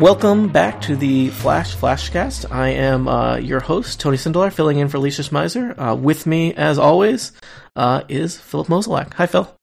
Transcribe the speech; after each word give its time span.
Welcome 0.00 0.48
back 0.48 0.80
to 0.82 0.96
the 0.96 1.28
Flash 1.28 1.76
Flashcast. 1.76 2.50
I 2.50 2.70
am 2.70 3.06
uh, 3.06 3.36
your 3.36 3.60
host, 3.60 4.00
Tony 4.00 4.16
Sindelar, 4.16 4.50
filling 4.50 4.78
in 4.78 4.88
for 4.88 4.96
Alicia 4.96 5.20
Schmeiser. 5.20 5.74
Uh, 5.76 5.94
with 5.94 6.26
me, 6.26 6.54
as 6.54 6.78
always, 6.78 7.32
uh, 7.76 8.04
is 8.08 8.40
Philip 8.40 8.68
Mozolak. 8.68 9.12
Hi, 9.12 9.26
Phil. 9.26 9.54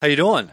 How 0.00 0.08
you 0.08 0.16
doing? 0.16 0.50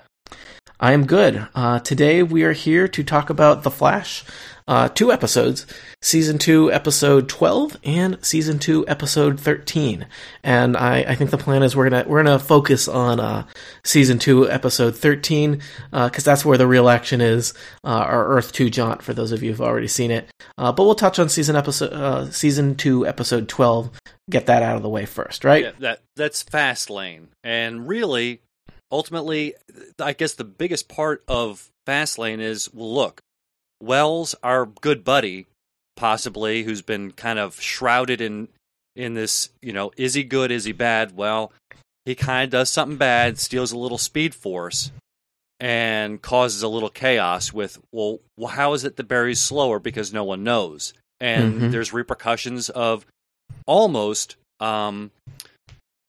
I 0.77 0.91
am 0.91 1.05
good. 1.05 1.47
Uh, 1.55 1.79
today 1.79 2.23
we 2.23 2.43
are 2.43 2.51
here 2.51 2.89
to 2.89 3.03
talk 3.05 3.29
about 3.29 3.63
The 3.63 3.71
Flash, 3.71 4.25
uh, 4.67 4.89
two 4.89 5.11
episodes, 5.11 5.65
season 6.01 6.37
two, 6.37 6.71
episode 6.71 7.29
twelve, 7.29 7.77
and 7.83 8.17
season 8.23 8.59
two, 8.59 8.87
episode 8.87 9.39
thirteen. 9.39 10.05
And 10.43 10.77
I, 10.77 10.99
I 10.99 11.15
think 11.15 11.31
the 11.31 11.37
plan 11.37 11.63
is 11.63 11.75
we're 11.75 11.89
gonna 11.89 12.05
we're 12.07 12.23
gonna 12.23 12.39
focus 12.39 12.87
on 12.87 13.19
uh, 13.19 13.45
season 13.83 14.19
two, 14.19 14.49
episode 14.49 14.95
thirteen, 14.95 15.61
because 15.91 16.27
uh, 16.27 16.31
that's 16.31 16.45
where 16.45 16.57
the 16.57 16.67
real 16.67 16.89
action 16.89 17.21
is. 17.21 17.53
Uh, 17.83 17.89
our 17.89 18.27
Earth 18.27 18.51
Two 18.51 18.69
jaunt 18.69 19.01
for 19.01 19.13
those 19.13 19.31
of 19.31 19.43
you 19.43 19.51
who've 19.51 19.61
already 19.61 19.87
seen 19.87 20.11
it. 20.11 20.29
Uh, 20.57 20.71
but 20.71 20.83
we'll 20.83 20.95
touch 20.95 21.19
on 21.19 21.29
season 21.29 21.55
episode 21.55 22.33
season 22.33 22.75
two, 22.75 23.05
episode 23.07 23.47
twelve. 23.47 23.91
Get 24.29 24.45
that 24.45 24.63
out 24.63 24.77
of 24.77 24.83
the 24.83 24.89
way 24.89 25.05
first, 25.05 25.43
right? 25.43 25.63
Yeah, 25.63 25.71
that 25.79 26.01
that's 26.15 26.41
fast 26.43 26.89
lane, 26.89 27.29
and 27.43 27.87
really, 27.87 28.41
ultimately, 28.91 29.55
I 29.99 30.13
guess 30.13 30.35
the 30.35 30.45
biggest 30.45 30.87
part 30.87 31.23
of 31.27 31.69
Fastlane 31.85 32.39
is 32.39 32.73
well, 32.73 32.93
look, 32.93 33.21
Wells, 33.83 34.35
our 34.43 34.65
good 34.65 35.03
buddy, 35.03 35.47
possibly, 35.95 36.63
who's 36.63 36.81
been 36.81 37.11
kind 37.11 37.39
of 37.39 37.59
shrouded 37.59 38.21
in 38.21 38.47
in 38.95 39.15
this, 39.15 39.49
you 39.61 39.73
know, 39.73 39.91
is 39.97 40.13
he 40.13 40.23
good, 40.23 40.51
is 40.51 40.65
he 40.65 40.71
bad? 40.71 41.15
Well, 41.15 41.51
he 42.05 42.15
kind 42.15 42.43
of 42.43 42.51
does 42.51 42.69
something 42.69 42.97
bad, 42.97 43.39
steals 43.39 43.71
a 43.71 43.77
little 43.77 43.97
speed 43.97 44.35
force, 44.35 44.91
and 45.59 46.21
causes 46.21 46.61
a 46.61 46.67
little 46.67 46.89
chaos 46.89 47.51
with, 47.51 47.79
well, 47.91 48.19
well 48.37 48.49
how 48.49 48.73
is 48.73 48.83
it 48.83 48.95
the 48.95 49.03
Barry's 49.03 49.39
slower? 49.39 49.79
Because 49.79 50.13
no 50.13 50.23
one 50.23 50.43
knows. 50.43 50.93
And 51.19 51.53
mm-hmm. 51.53 51.71
there's 51.71 51.93
repercussions 51.93 52.69
of 52.69 53.05
almost 53.65 54.35
um, 54.59 55.11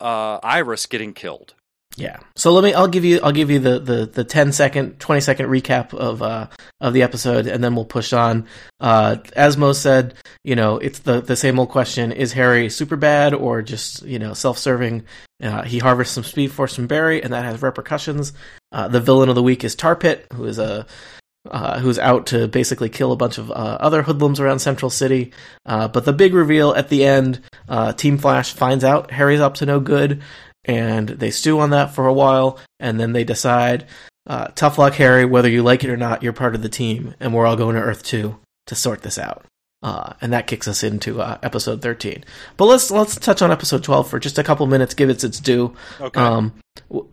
uh, 0.00 0.38
Iris 0.42 0.86
getting 0.86 1.14
killed. 1.14 1.54
Yeah. 1.96 2.18
So 2.34 2.52
let 2.52 2.64
me. 2.64 2.74
I'll 2.74 2.88
give 2.88 3.04
you. 3.04 3.20
I'll 3.22 3.32
give 3.32 3.50
you 3.50 3.60
the 3.60 3.78
the 3.78 4.06
the 4.06 4.24
10 4.24 4.52
second, 4.52 4.98
twenty 4.98 5.20
second 5.20 5.46
recap 5.46 5.94
of 5.94 6.22
uh 6.22 6.48
of 6.80 6.92
the 6.92 7.02
episode, 7.02 7.46
and 7.46 7.62
then 7.62 7.76
we'll 7.76 7.84
push 7.84 8.12
on. 8.12 8.46
Uh, 8.80 9.16
as 9.36 9.56
Mo 9.56 9.72
said, 9.72 10.14
you 10.42 10.56
know, 10.56 10.78
it's 10.78 11.00
the 11.00 11.20
the 11.20 11.36
same 11.36 11.58
old 11.58 11.68
question: 11.68 12.10
Is 12.10 12.32
Harry 12.32 12.68
super 12.68 12.96
bad 12.96 13.32
or 13.32 13.62
just 13.62 14.02
you 14.02 14.18
know 14.18 14.34
self 14.34 14.58
serving? 14.58 15.04
Uh, 15.42 15.62
he 15.62 15.78
harvests 15.78 16.14
some 16.14 16.24
speed 16.24 16.50
force 16.50 16.74
from 16.74 16.88
Barry, 16.88 17.22
and 17.22 17.32
that 17.32 17.44
has 17.44 17.62
repercussions. 17.62 18.32
Uh, 18.72 18.88
the 18.88 19.00
villain 19.00 19.28
of 19.28 19.36
the 19.36 19.42
week 19.42 19.62
is 19.62 19.76
Tar 19.76 19.94
Pit, 19.94 20.26
who 20.32 20.46
is 20.46 20.58
a 20.58 20.86
uh, 21.50 21.78
who's 21.78 21.98
out 21.98 22.26
to 22.26 22.48
basically 22.48 22.88
kill 22.88 23.12
a 23.12 23.16
bunch 23.16 23.38
of 23.38 23.50
uh, 23.50 23.54
other 23.54 24.02
hoodlums 24.02 24.40
around 24.40 24.58
Central 24.60 24.90
City. 24.90 25.32
Uh, 25.66 25.88
but 25.88 26.04
the 26.04 26.12
big 26.12 26.34
reveal 26.34 26.74
at 26.74 26.88
the 26.88 27.04
end, 27.04 27.40
uh, 27.68 27.92
Team 27.92 28.18
Flash 28.18 28.52
finds 28.52 28.82
out 28.82 29.10
Harry's 29.10 29.40
up 29.40 29.54
to 29.56 29.66
no 29.66 29.78
good, 29.80 30.22
and 30.64 31.08
they 31.08 31.30
stew 31.30 31.60
on 31.60 31.70
that 31.70 31.94
for 31.94 32.06
a 32.06 32.12
while, 32.12 32.58
and 32.80 32.98
then 32.98 33.12
they 33.12 33.24
decide, 33.24 33.86
uh, 34.26 34.48
tough 34.54 34.78
luck, 34.78 34.94
Harry. 34.94 35.24
Whether 35.24 35.48
you 35.48 35.62
like 35.62 35.84
it 35.84 35.90
or 35.90 35.96
not, 35.96 36.22
you're 36.22 36.32
part 36.32 36.54
of 36.54 36.62
the 36.62 36.68
team, 36.68 37.14
and 37.20 37.34
we're 37.34 37.46
all 37.46 37.56
going 37.56 37.76
to 37.76 37.82
Earth 37.82 38.02
Two 38.02 38.38
to 38.66 38.74
sort 38.74 39.02
this 39.02 39.18
out. 39.18 39.44
Uh, 39.82 40.14
and 40.22 40.32
that 40.32 40.46
kicks 40.46 40.66
us 40.66 40.82
into 40.82 41.20
uh, 41.20 41.36
episode 41.42 41.82
13. 41.82 42.24
But 42.56 42.64
let's 42.64 42.90
let's 42.90 43.16
touch 43.16 43.42
on 43.42 43.50
episode 43.52 43.84
12 43.84 44.08
for 44.08 44.18
just 44.18 44.38
a 44.38 44.42
couple 44.42 44.66
minutes. 44.66 44.94
Give 44.94 45.10
it 45.10 45.22
its 45.22 45.38
due. 45.38 45.76
Okay. 46.00 46.18
Um, 46.18 46.54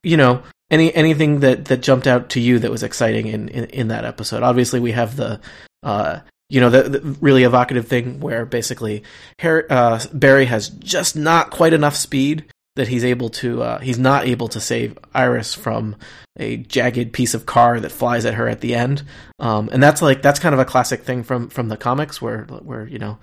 you 0.04 0.16
know, 0.16 0.44
any 0.70 0.94
anything 0.96 1.42
that, 1.42 1.66
that 1.66 1.82
jumped 1.82 2.08
out 2.08 2.30
to 2.30 2.40
you 2.40 2.60
that 2.60 2.72
was 2.72 2.82
exciting 2.82 3.28
in, 3.28 3.50
in, 3.50 3.66
in 3.66 3.88
that 3.90 4.06
episode? 4.06 4.42
Obviously, 4.42 4.80
we 4.80 4.94
have 4.94 5.18
the 5.18 5.42
uh, 5.84 6.22
you 6.48 6.62
know, 6.62 6.70
the, 6.70 6.84
the, 6.84 7.00
really 7.22 7.44
evocative 7.44 7.88
thing 7.88 8.20
where 8.20 8.46
basically 8.46 9.04
Harry, 9.40 9.64
uh, 9.70 10.00
Barry 10.14 10.46
has 10.46 10.70
just 10.70 11.16
not 11.16 11.50
quite 11.50 11.74
enough 11.74 11.96
speed 11.96 12.46
that 12.76 12.88
he's 12.88 13.04
able 13.04 13.30
to 13.30 13.62
uh, 13.62 13.80
he's 13.80 14.00
not 14.00 14.26
able 14.26 14.48
to 14.50 14.62
save 14.62 14.98
Iris 15.14 15.54
from 15.54 15.96
a 16.38 16.58
jagged 16.58 17.14
piece 17.14 17.34
of 17.34 17.46
car 17.46 17.80
that 17.80 17.92
flies 17.92 18.26
at 18.26 18.36
her 18.36 18.48
at 18.48 18.62
the 18.62 18.76
end. 18.76 19.04
Um, 19.40 19.70
and 19.72 19.84
that's 19.84 20.02
like 20.02 20.22
that's 20.22 20.40
kind 20.40 20.54
of 20.54 20.60
a 20.60 20.66
classic 20.66 21.04
thing 21.04 21.24
from 21.24 21.50
from 21.50 21.68
the 21.68 21.78
comics 21.78 22.22
where 22.22 22.44
where 22.44 22.88
you 22.88 23.00
know 23.00 23.18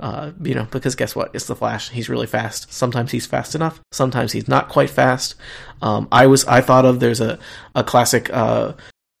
uh, 0.00 0.32
you 0.42 0.54
know 0.54 0.66
because 0.70 0.94
guess 0.94 1.14
what 1.14 1.34
it's 1.34 1.46
the 1.46 1.56
Flash 1.56 1.90
he's 1.90 2.08
really 2.08 2.26
fast. 2.26 2.72
Sometimes 2.72 3.12
he's 3.12 3.26
fast 3.26 3.54
enough. 3.54 3.80
Sometimes 3.92 4.32
he's 4.32 4.48
not 4.48 4.68
quite 4.68 4.90
fast. 4.90 5.34
Um, 5.82 6.08
I 6.10 6.26
was 6.26 6.44
I 6.46 6.60
thought 6.62 6.86
of 6.86 7.00
there's 7.00 7.20
a 7.20 7.38
a 7.74 7.84
classic 7.84 8.30
uh, 8.32 8.72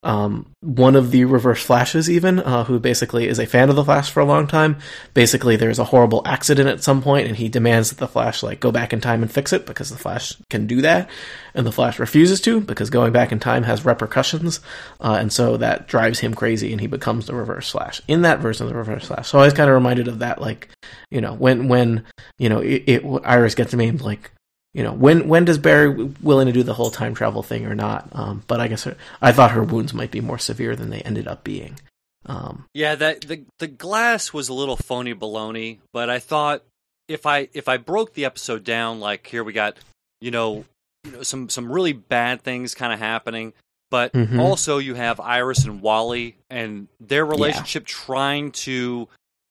um, 0.04 0.46
one 0.60 0.96
of 0.96 1.10
the 1.10 1.24
reverse 1.24 1.62
flashes 1.62 2.10
even 2.10 2.38
uh, 2.38 2.64
who 2.64 2.78
basically 2.78 3.26
is 3.26 3.38
a 3.38 3.46
fan 3.46 3.70
of 3.70 3.76
the 3.76 3.84
flash 3.84 4.10
for 4.10 4.20
a 4.20 4.24
long 4.24 4.46
time. 4.46 4.76
Basically 5.14 5.56
there's 5.56 5.78
a 5.78 5.84
horrible 5.84 6.22
accident 6.26 6.68
at 6.68 6.84
some 6.84 7.02
point 7.02 7.26
and 7.26 7.36
he 7.36 7.48
demands 7.48 7.88
that 7.88 7.98
the 7.98 8.06
flash 8.06 8.42
like 8.42 8.60
go 8.60 8.70
back 8.70 8.92
in 8.92 9.00
time 9.00 9.22
and 9.22 9.32
fix 9.32 9.52
it 9.52 9.64
because 9.64 9.88
the 9.88 9.96
flash 9.96 10.34
can 10.50 10.66
do 10.66 10.82
that 10.82 11.08
and 11.54 11.66
the 11.66 11.72
flash 11.72 11.98
refuses 11.98 12.40
to 12.42 12.60
because 12.60 12.90
going 12.90 13.12
back 13.12 13.32
in 13.32 13.40
time 13.40 13.62
has 13.62 13.84
repercussions 13.86 14.60
uh, 15.00 15.16
and 15.18 15.32
so 15.32 15.56
that 15.56 15.88
drives 15.88 16.18
him 16.18 16.34
crazy 16.34 16.70
and 16.70 16.82
he 16.82 16.86
becomes 16.86 17.26
the 17.26 17.34
reverse 17.34 17.70
flash 17.70 18.02
in 18.06 18.22
that 18.22 18.40
version 18.40 18.66
of 18.66 18.72
the 18.72 18.78
reverse 18.78 19.06
flash. 19.06 19.28
So 19.28 19.38
i 19.38 19.44
was 19.44 19.54
kind 19.54 19.70
of 19.70 19.74
reminded 19.74 20.06
of 20.06 20.18
that 20.18 20.38
like 20.40 20.68
you 21.10 21.22
know 21.22 21.34
when 21.34 21.68
when 21.68 22.04
you 22.38 22.50
know 22.50 22.58
it, 22.58 22.84
it 22.86 23.02
iris 23.24 23.54
gets 23.54 23.72
named 23.72 24.02
like 24.02 24.30
you 24.74 24.82
know 24.82 24.92
when 24.92 25.28
when 25.28 25.44
does 25.44 25.56
Barry 25.58 25.88
willing 25.88 26.46
to 26.46 26.52
do 26.52 26.62
the 26.62 26.74
whole 26.74 26.90
time 26.90 27.14
travel 27.14 27.42
thing 27.42 27.64
or 27.64 27.74
not? 27.74 28.08
Um, 28.12 28.42
but 28.46 28.60
I 28.60 28.68
guess 28.68 28.84
her, 28.84 28.96
I 29.22 29.32
thought 29.32 29.52
her 29.52 29.62
wounds 29.62 29.94
might 29.94 30.10
be 30.10 30.20
more 30.20 30.38
severe 30.38 30.76
than 30.76 30.90
they 30.90 31.00
ended 31.00 31.26
up 31.26 31.44
being. 31.44 31.78
Um, 32.26 32.66
yeah, 32.74 32.96
that 32.96 33.22
the 33.22 33.44
the 33.60 33.68
glass 33.68 34.32
was 34.32 34.48
a 34.48 34.54
little 34.54 34.76
phony 34.76 35.14
baloney, 35.14 35.78
but 35.92 36.10
I 36.10 36.18
thought 36.18 36.62
if 37.08 37.24
I 37.24 37.48
if 37.54 37.68
I 37.68 37.76
broke 37.76 38.14
the 38.14 38.24
episode 38.24 38.64
down, 38.64 39.00
like 39.00 39.26
here 39.26 39.44
we 39.44 39.52
got 39.52 39.76
you 40.20 40.30
know, 40.30 40.64
you 41.04 41.12
know 41.12 41.22
some 41.22 41.48
some 41.48 41.70
really 41.70 41.92
bad 41.92 42.42
things 42.42 42.74
kind 42.74 42.92
of 42.92 42.98
happening, 42.98 43.52
but 43.90 44.12
mm-hmm. 44.12 44.40
also 44.40 44.78
you 44.78 44.94
have 44.94 45.20
Iris 45.20 45.64
and 45.64 45.82
Wally 45.82 46.36
and 46.50 46.88
their 46.98 47.24
relationship 47.24 47.84
yeah. 47.84 47.94
trying 47.94 48.50
to 48.52 49.08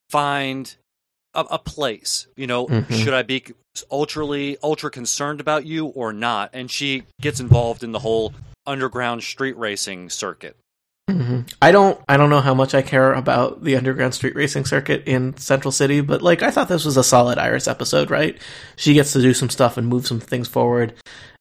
find 0.09 0.75
a, 1.33 1.41
a 1.51 1.59
place. 1.59 2.27
You 2.35 2.47
know, 2.47 2.67
mm-hmm. 2.67 2.93
should 2.93 3.13
I 3.13 3.23
be 3.23 3.45
ultra 3.91 4.55
ultra 4.63 4.91
concerned 4.91 5.41
about 5.41 5.65
you 5.65 5.87
or 5.87 6.13
not? 6.13 6.51
And 6.53 6.69
she 6.69 7.03
gets 7.21 7.39
involved 7.39 7.83
in 7.83 7.91
the 7.91 7.99
whole 7.99 8.33
underground 8.65 9.23
street 9.23 9.57
racing 9.57 10.09
circuit. 10.09 10.57
Mm-hmm. 11.09 11.41
I 11.61 11.71
don't 11.73 11.99
I 12.07 12.15
don't 12.15 12.29
know 12.29 12.39
how 12.39 12.53
much 12.53 12.73
I 12.73 12.81
care 12.81 13.13
about 13.13 13.61
the 13.61 13.75
underground 13.75 14.13
street 14.13 14.35
racing 14.35 14.63
circuit 14.63 15.03
in 15.05 15.35
Central 15.35 15.71
City, 15.73 15.99
but 15.99 16.21
like 16.21 16.41
I 16.41 16.49
thought 16.49 16.69
this 16.69 16.85
was 16.85 16.95
a 16.95 17.03
solid 17.03 17.37
Iris 17.37 17.67
episode, 17.67 18.09
right? 18.09 18.37
She 18.77 18.93
gets 18.93 19.11
to 19.13 19.21
do 19.21 19.33
some 19.33 19.49
stuff 19.49 19.75
and 19.77 19.87
move 19.87 20.07
some 20.07 20.21
things 20.21 20.47
forward 20.47 20.93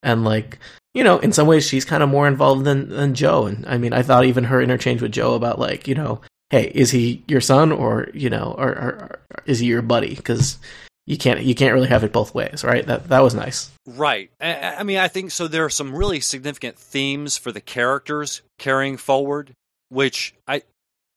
and 0.03 0.25
like 0.25 0.59
you 0.95 1.05
know, 1.05 1.19
in 1.21 1.33
some 1.33 1.47
ways 1.47 1.67
she's 1.67 1.87
kind 1.87 2.03
of 2.03 2.09
more 2.09 2.27
involved 2.27 2.65
than 2.65 2.89
than 2.89 3.15
Joe 3.15 3.47
and 3.47 3.65
I 3.67 3.79
mean, 3.79 3.93
I 3.93 4.03
thought 4.03 4.25
even 4.25 4.45
her 4.45 4.61
interchange 4.61 5.01
with 5.01 5.13
Joe 5.13 5.35
about 5.35 5.61
like, 5.61 5.87
you 5.87 5.95
know, 5.95 6.21
hey, 6.53 6.71
is 6.75 6.91
he 6.93 7.25
your 7.27 7.41
son 7.41 7.73
or 7.73 8.09
you 8.15 8.31
know, 8.31 8.55
or, 8.57 8.69
or, 8.69 9.19
or 9.31 9.43
is 9.47 9.59
he 9.59 9.67
your 9.67 9.83
buddy? 9.83 10.15
Because 10.15 10.59
you 11.07 11.17
can't 11.17 11.43
you 11.43 11.57
can't 11.57 11.75
really 11.75 11.89
have 11.89 12.05
it 12.05 12.13
both 12.13 12.33
ways, 12.33 12.63
right? 12.63 12.87
That 12.87 13.09
that 13.09 13.23
was 13.25 13.35
nice. 13.35 13.73
Right. 13.87 14.31
I, 14.41 14.77
I 14.77 14.83
mean, 14.85 14.99
I 14.99 15.09
think 15.09 15.33
so. 15.33 15.49
There 15.49 15.65
are 15.65 15.71
some 15.71 15.97
really 15.97 16.21
significant 16.21 16.79
themes 16.79 17.37
for 17.37 17.51
the 17.51 17.61
characters 17.61 18.43
carrying 18.59 18.97
forward, 18.97 19.55
which 19.89 20.35
I 20.47 20.63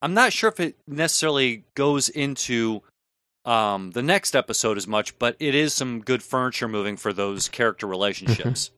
I'm 0.02 0.16
not 0.16 0.34
sure 0.34 0.50
if 0.50 0.60
it 0.60 0.76
necessarily 0.88 1.64
goes 1.76 2.10
into 2.10 2.82
um, 3.44 3.92
the 3.92 4.02
next 4.02 4.36
episode 4.36 4.78
as 4.78 4.88
much, 4.88 5.18
but 5.20 5.36
it 5.40 5.54
is 5.54 5.74
some 5.74 6.02
good 6.02 6.24
furniture 6.24 6.68
moving 6.68 6.98
for 6.98 7.14
those 7.14 7.48
character 7.48 7.86
relationships. 7.86 8.72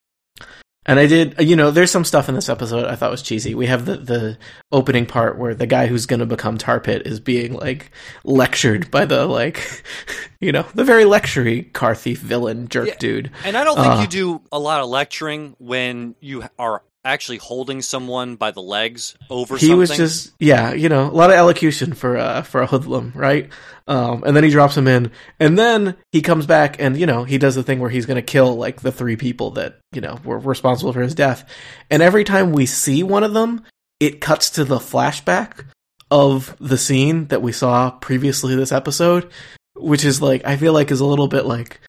And 0.87 0.99
I 0.99 1.05
did, 1.05 1.35
you 1.39 1.57
know, 1.57 1.69
there's 1.69 1.91
some 1.91 2.05
stuff 2.05 2.29
in 2.29 2.35
this 2.35 2.47
episode 2.47 2.85
I 2.85 2.95
thought 2.95 3.11
was 3.11 3.21
cheesy. 3.21 3.53
We 3.53 3.67
have 3.67 3.85
the, 3.85 3.97
the 3.97 4.37
opening 4.71 5.05
part 5.05 5.37
where 5.37 5.53
the 5.53 5.67
guy 5.67 5.87
who's 5.87 6.05
going 6.05 6.21
to 6.21 6.25
become 6.25 6.57
Tar 6.57 6.79
Pit 6.79 7.05
is 7.05 7.19
being 7.19 7.53
like 7.53 7.91
lectured 8.23 8.89
by 8.89 9.03
the 9.03 9.25
like, 9.25 9.83
you 10.39 10.53
know, 10.53 10.65
the 10.75 10.85
very 10.85 11.03
lectury 11.03 11.71
car 11.73 11.93
thief 11.93 12.19
villain 12.19 12.69
jerk 12.69 12.87
yeah. 12.87 12.95
dude. 12.99 13.31
And 13.43 13.57
I 13.57 13.65
don't 13.65 13.75
think 13.75 13.95
uh, 13.95 13.99
you 14.01 14.07
do 14.07 14.41
a 14.49 14.59
lot 14.59 14.79
of 14.79 14.87
lecturing 14.87 15.57
when 15.59 16.15
you 16.21 16.45
are 16.57 16.81
actually 17.05 17.37
holding 17.37 17.81
someone 17.81 18.35
by 18.35 18.51
the 18.51 18.61
legs 18.61 19.15
over 19.29 19.55
he 19.55 19.67
something. 19.67 19.79
was 19.79 19.89
just 19.91 20.33
yeah 20.39 20.73
you 20.73 20.89
know 20.89 21.03
a 21.05 21.13
lot 21.13 21.29
of 21.29 21.37
elocution 21.37 21.93
for 21.93 22.17
uh 22.17 22.41
for 22.41 22.61
a 22.61 22.67
hoodlum 22.67 23.13
right 23.15 23.49
um 23.87 24.23
and 24.25 24.35
then 24.35 24.43
he 24.43 24.49
drops 24.49 24.75
him 24.75 24.87
in 24.87 25.09
and 25.39 25.57
then 25.57 25.95
he 26.11 26.21
comes 26.21 26.45
back 26.45 26.75
and 26.79 26.97
you 26.97 27.05
know 27.05 27.23
he 27.23 27.37
does 27.37 27.55
the 27.55 27.63
thing 27.63 27.79
where 27.79 27.89
he's 27.89 28.05
gonna 28.05 28.21
kill 28.21 28.55
like 28.57 28.81
the 28.81 28.91
three 28.91 29.15
people 29.15 29.51
that 29.51 29.79
you 29.93 30.01
know 30.01 30.19
were 30.25 30.37
responsible 30.39 30.91
for 30.91 31.01
his 31.01 31.15
death 31.15 31.49
and 31.89 32.01
every 32.03 32.25
time 32.25 32.51
we 32.51 32.65
see 32.65 33.03
one 33.03 33.23
of 33.23 33.33
them 33.33 33.63
it 33.99 34.19
cuts 34.19 34.49
to 34.49 34.65
the 34.65 34.77
flashback 34.79 35.65
of 36.11 36.55
the 36.59 36.77
scene 36.77 37.27
that 37.27 37.41
we 37.41 37.51
saw 37.53 37.89
previously 37.89 38.53
this 38.55 38.71
episode 38.73 39.31
which 39.75 40.03
is 40.03 40.21
like 40.21 40.43
i 40.45 40.57
feel 40.57 40.73
like 40.73 40.91
is 40.91 40.99
a 40.99 41.05
little 41.05 41.27
bit 41.27 41.45
like 41.45 41.79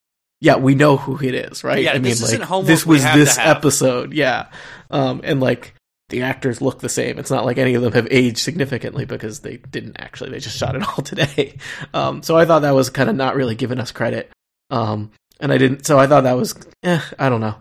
yeah, 0.41 0.57
we 0.57 0.75
know 0.75 0.97
who 0.97 1.19
it 1.21 1.35
is, 1.35 1.65
right? 1.65 1.83
Yeah, 1.83 1.91
I 1.91 1.95
mean, 1.95 2.05
this 2.05 2.23
isn't 2.23 2.49
like 2.49 2.67
this 2.67 2.87
was 2.87 3.03
this 3.03 3.39
episode, 3.39 4.13
yeah. 4.13 4.49
Um, 4.91 5.21
and 5.25 5.41
like 5.41 5.75
the 6.09 6.23
actors 6.23 6.61
look 6.61 6.79
the 6.81 6.89
same. 6.89 7.19
It's 7.19 7.31
not 7.31 7.45
like 7.45 7.59
any 7.59 7.75
of 7.75 7.83
them 7.83 7.93
have 7.93 8.09
aged 8.11 8.39
significantly 8.39 9.05
because 9.05 9.41
they 9.41 9.57
didn't 9.57 9.97
actually. 9.99 10.31
They 10.31 10.39
just 10.39 10.57
shot 10.57 10.75
it 10.77 10.83
all 10.89 11.05
today. 11.05 11.57
Um, 11.93 12.23
so 12.23 12.37
I 12.37 12.45
thought 12.45 12.61
that 12.61 12.75
was 12.75 12.91
kind 12.91 13.11
of 13.11 13.17
not 13.17 13.35
really 13.35 13.55
giving 13.55 13.81
us 13.81 13.93
credit. 13.93 14.31
Um, 14.71 15.11
and 15.41 15.53
I 15.53 15.59
didn't. 15.59 15.87
So 15.87 15.99
I 15.99 16.07
thought 16.07 16.23
that 16.23 16.37
was, 16.37 16.55
eh, 16.83 17.01
I 17.19 17.29
don't 17.29 17.41
know. 17.41 17.57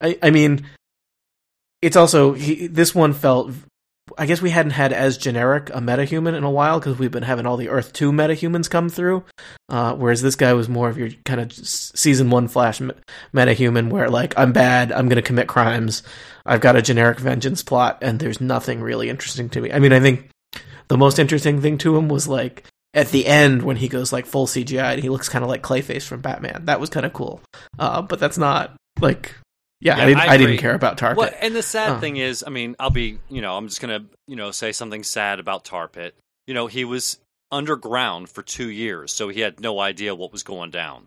I, 0.00 0.18
I 0.22 0.30
mean, 0.30 0.66
it's 1.82 1.96
also 1.96 2.32
he, 2.32 2.66
this 2.66 2.94
one 2.94 3.12
felt. 3.12 3.52
I 4.18 4.26
guess 4.26 4.42
we 4.42 4.50
hadn't 4.50 4.72
had 4.72 4.92
as 4.92 5.18
generic 5.18 5.70
a 5.70 5.80
metahuman 5.80 6.34
in 6.34 6.44
a 6.44 6.50
while 6.50 6.78
because 6.78 6.98
we've 6.98 7.10
been 7.10 7.22
having 7.22 7.46
all 7.46 7.56
the 7.56 7.68
Earth 7.68 7.92
Two 7.92 8.12
metahumans 8.12 8.70
come 8.70 8.88
through, 8.88 9.24
uh, 9.68 9.94
whereas 9.94 10.22
this 10.22 10.36
guy 10.36 10.52
was 10.52 10.68
more 10.68 10.88
of 10.88 10.98
your 10.98 11.10
kind 11.24 11.40
of 11.40 11.52
season 11.52 12.30
one 12.30 12.48
Flash 12.48 12.80
me- 12.80 12.94
metahuman, 13.34 13.90
where 13.90 14.08
like 14.08 14.38
I'm 14.38 14.52
bad, 14.52 14.92
I'm 14.92 15.08
going 15.08 15.16
to 15.16 15.22
commit 15.22 15.48
crimes, 15.48 16.02
I've 16.44 16.60
got 16.60 16.76
a 16.76 16.82
generic 16.82 17.18
vengeance 17.18 17.62
plot, 17.62 17.98
and 18.02 18.18
there's 18.18 18.40
nothing 18.40 18.80
really 18.80 19.08
interesting 19.08 19.48
to 19.50 19.60
me. 19.60 19.72
I 19.72 19.78
mean, 19.78 19.92
I 19.92 20.00
think 20.00 20.30
the 20.88 20.98
most 20.98 21.18
interesting 21.18 21.60
thing 21.60 21.78
to 21.78 21.96
him 21.96 22.08
was 22.08 22.26
like 22.26 22.64
at 22.94 23.08
the 23.10 23.26
end 23.26 23.62
when 23.62 23.76
he 23.76 23.88
goes 23.88 24.12
like 24.12 24.26
full 24.26 24.46
CGI 24.46 24.94
and 24.94 25.02
he 25.02 25.08
looks 25.08 25.28
kind 25.28 25.44
of 25.44 25.48
like 25.48 25.62
Clayface 25.62 26.02
from 26.02 26.20
Batman. 26.20 26.64
That 26.64 26.80
was 26.80 26.90
kind 26.90 27.06
of 27.06 27.12
cool, 27.12 27.40
uh, 27.78 28.02
but 28.02 28.18
that's 28.18 28.38
not 28.38 28.74
like. 29.00 29.34
Yeah, 29.80 29.96
Yeah, 29.96 30.02
I, 30.02 30.06
didn't, 30.06 30.20
I 30.20 30.26
I, 30.26 30.36
didn't 30.36 30.58
care 30.58 30.74
about 30.74 30.98
Tar 30.98 31.10
Pit. 31.10 31.16
Well, 31.18 31.30
and 31.40 31.54
the 31.56 31.62
sad 31.62 31.92
Uh. 31.92 32.00
thing 32.00 32.16
is, 32.16 32.44
I 32.46 32.50
mean, 32.50 32.76
I'll 32.78 32.90
be, 32.90 33.18
you 33.28 33.40
know, 33.40 33.56
I'm 33.56 33.66
just 33.68 33.80
gonna, 33.80 34.04
you 34.26 34.36
know, 34.36 34.50
say 34.50 34.72
something 34.72 35.02
sad 35.02 35.40
about 35.40 35.64
Tar 35.64 35.88
Pit. 35.88 36.14
You 36.46 36.54
know, 36.54 36.66
he 36.66 36.84
was 36.84 37.18
underground 37.50 38.28
for 38.28 38.42
two 38.42 38.68
years, 38.70 39.12
so 39.12 39.28
he 39.28 39.40
had 39.40 39.60
no 39.60 39.80
idea 39.80 40.14
what 40.14 40.32
was 40.32 40.42
going 40.42 40.70
down. 40.70 41.06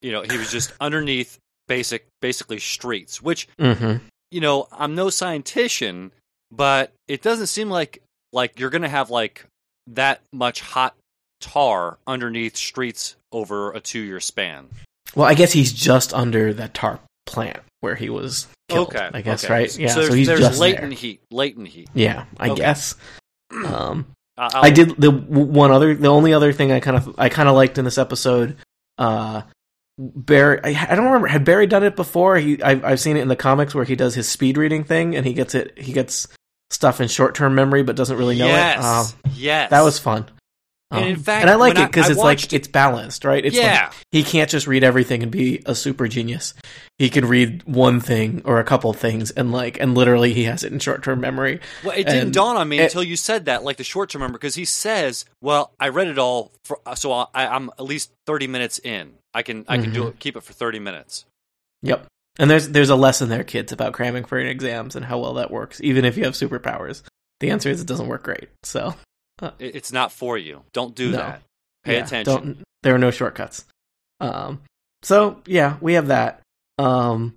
You 0.00 0.12
know, 0.12 0.22
he 0.22 0.36
was 0.36 0.50
just 0.50 0.72
underneath 0.80 1.38
basic, 1.66 2.06
basically 2.20 2.58
streets. 2.60 3.22
Which, 3.22 3.48
hmm 3.58 3.96
you 4.30 4.40
know, 4.40 4.66
I'm 4.72 4.96
no 4.96 5.06
scientician, 5.06 6.10
but 6.50 6.92
it 7.06 7.22
doesn't 7.22 7.46
seem 7.46 7.70
like 7.70 8.02
like 8.32 8.58
you're 8.58 8.70
gonna 8.70 8.88
have 8.88 9.08
like 9.10 9.46
that 9.86 10.22
much 10.32 10.60
hot 10.60 10.96
tar 11.40 11.98
underneath 12.06 12.56
streets 12.56 13.14
over 13.30 13.70
a 13.72 13.80
two 13.80 14.00
year 14.00 14.18
span. 14.18 14.68
Well, 15.14 15.26
I 15.26 15.34
guess 15.34 15.52
he's 15.52 15.72
just 15.72 16.12
under 16.14 16.52
that 16.54 16.74
tar 16.74 17.00
plant 17.26 17.58
where 17.80 17.94
he 17.94 18.08
was 18.10 18.46
killed. 18.68 18.88
okay, 18.94 19.10
I 19.12 19.20
guess 19.22 19.44
okay. 19.44 19.52
right. 19.52 19.78
Yeah, 19.78 19.88
So, 19.88 20.02
so, 20.08 20.12
he's 20.14 20.26
there's 20.26 20.40
just 20.40 20.58
latent 20.60 20.90
there. 20.90 20.98
heat, 20.98 21.20
latent 21.30 21.68
heat. 21.68 21.88
Yeah, 21.94 22.24
I 22.38 22.50
Okay. 22.50 22.60
guess. 22.62 22.94
Um, 23.64 24.06
I- 24.36 24.50
I 24.62 24.70
did 24.70 24.96
the 24.96 25.10
one 25.12 25.70
other, 25.70 25.94
the 25.94 26.08
only 26.08 26.32
other 26.34 26.52
thing 26.52 26.72
I 26.72 26.80
kind 26.80 26.96
of, 26.96 27.14
I 27.18 27.28
kind 27.28 27.48
of 27.48 27.54
liked 27.54 27.78
in 27.78 27.84
this 27.84 27.98
episode. 27.98 28.56
Uh, 28.98 29.42
Barry, 29.96 30.58
I, 30.64 30.70
I 30.90 30.96
don't 30.96 31.04
remember 31.04 31.28
had 31.28 31.44
Barry 31.44 31.68
done 31.68 31.84
it 31.84 31.94
before. 31.94 32.36
He, 32.36 32.60
I've, 32.60 32.84
I've 32.84 32.98
seen 33.00 33.16
it 33.16 33.20
in 33.20 33.28
the 33.28 33.36
comics 33.36 33.76
where 33.76 33.84
he 33.84 33.94
does 33.94 34.14
his 34.16 34.28
speed 34.28 34.56
reading 34.58 34.82
thing 34.82 35.14
and 35.14 35.24
he 35.24 35.34
gets 35.34 35.54
it, 35.54 35.78
he 35.78 35.92
gets 35.92 36.26
stuff 36.70 37.00
in 37.00 37.06
short 37.06 37.36
term 37.36 37.54
memory 37.54 37.84
but 37.84 37.94
doesn't 37.94 38.16
really 38.16 38.36
know 38.36 38.48
yes, 38.48 38.76
it. 38.76 38.84
Uh, 38.84 39.30
yes, 39.36 39.70
that 39.70 39.82
was 39.82 40.00
fun. 40.00 40.26
And 40.90 41.06
in 41.06 41.14
Um, 41.16 41.22
fact, 41.22 41.42
and 41.42 41.50
I 41.50 41.56
like 41.56 41.76
it 41.78 41.86
because 41.88 42.08
it's 42.10 42.20
like 42.20 42.52
it's 42.52 42.68
balanced, 42.68 43.24
right? 43.24 43.44
It's 43.44 43.56
like, 43.56 43.64
yeah. 43.64 43.90
he 44.12 44.22
can't 44.22 44.48
just 44.48 44.66
read 44.66 44.84
everything 44.84 45.22
and 45.22 45.32
be 45.32 45.60
a 45.66 45.74
super 45.74 46.06
genius. 46.06 46.54
He 46.98 47.10
can 47.10 47.26
read 47.26 47.62
one 47.64 47.98
thing 48.00 48.42
or 48.44 48.60
a 48.60 48.64
couple 48.64 48.92
things 48.92 49.30
and 49.32 49.50
like 49.50 49.80
and 49.80 49.94
literally 49.96 50.32
he 50.34 50.44
has 50.44 50.62
it 50.62 50.72
in 50.72 50.78
short 50.78 51.02
term 51.02 51.20
memory. 51.20 51.58
well, 51.82 51.96
it 51.98 52.04
didn't 52.06 52.32
dawn 52.32 52.56
on 52.56 52.68
me 52.68 52.78
it- 52.78 52.84
until 52.84 53.02
you 53.02 53.16
said 53.16 53.46
that, 53.46 53.64
like 53.64 53.76
the 53.78 53.82
short 53.84 54.10
term 54.10 54.20
memory, 54.20 54.34
because 54.34 54.54
he 54.54 54.64
says, 54.64 55.24
"Well, 55.40 55.72
I 55.80 55.88
read 55.88 56.06
it 56.08 56.18
all, 56.18 56.52
for, 56.64 56.78
so 56.94 57.10
I, 57.12 57.26
I'm 57.34 57.70
at 57.70 57.84
least 57.84 58.12
thirty 58.26 58.46
minutes 58.46 58.78
in. 58.78 59.14
I 59.32 59.42
can, 59.42 59.64
I 59.66 59.78
can 59.78 59.92
do 59.92 60.04
Mhm. 60.04 60.08
it, 60.10 60.18
keep 60.20 60.36
it 60.36 60.42
for 60.44 60.52
thirty 60.52 60.78
minutes." 60.78 61.24
Yep. 61.82 62.06
And 62.38 62.48
there's 62.50 62.68
there's 62.68 62.90
a 62.90 62.96
lesson 62.96 63.30
there, 63.30 63.42
kids, 63.44 63.72
about 63.72 63.94
cramming 63.94 64.24
for 64.26 64.38
exams 64.38 64.94
and 64.96 65.04
how 65.04 65.18
well 65.18 65.34
that 65.34 65.50
works, 65.50 65.80
even 65.82 66.04
if 66.04 66.16
you 66.16 66.24
have 66.24 66.34
superpowers. 66.34 67.02
The 67.40 67.50
answer 67.50 67.68
is 67.70 67.80
it 67.80 67.86
doesn't 67.88 68.06
work 68.06 68.22
great. 68.22 68.48
So 68.62 68.94
It, 69.42 69.76
it's 69.76 69.92
not 69.92 70.12
for 70.12 70.38
you. 70.38 70.62
Don't 70.72 70.94
do 70.94 71.10
No. 71.10 71.16
that. 71.18 71.42
Pay 71.84 71.94
yeah, 71.96 72.04
attention. 72.04 72.62
There 72.82 72.94
are 72.94 72.98
no 72.98 73.10
shortcuts. 73.10 73.64
Um, 74.20 74.62
so 75.02 75.42
yeah, 75.46 75.76
we 75.80 75.94
have 75.94 76.06
that. 76.08 76.40
Um, 76.78 77.34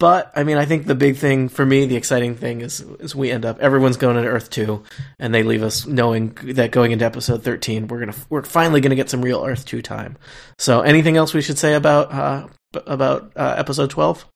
but 0.00 0.32
I 0.36 0.44
mean, 0.44 0.58
I 0.58 0.64
think 0.64 0.86
the 0.86 0.94
big 0.94 1.16
thing 1.16 1.48
for 1.48 1.64
me, 1.64 1.86
the 1.86 1.96
exciting 1.96 2.34
thing 2.36 2.60
is, 2.60 2.80
is 2.80 3.14
we 3.14 3.30
end 3.30 3.44
up 3.44 3.58
everyone's 3.60 3.96
going 3.96 4.20
to 4.22 4.28
Earth 4.28 4.50
two, 4.50 4.82
and 5.18 5.34
they 5.34 5.42
leave 5.42 5.62
us 5.62 5.86
knowing 5.86 6.36
that 6.42 6.70
going 6.72 6.92
into 6.92 7.04
episode 7.04 7.42
thirteen, 7.42 7.88
we're 7.88 8.00
gonna 8.00 8.14
we're 8.28 8.42
finally 8.42 8.80
gonna 8.80 8.96
get 8.96 9.08
some 9.10 9.22
real 9.22 9.44
Earth 9.44 9.64
two 9.64 9.82
time. 9.82 10.16
So, 10.58 10.82
anything 10.82 11.16
else 11.16 11.32
we 11.32 11.42
should 11.42 11.58
say 11.58 11.74
about 11.74 12.12
uh, 12.12 12.48
about 12.86 13.32
uh, 13.36 13.54
episode 13.56 13.90
twelve? 13.90 14.26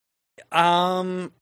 Um, 0.52 1.32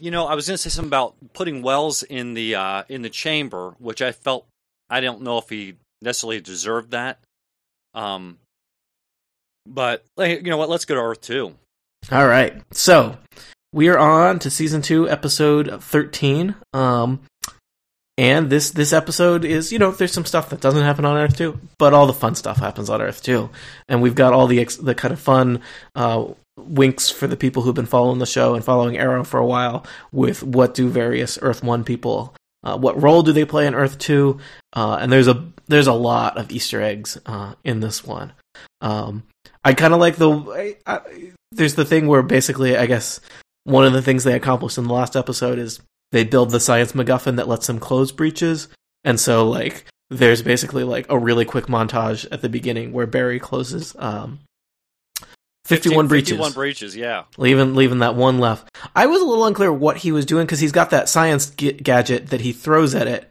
you 0.00 0.10
know, 0.10 0.26
I 0.26 0.34
was 0.34 0.46
going 0.48 0.56
to 0.56 0.62
say 0.62 0.70
something 0.70 0.88
about 0.88 1.14
putting 1.32 1.62
Wells 1.62 2.02
in 2.02 2.34
the 2.34 2.54
uh, 2.56 2.82
in 2.88 3.02
the 3.02 3.10
chamber, 3.10 3.76
which 3.78 4.02
I 4.02 4.12
felt 4.12 4.46
I 4.88 5.00
don't 5.00 5.22
know 5.22 5.38
if 5.38 5.48
he 5.48 5.74
necessarily 6.02 6.40
deserved 6.40 6.92
that. 6.92 7.18
Um, 7.94 8.38
but 9.66 10.04
you 10.18 10.42
know 10.42 10.56
what? 10.56 10.68
Let's 10.68 10.84
go 10.84 10.94
to 10.94 11.00
Earth 11.00 11.20
two. 11.20 11.54
All 12.12 12.26
right. 12.26 12.62
So 12.72 13.18
we 13.72 13.88
are 13.88 13.98
on 13.98 14.38
to 14.40 14.50
season 14.50 14.82
two, 14.82 15.08
episode 15.08 15.82
thirteen. 15.82 16.54
Um, 16.72 17.20
and 18.18 18.48
this 18.48 18.70
this 18.70 18.92
episode 18.92 19.44
is 19.44 19.72
you 19.72 19.78
know 19.78 19.90
there's 19.90 20.12
some 20.12 20.24
stuff 20.24 20.50
that 20.50 20.60
doesn't 20.60 20.82
happen 20.82 21.04
on 21.04 21.16
Earth 21.16 21.36
two, 21.36 21.58
but 21.78 21.92
all 21.92 22.06
the 22.06 22.12
fun 22.12 22.34
stuff 22.34 22.58
happens 22.58 22.88
on 22.88 23.02
Earth 23.02 23.22
two, 23.22 23.50
and 23.88 24.02
we've 24.02 24.14
got 24.14 24.32
all 24.32 24.46
the 24.46 24.60
ex- 24.60 24.76
the 24.76 24.94
kind 24.94 25.12
of 25.12 25.20
fun. 25.20 25.60
Uh, 25.94 26.28
winks 26.58 27.10
for 27.10 27.26
the 27.26 27.36
people 27.36 27.62
who've 27.62 27.74
been 27.74 27.84
following 27.84 28.18
the 28.18 28.24
show 28.24 28.54
and 28.54 28.64
following 28.64 28.96
Arrow 28.96 29.24
for 29.24 29.38
a 29.38 29.44
while 29.44 29.84
with 30.10 30.42
what 30.42 30.72
do 30.72 30.88
various 30.88 31.38
Earth 31.42 31.62
1 31.62 31.84
people 31.84 32.34
uh, 32.66 32.76
what 32.76 33.00
role 33.00 33.22
do 33.22 33.32
they 33.32 33.44
play 33.44 33.66
in 33.66 33.74
Earth 33.74 33.96
2 33.98 34.38
uh, 34.72 34.98
and 35.00 35.12
there's 35.12 35.28
a 35.28 35.46
there's 35.68 35.86
a 35.86 35.92
lot 35.92 36.36
of 36.36 36.50
easter 36.50 36.82
eggs 36.82 37.18
uh, 37.26 37.54
in 37.64 37.80
this 37.80 38.04
one. 38.04 38.32
Um, 38.80 39.24
I 39.64 39.72
kind 39.74 39.94
of 39.94 40.00
like 40.00 40.16
the 40.16 40.30
I, 40.30 40.76
I, 40.86 41.00
there's 41.52 41.76
the 41.76 41.84
thing 41.84 42.06
where 42.06 42.22
basically 42.22 42.76
I 42.76 42.86
guess 42.86 43.20
one 43.64 43.84
of 43.84 43.92
the 43.92 44.02
things 44.02 44.24
they 44.24 44.34
accomplished 44.34 44.78
in 44.78 44.84
the 44.84 44.92
last 44.92 45.16
episode 45.16 45.58
is 45.58 45.80
they 46.12 46.24
build 46.24 46.50
the 46.50 46.60
science 46.60 46.92
MacGuffin 46.92 47.36
that 47.36 47.48
lets 47.48 47.66
them 47.66 47.78
close 47.78 48.12
breaches, 48.12 48.68
and 49.04 49.18
so 49.18 49.48
like 49.48 49.86
there's 50.10 50.42
basically 50.42 50.84
like 50.84 51.06
a 51.08 51.18
really 51.18 51.44
quick 51.44 51.66
montage 51.66 52.26
at 52.30 52.42
the 52.42 52.48
beginning 52.48 52.92
where 52.92 53.06
Barry 53.06 53.40
closes 53.40 53.94
um, 53.98 54.40
51 55.66 56.08
breaches, 56.08 56.30
51 56.30 56.52
breaches, 56.52 56.96
yeah. 56.96 57.24
leaving 57.36 57.74
leaving 57.74 57.98
that 58.00 58.14
one 58.14 58.38
left. 58.38 58.68
I 58.94 59.06
was 59.06 59.20
a 59.20 59.24
little 59.24 59.44
unclear 59.44 59.72
what 59.72 59.96
he 59.98 60.12
was 60.12 60.24
doing 60.26 60.46
because 60.46 60.60
he's 60.60 60.72
got 60.72 60.90
that 60.90 61.08
science 61.08 61.50
g- 61.50 61.72
gadget 61.72 62.28
that 62.28 62.40
he 62.40 62.52
throws 62.52 62.94
at 62.94 63.06
it. 63.06 63.30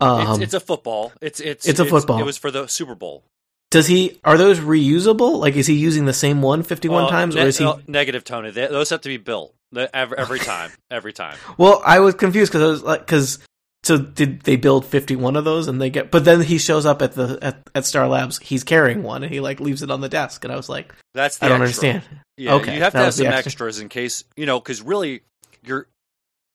Um, 0.00 0.32
it's, 0.34 0.42
it's 0.44 0.54
a 0.54 0.60
football. 0.60 1.12
It's 1.20 1.38
it's 1.40 1.66
It's 1.66 1.78
a 1.80 1.84
football. 1.84 2.18
It 2.18 2.24
was 2.24 2.36
for 2.36 2.50
the 2.50 2.66
Super 2.66 2.94
Bowl. 2.94 3.22
does 3.70 3.86
he? 3.86 4.18
Are 4.24 4.36
those 4.36 4.58
reusable? 4.58 5.38
Like, 5.38 5.54
is 5.56 5.66
he 5.66 5.74
using 5.74 6.04
the 6.06 6.12
same 6.12 6.42
one 6.42 6.62
51 6.62 7.02
Well, 7.04 7.10
times, 7.10 7.34
ne- 7.36 7.42
or 7.44 7.46
is 7.46 7.58
he? 7.58 7.64
no, 7.64 7.80
negative, 7.86 8.24
Tony? 8.24 8.50
They, 8.50 8.66
those 8.66 8.90
have 8.90 9.00
to 9.02 9.08
be 9.08 9.16
built 9.18 9.54
every, 9.74 10.18
every 10.18 10.38
time. 10.40 10.70
Every 10.90 11.12
time. 11.12 11.36
Well, 11.56 11.80
I 11.84 12.00
was 12.00 12.14
confused 12.14 12.50
because 12.52 12.62
I 12.62 12.66
was 12.70 12.82
like, 12.82 13.00
because 13.00 13.38
so 13.84 13.98
did 13.98 14.42
they 14.42 14.56
build 14.56 14.84
fifty 14.86 15.16
one 15.16 15.36
of 15.36 15.44
those 15.44 15.68
and 15.68 15.80
they 15.80 15.90
get? 15.90 16.10
But 16.10 16.24
then 16.24 16.42
he 16.42 16.58
shows 16.58 16.86
up 16.86 17.02
at 17.02 17.12
the 17.12 17.38
at, 17.42 17.68
at 17.74 17.84
Star 17.86 18.06
Labs. 18.08 18.38
He's 18.38 18.64
carrying 18.64 19.02
one 19.02 19.22
and 19.22 19.32
he 19.32 19.40
like 19.40 19.60
leaves 19.60 19.82
it 19.82 19.90
on 19.90 20.00
the 20.00 20.08
desk, 20.08 20.44
and 20.44 20.52
I 20.52 20.56
was 20.56 20.68
like, 20.68 20.94
That's 21.14 21.38
the 21.38 21.46
I 21.46 21.48
don't 21.48 21.62
extra. 21.62 21.88
understand. 21.88 22.18
Yeah, 22.36 22.54
Okay, 22.54 22.74
you 22.76 22.82
have 22.82 22.92
to 22.92 22.98
have 22.98 23.14
some 23.14 23.26
extra. 23.26 23.50
extras 23.50 23.80
in 23.80 23.88
case 23.88 24.24
you 24.36 24.46
know, 24.46 24.58
because 24.60 24.82
really, 24.82 25.22
you're. 25.64 25.86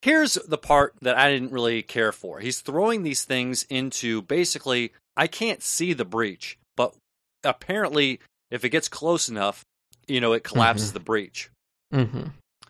Here's 0.03 0.35
the 0.35 0.59
part 0.59 0.93
that 1.01 1.17
I 1.17 1.31
didn't 1.31 1.51
really 1.51 1.81
care 1.81 2.11
for. 2.11 2.39
He's 2.39 2.61
throwing 2.61 3.01
these 3.01 3.25
things 3.25 3.65
into 3.69 4.21
basically. 4.21 4.93
I 5.17 5.25
can't 5.25 5.63
see 5.63 5.93
the 5.93 6.05
breach, 6.05 6.57
but 6.75 6.93
apparently, 7.43 8.19
if 8.51 8.63
it 8.63 8.69
gets 8.69 8.87
close 8.87 9.27
enough, 9.27 9.63
you 10.07 10.21
know, 10.21 10.33
it 10.33 10.43
collapses 10.43 10.93
the 10.93 10.99
breach. 10.99 11.49
hmm 11.91 12.27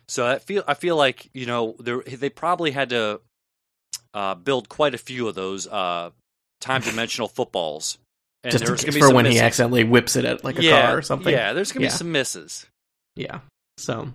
So 0.08 0.26
I 0.26 0.38
feel 0.38 0.64
I 0.66 0.72
feel 0.74 0.96
like 0.96 1.28
you 1.34 1.44
know 1.46 1.76
they 1.78 2.30
probably 2.30 2.70
had 2.70 2.88
to 2.90 3.20
uh, 4.18 4.34
build 4.34 4.68
quite 4.68 4.94
a 4.94 4.98
few 4.98 5.28
of 5.28 5.36
those 5.36 5.68
uh, 5.68 6.10
time 6.60 6.80
dimensional 6.80 7.28
footballs. 7.28 7.98
And 8.42 8.50
Just 8.50 8.64
there's 8.64 8.96
for 8.96 9.14
when 9.14 9.26
he 9.26 9.38
accidentally 9.38 9.84
whips 9.84 10.16
it 10.16 10.24
at 10.24 10.42
like 10.42 10.58
a 10.58 10.62
yeah, 10.62 10.86
car 10.86 10.98
or 10.98 11.02
something. 11.02 11.32
Yeah, 11.32 11.52
there's 11.52 11.70
gonna 11.70 11.84
Yeah. 11.84 11.90
be 11.90 11.96
some 11.96 12.10
misses. 12.10 12.66
Yeah. 13.14 13.40
So, 13.76 14.12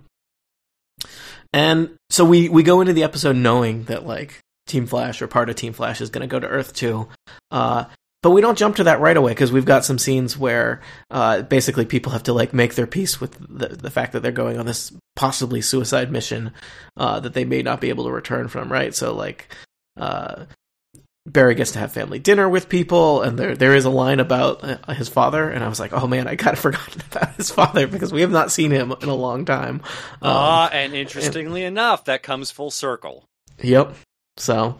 and 1.54 1.94
so 2.10 2.26
we 2.26 2.50
we 2.50 2.62
go 2.62 2.82
into 2.82 2.92
the 2.92 3.02
episode 3.02 3.36
knowing 3.36 3.84
that 3.84 4.06
like 4.06 4.40
Team 4.66 4.86
Flash 4.86 5.22
or 5.22 5.26
part 5.26 5.48
of 5.48 5.56
Team 5.56 5.72
Flash 5.72 6.02
is 6.02 6.10
going 6.10 6.26
to 6.26 6.30
go 6.30 6.38
to 6.40 6.46
Earth 6.46 6.74
Two. 6.74 7.08
Uh, 7.50 7.84
but 8.22 8.30
we 8.30 8.40
don't 8.40 8.58
jump 8.58 8.76
to 8.76 8.84
that 8.84 9.00
right 9.00 9.16
away 9.16 9.32
because 9.32 9.52
we've 9.52 9.66
got 9.66 9.84
some 9.84 9.98
scenes 9.98 10.36
where 10.36 10.80
uh, 11.10 11.42
basically 11.42 11.84
people 11.84 12.12
have 12.12 12.24
to 12.24 12.32
like 12.34 12.52
make 12.52 12.74
their 12.74 12.86
peace 12.86 13.20
with 13.20 13.36
the 13.38 13.68
the 13.68 13.90
fact 13.90 14.12
that 14.12 14.20
they're 14.22 14.32
going 14.32 14.58
on 14.58 14.66
this 14.66 14.92
possibly 15.16 15.62
suicide 15.62 16.10
mission 16.12 16.52
uh, 16.96 17.20
that 17.20 17.32
they 17.34 17.44
may 17.44 17.62
not 17.62 17.80
be 17.80 17.88
able 17.88 18.04
to 18.04 18.10
return 18.10 18.48
from. 18.48 18.70
Right. 18.70 18.94
So 18.94 19.14
like. 19.14 19.54
Uh, 19.96 20.46
Barry 21.26 21.54
gets 21.54 21.72
to 21.72 21.78
have 21.78 21.92
family 21.92 22.18
dinner 22.18 22.48
with 22.48 22.68
people, 22.68 23.22
and 23.22 23.38
there 23.38 23.56
there 23.56 23.74
is 23.74 23.86
a 23.86 23.90
line 23.90 24.20
about 24.20 24.62
uh, 24.62 24.92
his 24.92 25.08
father, 25.08 25.48
and 25.48 25.64
I 25.64 25.68
was 25.68 25.80
like, 25.80 25.94
oh 25.94 26.06
man, 26.06 26.28
I 26.28 26.36
kind 26.36 26.54
of 26.54 26.58
forgotten 26.62 27.00
about 27.10 27.34
his 27.36 27.50
father 27.50 27.86
because 27.86 28.12
we 28.12 28.20
have 28.20 28.30
not 28.30 28.52
seen 28.52 28.70
him 28.70 28.92
in 29.00 29.08
a 29.08 29.14
long 29.14 29.44
time. 29.46 29.80
Ah, 30.20 30.68
and 30.70 30.94
interestingly 30.94 31.64
enough, 31.64 32.04
that 32.04 32.22
comes 32.22 32.50
full 32.50 32.70
circle. 32.70 33.24
Yep. 33.62 33.94
So, 34.36 34.78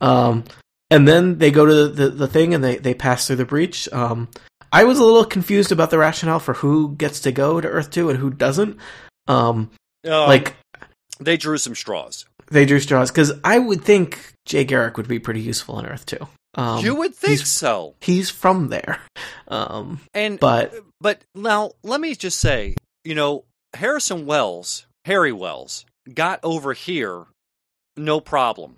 um, 0.00 0.44
and 0.90 1.06
then 1.08 1.38
they 1.38 1.50
go 1.50 1.64
to 1.64 1.88
the, 1.88 2.08
the 2.10 2.26
thing 2.26 2.54
and 2.54 2.62
they, 2.62 2.76
they 2.76 2.92
pass 2.92 3.26
through 3.26 3.36
the 3.36 3.44
breach. 3.44 3.88
Um, 3.92 4.28
I 4.72 4.84
was 4.84 4.98
a 4.98 5.04
little 5.04 5.24
confused 5.24 5.72
about 5.72 5.90
the 5.90 5.98
rationale 5.98 6.40
for 6.40 6.54
who 6.54 6.94
gets 6.96 7.20
to 7.20 7.32
go 7.32 7.60
to 7.60 7.68
Earth 7.68 7.90
2 7.90 8.10
and 8.10 8.18
who 8.18 8.30
doesn't. 8.30 8.78
Um, 9.28 9.70
Um, 10.04 10.28
like, 10.28 10.56
they 11.20 11.36
drew 11.36 11.58
some 11.58 11.74
straws. 11.74 12.24
they 12.50 12.64
drew 12.64 12.80
straws 12.80 13.10
because 13.10 13.32
I 13.44 13.58
would 13.58 13.82
think 13.84 14.32
Jay 14.44 14.64
Garrick 14.64 14.96
would 14.96 15.08
be 15.08 15.18
pretty 15.18 15.40
useful 15.40 15.76
on 15.76 15.86
Earth 15.86 16.06
Two. 16.06 16.28
Um, 16.54 16.82
you 16.84 16.94
would 16.94 17.14
think 17.14 17.38
he's- 17.38 17.48
so. 17.48 17.94
He's 18.00 18.30
from 18.30 18.68
there. 18.68 19.00
Um, 19.48 20.00
And 20.14 20.40
but 20.40 20.74
But 21.00 21.20
now, 21.34 21.72
let 21.82 22.00
me 22.00 22.14
just 22.14 22.38
say, 22.40 22.74
you 23.04 23.14
know, 23.14 23.44
Harrison 23.74 24.24
Wells, 24.26 24.86
Harry 25.04 25.32
Wells, 25.32 25.84
got 26.14 26.40
over 26.42 26.72
here 26.72 27.26
no 27.96 28.20
problem. 28.20 28.76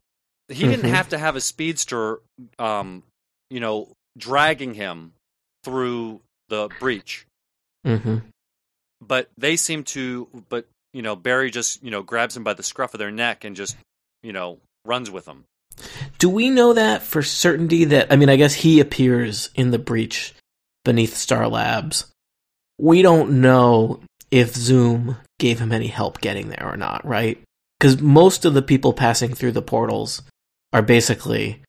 He 0.49 0.65
didn't 0.67 0.87
Mhm. 0.91 0.95
have 0.95 1.09
to 1.11 1.19
have 1.19 1.37
a 1.37 1.41
speedster, 1.41 2.21
um, 2.59 3.03
you 3.51 3.61
know, 3.61 3.93
dragging 4.17 4.75
him 4.75 5.13
through 5.65 6.21
the 6.49 6.69
breach. 6.81 7.27
Mm-hmm. 7.87 8.19
But 9.01 9.31
they 9.39 9.57
seem 9.57 9.85
to, 9.85 10.29
but, 10.49 10.67
you 10.93 11.03
know, 11.03 11.17
Barry 11.17 11.51
just, 11.51 11.83
you 11.83 11.91
know, 11.91 12.03
grabs 12.03 12.37
him 12.37 12.45
by 12.45 12.55
the 12.55 12.63
scruff 12.63 12.95
of 12.95 12.99
their 12.99 13.11
neck 13.11 13.45
and 13.45 13.55
just, 13.57 13.77
you 14.23 14.33
know, 14.33 14.59
runs 14.85 15.11
with 15.11 15.27
him. 15.27 15.45
do 16.19 16.29
we 16.29 16.51
know 16.51 16.73
that 16.73 17.03
for 17.03 17.23
certainty 17.23 17.85
that, 17.87 18.13
I 18.13 18.17
mean, 18.17 18.29
I 18.29 18.37
guess 18.37 18.55
he 18.55 18.81
appears 18.81 19.51
in 19.55 19.71
the 19.71 19.79
breach 19.79 20.35
beneath 20.85 21.17
Star 21.17 21.49
Labs. 21.49 22.07
We 22.79 23.03
don't 23.03 23.41
know 23.41 24.01
if 24.31 24.55
Zoom 24.55 25.17
gave 25.39 25.59
him 25.59 25.73
any 25.73 25.89
help 25.89 26.21
getting 26.21 26.49
there 26.49 26.69
or 26.71 26.77
not, 26.77 27.05
right? 27.05 27.41
Because 27.79 28.01
most 28.01 28.45
of 28.45 28.55
the 28.55 28.63
people 28.63 28.93
passing 28.93 29.35
through 29.35 29.53
the 29.53 29.63
portals 29.63 30.23
are 30.73 30.83
basically 30.83 31.63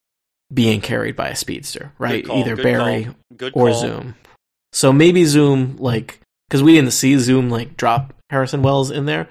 being 0.51 0.81
carried 0.81 1.15
by 1.15 1.29
a 1.29 1.35
speedster, 1.35 1.93
right? 1.99 2.27
Either 2.27 2.55
good 2.55 2.63
Barry 2.63 3.09
call, 3.37 3.51
or. 3.53 3.73
Zoom. 3.73 4.15
So 4.73 4.91
maybe 4.91 5.25
Zoom, 5.25 5.77
like, 5.77 6.19
because 6.49 6.63
we 6.63 6.73
didn't 6.73 6.91
see 6.91 7.17
Zoom 7.17 7.49
like 7.49 7.77
drop 7.77 8.13
Harrison 8.31 8.63
Wells 8.63 8.89
in 8.89 9.05
there. 9.05 9.29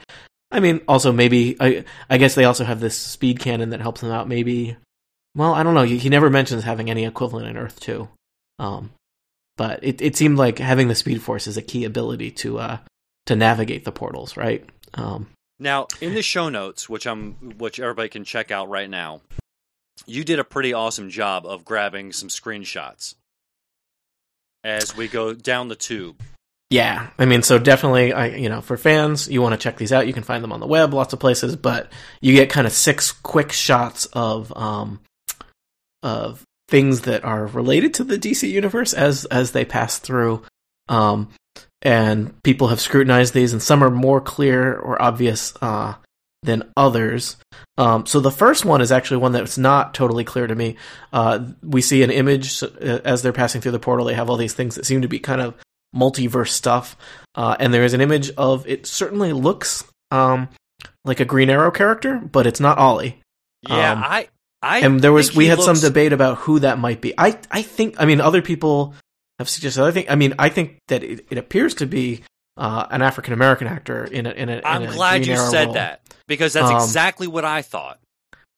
I 0.50 0.60
mean, 0.60 0.80
also 0.88 1.12
maybe 1.12 1.56
I 1.60 1.84
I 2.08 2.16
guess 2.18 2.34
they 2.34 2.44
also 2.44 2.64
have 2.64 2.80
this 2.80 2.96
speed 2.96 3.40
cannon 3.40 3.70
that 3.70 3.80
helps 3.80 4.00
them 4.00 4.12
out. 4.12 4.28
Maybe, 4.28 4.76
well, 5.34 5.52
I 5.52 5.62
don't 5.62 5.74
know. 5.74 5.82
He, 5.82 6.08
never 6.08 6.30
mentions 6.30 6.62
having 6.62 6.88
any 6.88 7.04
equivalent 7.04 7.48
in 7.48 7.58
Earth 7.58 7.80
Two, 7.80 8.08
um, 8.58 8.92
but 9.56 9.80
it 9.82 10.00
it 10.00 10.16
seemed 10.16 10.38
like 10.38 10.58
having 10.58 10.88
the 10.88 10.94
Speed 10.94 11.20
Force 11.20 11.46
is 11.46 11.56
a 11.56 11.62
key 11.62 11.84
ability 11.84 12.30
to 12.30 12.58
uh 12.58 12.78
to 13.26 13.36
navigate 13.36 13.84
the 13.84 13.92
portals, 13.92 14.38
right? 14.38 14.64
Um, 14.94 15.28
Now, 15.58 15.88
in 16.00 16.14
the 16.14 16.22
show 16.22 16.48
notes, 16.48 16.88
which 16.88 17.06
I'm, 17.06 17.58
which 17.58 17.78
everybody 17.78 18.08
can 18.08 18.24
check 18.24 18.50
out 18.50 18.70
right 18.70 18.88
now, 18.88 19.20
you 20.06 20.24
did 20.24 20.38
a 20.38 20.44
pretty 20.44 20.72
awesome 20.72 21.10
job 21.10 21.44
of 21.44 21.62
grabbing 21.62 22.12
some 22.12 22.30
screenshots 22.30 23.16
as 24.64 24.96
we 24.96 25.08
go 25.08 25.34
down 25.34 25.68
the 25.68 25.76
tube. 25.76 26.22
Yeah, 26.70 27.08
I 27.18 27.24
mean, 27.24 27.42
so 27.42 27.58
definitely, 27.58 28.12
I 28.12 28.26
you 28.26 28.50
know, 28.50 28.60
for 28.60 28.76
fans, 28.76 29.26
you 29.28 29.40
want 29.40 29.54
to 29.54 29.58
check 29.58 29.78
these 29.78 29.92
out. 29.92 30.06
You 30.06 30.12
can 30.12 30.22
find 30.22 30.44
them 30.44 30.52
on 30.52 30.60
the 30.60 30.66
web, 30.66 30.92
lots 30.92 31.14
of 31.14 31.20
places, 31.20 31.56
but 31.56 31.90
you 32.20 32.34
get 32.34 32.50
kind 32.50 32.66
of 32.66 32.72
six 32.72 33.10
quick 33.10 33.52
shots 33.52 34.04
of 34.12 34.54
um 34.56 35.00
of 36.02 36.42
things 36.68 37.02
that 37.02 37.24
are 37.24 37.46
related 37.46 37.94
to 37.94 38.04
the 38.04 38.18
DC 38.18 38.48
universe 38.48 38.92
as 38.92 39.24
as 39.26 39.52
they 39.52 39.64
pass 39.64 39.98
through. 39.98 40.42
Um, 40.88 41.30
and 41.80 42.40
people 42.42 42.68
have 42.68 42.80
scrutinized 42.80 43.32
these, 43.32 43.52
and 43.52 43.62
some 43.62 43.82
are 43.82 43.90
more 43.90 44.20
clear 44.20 44.74
or 44.74 45.00
obvious 45.00 45.54
uh, 45.62 45.94
than 46.42 46.70
others. 46.76 47.36
Um, 47.78 48.04
so 48.04 48.20
the 48.20 48.30
first 48.30 48.64
one 48.64 48.80
is 48.82 48.92
actually 48.92 49.18
one 49.18 49.32
that's 49.32 49.56
not 49.56 49.94
totally 49.94 50.24
clear 50.24 50.46
to 50.46 50.54
me. 50.54 50.76
Uh, 51.12 51.46
we 51.62 51.80
see 51.80 52.02
an 52.02 52.10
image 52.10 52.62
uh, 52.62 52.68
as 53.04 53.22
they're 53.22 53.32
passing 53.32 53.60
through 53.60 53.72
the 53.72 53.78
portal. 53.78 54.04
They 54.04 54.14
have 54.14 54.28
all 54.28 54.36
these 54.36 54.54
things 54.54 54.74
that 54.74 54.84
seem 54.84 55.02
to 55.02 55.08
be 55.08 55.18
kind 55.18 55.40
of 55.40 55.54
multiverse 55.94 56.48
stuff, 56.50 56.96
uh, 57.34 57.56
and 57.58 57.72
there 57.72 57.84
is 57.84 57.94
an 57.94 58.00
image 58.00 58.30
of 58.36 58.66
it. 58.66 58.86
Certainly 58.86 59.32
looks 59.32 59.84
um, 60.10 60.48
like 61.04 61.20
a 61.20 61.24
Green 61.24 61.50
Arrow 61.50 61.70
character, 61.70 62.18
but 62.18 62.46
it's 62.46 62.60
not 62.60 62.78
Ollie. 62.78 63.20
Yeah, 63.68 63.92
Um, 63.92 64.02
I, 64.04 64.28
I, 64.62 64.78
and 64.80 65.00
there 65.00 65.12
was 65.12 65.34
we 65.34 65.46
had 65.46 65.60
some 65.60 65.76
debate 65.78 66.12
about 66.12 66.38
who 66.38 66.60
that 66.60 66.78
might 66.78 67.00
be. 67.00 67.14
I 67.18 67.38
I 67.50 67.62
think 67.62 67.96
I 67.98 68.04
mean 68.06 68.20
other 68.20 68.42
people 68.42 68.94
have 69.38 69.48
suggested. 69.48 69.82
I 69.84 69.90
think 69.90 70.10
I 70.10 70.14
mean 70.14 70.34
I 70.38 70.48
think 70.48 70.78
that 70.88 71.02
it, 71.02 71.26
it 71.30 71.38
appears 71.38 71.74
to 71.74 71.86
be 71.86 72.22
uh, 72.56 72.86
an 72.90 73.02
African 73.02 73.32
American 73.32 73.66
actor 73.66 74.04
in 74.04 74.26
a 74.26 74.30
in 74.30 74.48
a. 74.48 74.56
in 74.56 74.62
I'm 74.64 74.82
a 74.82 74.92
glad 74.92 75.18
Green 75.22 75.30
you 75.30 75.34
Arrow 75.40 75.50
said 75.50 75.64
role. 75.66 75.74
that 75.74 76.00
because 76.26 76.52
that's 76.52 76.70
Um, 76.70 76.76
exactly 76.76 77.26
what 77.26 77.44
I 77.44 77.62
thought. 77.62 77.98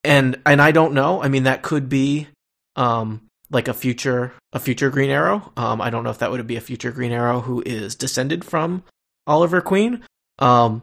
and 0.05 0.41
and 0.47 0.61
I 0.61 0.73
don't 0.73 0.95
know. 0.95 1.23
I 1.23 1.29
mean, 1.29 1.45
that 1.45 1.63
could 1.63 1.89
be 1.89 2.29
um 2.77 3.23
like 3.51 3.69
a 3.69 3.75
future 3.75 4.33
a 4.53 4.59
future 4.59 4.91
Green 4.91 5.11
Arrow. 5.11 5.53
Um, 5.57 5.81
I 5.81 5.91
don't 5.91 6.05
know 6.05 6.11
if 6.11 6.19
that 6.19 6.31
would 6.31 6.47
be 6.47 6.57
a 6.57 6.61
future 6.61 6.93
Green 6.93 7.13
Arrow 7.13 7.41
who 7.41 7.63
is 7.65 7.95
descended 7.95 8.45
from 8.45 8.83
Oliver 9.27 9.61
Queen. 9.61 10.03
Um, 10.39 10.83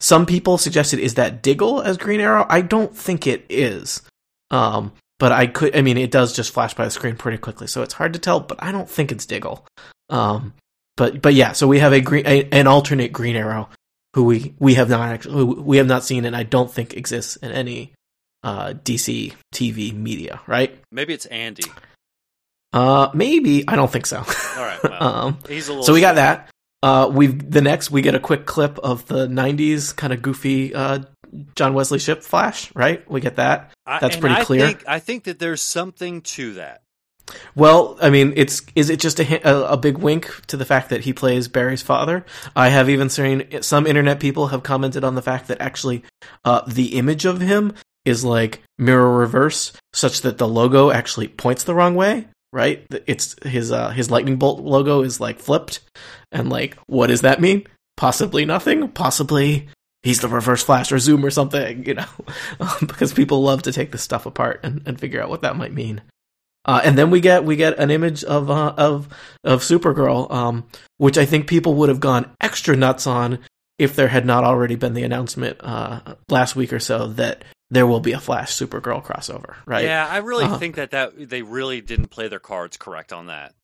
some 0.00 0.26
people 0.26 0.58
suggested 0.58 0.98
is 0.98 1.14
that 1.14 1.42
Diggle 1.42 1.82
as 1.82 1.96
Green 1.96 2.20
Arrow. 2.20 2.46
I 2.48 2.60
don't 2.60 2.96
think 2.96 3.26
it 3.26 3.44
is. 3.48 4.02
Um, 4.50 4.92
but 5.18 5.32
I 5.32 5.46
could. 5.46 5.76
I 5.76 5.82
mean, 5.82 5.96
it 5.96 6.10
does 6.10 6.34
just 6.34 6.52
flash 6.52 6.74
by 6.74 6.84
the 6.84 6.90
screen 6.90 7.16
pretty 7.16 7.38
quickly, 7.38 7.66
so 7.66 7.82
it's 7.82 7.94
hard 7.94 8.12
to 8.12 8.18
tell. 8.18 8.40
But 8.40 8.62
I 8.62 8.72
don't 8.72 8.90
think 8.90 9.12
it's 9.12 9.26
Diggle. 9.26 9.64
Um, 10.10 10.54
but 10.96 11.22
but 11.22 11.34
yeah, 11.34 11.52
so 11.52 11.66
we 11.66 11.78
have 11.78 11.92
a 11.92 12.00
green 12.00 12.26
a, 12.26 12.48
an 12.50 12.66
alternate 12.66 13.12
Green 13.12 13.36
Arrow 13.36 13.68
who 14.14 14.24
we 14.24 14.54
we 14.58 14.74
have 14.74 14.88
not 14.88 15.00
actually 15.00 15.44
we 15.44 15.76
have 15.78 15.86
not 15.86 16.04
seen, 16.04 16.24
and 16.24 16.36
I 16.36 16.42
don't 16.42 16.70
think 16.70 16.94
exists 16.94 17.36
in 17.36 17.52
any 17.52 17.92
uh, 18.42 18.74
DC 18.74 19.32
TV 19.54 19.94
media, 19.94 20.40
right? 20.46 20.78
Maybe 20.92 21.14
it's 21.14 21.26
Andy. 21.26 21.64
Uh, 22.74 23.08
maybe 23.14 23.66
I 23.68 23.76
don't 23.76 23.90
think 23.90 24.04
so. 24.04 24.18
All 24.18 24.24
right, 24.64 24.80
well, 24.84 25.02
um, 25.02 25.38
he's 25.48 25.68
a 25.68 25.70
little. 25.70 25.84
so 25.84 25.92
we 25.92 26.00
got 26.00 26.16
that. 26.16 26.50
Uh, 26.82 27.08
we 27.10 27.28
the 27.28 27.62
next 27.62 27.92
we 27.92 28.02
get 28.02 28.16
a 28.16 28.20
quick 28.20 28.46
clip 28.46 28.78
of 28.80 29.06
the 29.06 29.28
'90s 29.28 29.94
kind 29.94 30.12
of 30.12 30.20
goofy 30.22 30.74
uh, 30.74 30.98
John 31.54 31.74
Wesley 31.74 32.00
Shipp 32.00 32.24
flash, 32.24 32.74
right? 32.74 33.08
We 33.08 33.20
get 33.20 33.36
that. 33.36 33.70
That's 33.86 34.16
and 34.16 34.20
pretty 34.20 34.34
I 34.34 34.44
clear. 34.44 34.66
Think, 34.66 34.84
I 34.88 34.98
think 34.98 35.24
that 35.24 35.38
there's 35.38 35.62
something 35.62 36.20
to 36.22 36.54
that. 36.54 36.82
Well, 37.54 37.96
I 38.02 38.10
mean, 38.10 38.32
it's 38.34 38.62
is 38.74 38.90
it 38.90 38.98
just 38.98 39.20
a, 39.20 39.48
a 39.48 39.72
a 39.74 39.76
big 39.76 39.98
wink 39.98 40.28
to 40.48 40.56
the 40.56 40.64
fact 40.64 40.90
that 40.90 41.02
he 41.02 41.12
plays 41.12 41.46
Barry's 41.46 41.80
father? 41.80 42.26
I 42.56 42.70
have 42.70 42.90
even 42.90 43.08
seen 43.08 43.62
some 43.62 43.86
internet 43.86 44.18
people 44.18 44.48
have 44.48 44.64
commented 44.64 45.04
on 45.04 45.14
the 45.14 45.22
fact 45.22 45.46
that 45.46 45.60
actually 45.60 46.02
uh, 46.44 46.62
the 46.66 46.96
image 46.96 47.24
of 47.24 47.40
him 47.40 47.72
is 48.04 48.24
like 48.24 48.62
mirror 48.78 49.16
reverse, 49.16 49.72
such 49.92 50.22
that 50.22 50.38
the 50.38 50.48
logo 50.48 50.90
actually 50.90 51.28
points 51.28 51.62
the 51.62 51.74
wrong 51.74 51.94
way. 51.94 52.26
Right? 52.54 52.86
It's 53.08 53.34
his 53.42 53.72
uh, 53.72 53.90
his 53.90 54.12
lightning 54.12 54.36
bolt 54.36 54.60
logo 54.60 55.02
is 55.02 55.20
like 55.20 55.40
flipped, 55.40 55.80
and 56.30 56.48
like, 56.48 56.76
what 56.86 57.08
does 57.08 57.22
that 57.22 57.40
mean? 57.40 57.66
Possibly 57.96 58.44
nothing. 58.44 58.88
Possibly 58.88 59.68
he's 60.04 60.20
the 60.20 60.28
reverse 60.28 60.62
flash 60.62 60.92
or 60.92 61.00
zoom 61.00 61.24
or 61.24 61.30
something. 61.30 61.84
You 61.84 61.94
know, 61.94 62.06
because 62.80 63.12
people 63.12 63.42
love 63.42 63.62
to 63.62 63.72
take 63.72 63.90
this 63.90 64.02
stuff 64.02 64.24
apart 64.24 64.60
and, 64.62 64.82
and 64.86 65.00
figure 65.00 65.20
out 65.20 65.30
what 65.30 65.42
that 65.42 65.56
might 65.56 65.72
mean. 65.72 66.00
Uh, 66.64 66.80
and 66.84 66.96
then 66.96 67.10
we 67.10 67.20
get 67.20 67.44
we 67.44 67.56
get 67.56 67.76
an 67.78 67.90
image 67.90 68.22
of 68.22 68.50
uh, 68.50 68.74
of 68.76 69.08
of 69.42 69.62
Supergirl, 69.62 70.30
um, 70.30 70.64
which 70.98 71.18
I 71.18 71.24
think 71.24 71.48
people 71.48 71.74
would 71.74 71.88
have 71.88 72.00
gone 72.00 72.30
extra 72.40 72.76
nuts 72.76 73.06
on 73.06 73.40
if 73.78 73.96
there 73.96 74.08
had 74.08 74.24
not 74.24 74.44
already 74.44 74.76
been 74.76 74.94
the 74.94 75.02
announcement 75.02 75.58
uh, 75.60 76.14
last 76.28 76.54
week 76.54 76.72
or 76.72 76.78
so 76.78 77.08
that 77.08 77.44
there 77.74 77.86
will 77.86 78.00
be 78.00 78.12
a 78.12 78.20
Flash 78.20 78.52
Supergirl 78.52 79.04
crossover, 79.04 79.56
right? 79.66 79.84
Yeah, 79.84 80.06
I 80.06 80.18
really 80.18 80.44
Uh-huh. 80.44 80.58
think 80.58 80.76
that 80.76 80.90
that 80.92 81.28
they 81.28 81.42
really 81.42 81.80
didn't 81.80 82.08
play 82.08 82.28
their 82.28 82.38
cards 82.38 82.76
correct 82.76 83.12
on 83.12 83.26
that. 83.26 83.54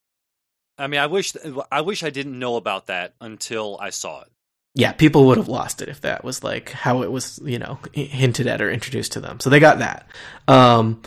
I 0.79 0.87
mean, 0.87 1.01
I 1.01 1.07
wish 1.07 1.35
I 1.71 1.81
wish 1.83 2.03
I 2.03 2.11
didn't 2.11 2.39
know 2.39 2.57
about 2.57 2.87
that 2.87 3.15
until 3.21 3.77
I 3.81 3.91
saw 3.91 4.23
it. 4.23 4.29
yeah, 4.75 4.93
people 4.93 5.27
would 5.27 5.37
have 5.37 5.49
lost 5.49 5.83
it 5.83 5.89
if 5.89 6.01
that 6.03 6.23
was 6.25 6.43
like 6.45 6.71
how 6.71 7.03
it 7.03 7.11
was, 7.11 7.41
you 7.45 7.59
know, 7.59 7.79
hinted 7.93 8.47
at 8.47 8.63
or 8.63 8.71
introduced 8.71 9.13
to 9.13 9.21
them. 9.21 9.41
So 9.41 9.51
they 9.51 9.59
got 9.61 9.81
that. 9.81 10.07
Um, 10.49 11.03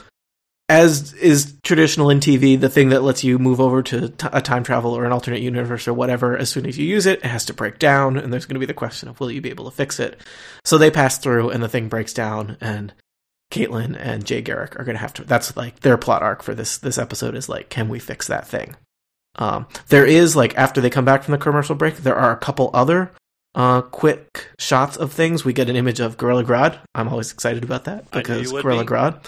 as 0.73 1.13
is 1.13 1.55
traditional 1.61 2.09
in 2.09 2.19
TV, 2.19 2.59
the 2.59 2.69
thing 2.69 2.89
that 2.89 3.03
lets 3.03 3.23
you 3.23 3.37
move 3.37 3.61
over 3.61 3.83
to 3.83 4.09
t- 4.09 4.27
a 4.33 4.41
time 4.41 4.63
travel 4.63 4.97
or 4.97 5.05
an 5.05 5.11
alternate 5.11 5.41
universe 5.41 5.87
or 5.87 5.93
whatever, 5.93 6.35
as 6.35 6.49
soon 6.49 6.65
as 6.65 6.79
you 6.79 6.85
use 6.85 7.05
it, 7.05 7.19
it 7.19 7.25
has 7.25 7.45
to 7.45 7.53
break 7.53 7.77
down, 7.77 8.17
and 8.17 8.33
there's 8.33 8.47
going 8.47 8.55
to 8.55 8.59
be 8.59 8.65
the 8.65 8.73
question 8.73 9.07
of 9.07 9.19
will 9.19 9.29
you 9.29 9.39
be 9.39 9.51
able 9.51 9.65
to 9.65 9.71
fix 9.71 9.99
it. 9.99 10.19
So 10.65 10.79
they 10.79 10.89
pass 10.89 11.19
through, 11.19 11.51
and 11.51 11.61
the 11.61 11.69
thing 11.69 11.89
breaks 11.89 12.11
down, 12.11 12.57
and 12.59 12.91
Caitlin 13.51 13.95
and 13.99 14.25
Jay 14.25 14.41
Garrick 14.41 14.79
are 14.79 14.83
going 14.83 14.95
to 14.95 15.01
have 15.01 15.13
to. 15.13 15.23
That's 15.23 15.55
like 15.55 15.81
their 15.81 15.97
plot 15.97 16.23
arc 16.23 16.41
for 16.41 16.55
this 16.55 16.79
this 16.79 16.97
episode 16.97 17.35
is 17.35 17.47
like, 17.47 17.69
can 17.69 17.87
we 17.87 17.99
fix 17.99 18.25
that 18.27 18.47
thing? 18.47 18.75
Um, 19.35 19.67
there 19.89 20.07
is 20.07 20.35
like 20.35 20.57
after 20.57 20.81
they 20.81 20.89
come 20.89 21.05
back 21.05 21.21
from 21.21 21.33
the 21.33 21.37
commercial 21.37 21.75
break, 21.75 21.97
there 21.97 22.15
are 22.15 22.31
a 22.31 22.37
couple 22.37 22.71
other 22.73 23.11
uh, 23.53 23.81
quick 23.81 24.47
shots 24.57 24.97
of 24.97 25.11
things. 25.11 25.45
We 25.45 25.53
get 25.53 25.69
an 25.69 25.75
image 25.75 25.99
of 25.99 26.17
Gorilla 26.17 26.43
Grodd. 26.43 26.79
I'm 26.95 27.09
always 27.09 27.31
excited 27.31 27.63
about 27.63 27.83
that 27.83 28.09
because 28.09 28.51
Gorilla 28.51 28.83
be. 28.83 28.89
Grodd. 28.89 29.23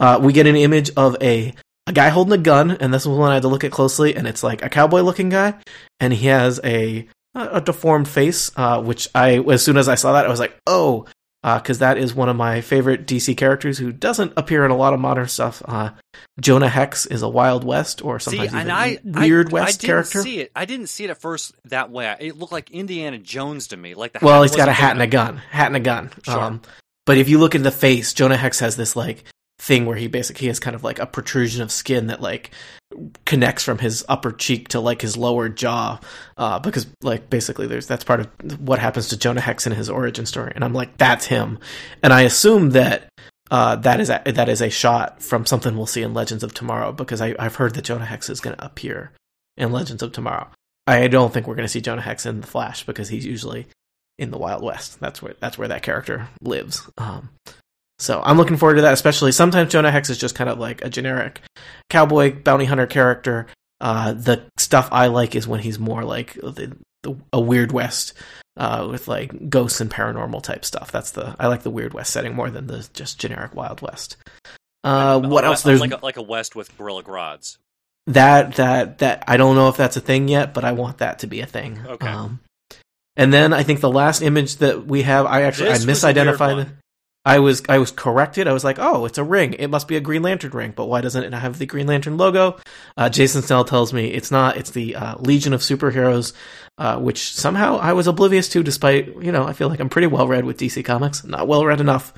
Uh, 0.00 0.18
we 0.22 0.32
get 0.32 0.46
an 0.46 0.56
image 0.56 0.90
of 0.96 1.16
a 1.22 1.54
a 1.86 1.92
guy 1.92 2.08
holding 2.08 2.32
a 2.32 2.42
gun, 2.42 2.72
and 2.72 2.92
this 2.92 3.06
was 3.06 3.16
one 3.16 3.30
I 3.30 3.34
had 3.34 3.42
to 3.42 3.48
look 3.48 3.64
at 3.64 3.70
closely, 3.70 4.16
and 4.16 4.26
it's 4.26 4.42
like 4.42 4.62
a 4.62 4.68
cowboy 4.68 5.02
looking 5.02 5.28
guy, 5.28 5.54
and 6.00 6.12
he 6.12 6.26
has 6.26 6.60
a 6.64 7.06
a 7.34 7.60
deformed 7.60 8.08
face, 8.08 8.50
uh, 8.56 8.82
which 8.82 9.08
I 9.14 9.38
as 9.38 9.62
soon 9.62 9.76
as 9.76 9.88
I 9.88 9.94
saw 9.94 10.12
that 10.12 10.26
I 10.26 10.28
was 10.28 10.40
like, 10.40 10.58
oh, 10.66 11.06
because 11.42 11.80
uh, 11.80 11.86
that 11.86 11.98
is 11.98 12.12
one 12.12 12.28
of 12.28 12.34
my 12.34 12.60
favorite 12.60 13.06
DC 13.06 13.36
characters 13.36 13.78
who 13.78 13.92
doesn't 13.92 14.32
appear 14.36 14.64
in 14.64 14.72
a 14.72 14.76
lot 14.76 14.94
of 14.94 15.00
modern 15.00 15.28
stuff. 15.28 15.62
Uh, 15.64 15.90
Jonah 16.40 16.68
Hex 16.68 17.06
is 17.06 17.22
a 17.22 17.28
Wild 17.28 17.62
West 17.62 18.04
or 18.04 18.18
sometimes 18.18 18.50
see, 18.50 18.56
even 18.56 18.70
I, 18.70 18.98
Weird 19.04 19.50
I, 19.50 19.52
West 19.52 19.84
I 19.84 19.86
character. 19.86 20.22
See 20.22 20.40
it. 20.40 20.50
I 20.56 20.64
didn't 20.64 20.88
see 20.88 21.04
it 21.04 21.10
at 21.10 21.20
first 21.20 21.54
that 21.66 21.90
way. 21.90 22.16
It 22.18 22.36
looked 22.36 22.52
like 22.52 22.70
Indiana 22.72 23.18
Jones 23.18 23.68
to 23.68 23.76
me. 23.76 23.94
Like 23.94 24.12
the 24.12 24.20
well, 24.22 24.42
he's 24.42 24.56
got 24.56 24.68
a 24.68 24.72
hat 24.72 24.92
and 24.92 25.02
a 25.02 25.06
gun, 25.06 25.36
hat 25.36 25.68
and 25.68 25.76
a 25.76 25.80
gun. 25.80 26.10
Sure. 26.24 26.40
Um, 26.40 26.62
but 27.04 27.18
if 27.18 27.28
you 27.28 27.38
look 27.38 27.54
at 27.54 27.62
the 27.62 27.70
face, 27.70 28.12
Jonah 28.12 28.36
Hex 28.36 28.58
has 28.58 28.74
this 28.76 28.96
like 28.96 29.22
thing 29.58 29.86
where 29.86 29.96
he 29.96 30.06
basically 30.06 30.48
has 30.48 30.60
kind 30.60 30.76
of 30.76 30.84
like 30.84 30.98
a 30.98 31.06
protrusion 31.06 31.62
of 31.62 31.72
skin 31.72 32.08
that 32.08 32.20
like 32.20 32.50
connects 33.24 33.62
from 33.62 33.78
his 33.78 34.04
upper 34.08 34.30
cheek 34.30 34.68
to 34.68 34.80
like 34.80 35.00
his 35.00 35.16
lower 35.16 35.48
jaw 35.48 35.98
uh, 36.36 36.58
because 36.58 36.86
like 37.02 37.30
basically 37.30 37.66
there's 37.66 37.86
that's 37.86 38.04
part 38.04 38.20
of 38.20 38.60
what 38.60 38.78
happens 38.78 39.08
to 39.08 39.16
Jonah 39.16 39.40
Hex 39.40 39.66
in 39.66 39.72
his 39.72 39.88
origin 39.88 40.26
story. 40.26 40.52
And 40.54 40.62
I'm 40.62 40.74
like 40.74 40.96
that's 40.98 41.26
him. 41.26 41.58
And 42.02 42.12
I 42.12 42.22
assume 42.22 42.70
that 42.70 43.08
uh, 43.50 43.76
that 43.76 44.00
is 44.00 44.10
a, 44.10 44.22
that 44.26 44.48
is 44.48 44.60
a 44.60 44.70
shot 44.70 45.22
from 45.22 45.46
something 45.46 45.76
we'll 45.76 45.86
see 45.86 46.02
in 46.02 46.14
Legends 46.14 46.42
of 46.42 46.52
Tomorrow 46.52 46.92
because 46.92 47.20
I, 47.20 47.34
I've 47.38 47.56
heard 47.56 47.74
that 47.74 47.84
Jonah 47.84 48.04
Hex 48.04 48.28
is 48.28 48.40
going 48.40 48.56
to 48.56 48.64
appear 48.64 49.12
in 49.56 49.72
Legends 49.72 50.02
of 50.02 50.12
Tomorrow. 50.12 50.48
I 50.86 51.08
don't 51.08 51.32
think 51.32 51.46
we're 51.46 51.54
going 51.54 51.66
to 51.66 51.72
see 51.72 51.80
Jonah 51.80 52.02
Hex 52.02 52.26
in 52.26 52.40
the 52.40 52.46
Flash 52.46 52.84
because 52.84 53.08
he's 53.08 53.24
usually 53.24 53.66
in 54.18 54.30
the 54.30 54.38
Wild 54.38 54.62
West. 54.62 55.00
That's 55.00 55.22
where 55.22 55.34
that's 55.40 55.58
where 55.58 55.68
that 55.68 55.82
character 55.82 56.28
lives. 56.40 56.88
Um, 56.98 57.30
so 57.98 58.20
I'm 58.24 58.36
looking 58.36 58.56
forward 58.56 58.76
to 58.76 58.82
that, 58.82 58.92
especially 58.92 59.32
sometimes 59.32 59.72
Jonah 59.72 59.90
Hex 59.90 60.10
is 60.10 60.18
just 60.18 60.34
kind 60.34 60.50
of 60.50 60.58
like 60.58 60.82
a 60.84 60.90
generic 60.90 61.40
cowboy 61.88 62.34
bounty 62.34 62.66
hunter 62.66 62.86
character. 62.86 63.46
Uh, 63.80 64.12
the 64.12 64.44
stuff 64.56 64.88
I 64.92 65.06
like 65.08 65.34
is 65.34 65.46
when 65.46 65.60
he's 65.60 65.78
more 65.78 66.04
like 66.04 66.34
the, 66.34 66.76
the, 67.02 67.16
a 67.32 67.40
Weird 67.40 67.72
West 67.72 68.14
uh, 68.56 68.86
with 68.90 69.08
like 69.08 69.50
ghosts 69.50 69.80
and 69.80 69.90
paranormal 69.90 70.42
type 70.42 70.64
stuff. 70.64 70.92
That's 70.92 71.10
the 71.10 71.36
I 71.38 71.48
like 71.48 71.62
the 71.62 71.70
Weird 71.70 71.94
West 71.94 72.12
setting 72.12 72.34
more 72.34 72.50
than 72.50 72.66
the 72.66 72.88
just 72.94 73.18
generic 73.18 73.54
Wild 73.54 73.82
West. 73.82 74.16
Uh, 74.84 75.20
what 75.20 75.44
else? 75.44 75.62
There's 75.62 75.80
like 75.80 75.92
a, 75.92 76.04
like 76.04 76.16
a 76.16 76.22
West 76.22 76.54
with 76.54 76.76
Gorilla 76.76 77.02
Grods. 77.02 77.58
that 78.06 78.56
that 78.56 78.98
that 78.98 79.24
I 79.26 79.36
don't 79.36 79.56
know 79.56 79.68
if 79.68 79.76
that's 79.76 79.96
a 79.96 80.00
thing 80.00 80.28
yet, 80.28 80.54
but 80.54 80.64
I 80.64 80.72
want 80.72 80.98
that 80.98 81.20
to 81.20 81.26
be 81.26 81.40
a 81.40 81.46
thing. 81.46 81.80
Okay. 81.84 82.06
Um, 82.06 82.40
and 83.16 83.32
then 83.32 83.52
I 83.52 83.62
think 83.62 83.80
the 83.80 83.90
last 83.90 84.22
image 84.22 84.56
that 84.56 84.86
we 84.86 85.02
have, 85.02 85.26
I 85.26 85.42
actually 85.42 85.70
This 85.70 85.84
I 85.84 85.86
was 85.86 86.04
a 86.04 86.22
weird 86.22 86.36
misidentified. 86.36 86.68
I 87.26 87.40
was 87.40 87.60
I 87.68 87.78
was 87.78 87.90
corrected. 87.90 88.46
I 88.46 88.52
was 88.52 88.62
like, 88.62 88.78
oh, 88.78 89.04
it's 89.04 89.18
a 89.18 89.24
ring. 89.24 89.54
It 89.54 89.66
must 89.66 89.88
be 89.88 89.96
a 89.96 90.00
Green 90.00 90.22
Lantern 90.22 90.52
ring. 90.52 90.72
But 90.74 90.86
why 90.86 91.00
doesn't 91.00 91.24
it 91.24 91.34
have 91.34 91.58
the 91.58 91.66
Green 91.66 91.88
Lantern 91.88 92.16
logo? 92.16 92.56
Uh, 92.96 93.08
Jason 93.08 93.42
Snell 93.42 93.64
tells 93.64 93.92
me 93.92 94.06
it's 94.06 94.30
not. 94.30 94.56
It's 94.56 94.70
the 94.70 94.94
uh, 94.94 95.16
Legion 95.18 95.52
of 95.52 95.60
Superheroes, 95.60 96.32
uh, 96.78 96.98
which 97.00 97.34
somehow 97.34 97.78
I 97.78 97.94
was 97.94 98.06
oblivious 98.06 98.48
to, 98.50 98.62
despite 98.62 99.08
you 99.20 99.32
know 99.32 99.44
I 99.44 99.54
feel 99.54 99.68
like 99.68 99.80
I'm 99.80 99.88
pretty 99.88 100.06
well 100.06 100.28
read 100.28 100.44
with 100.44 100.56
DC 100.56 100.84
Comics. 100.84 101.24
Not 101.24 101.48
well 101.48 101.66
read 101.66 101.80
enough. 101.80 102.14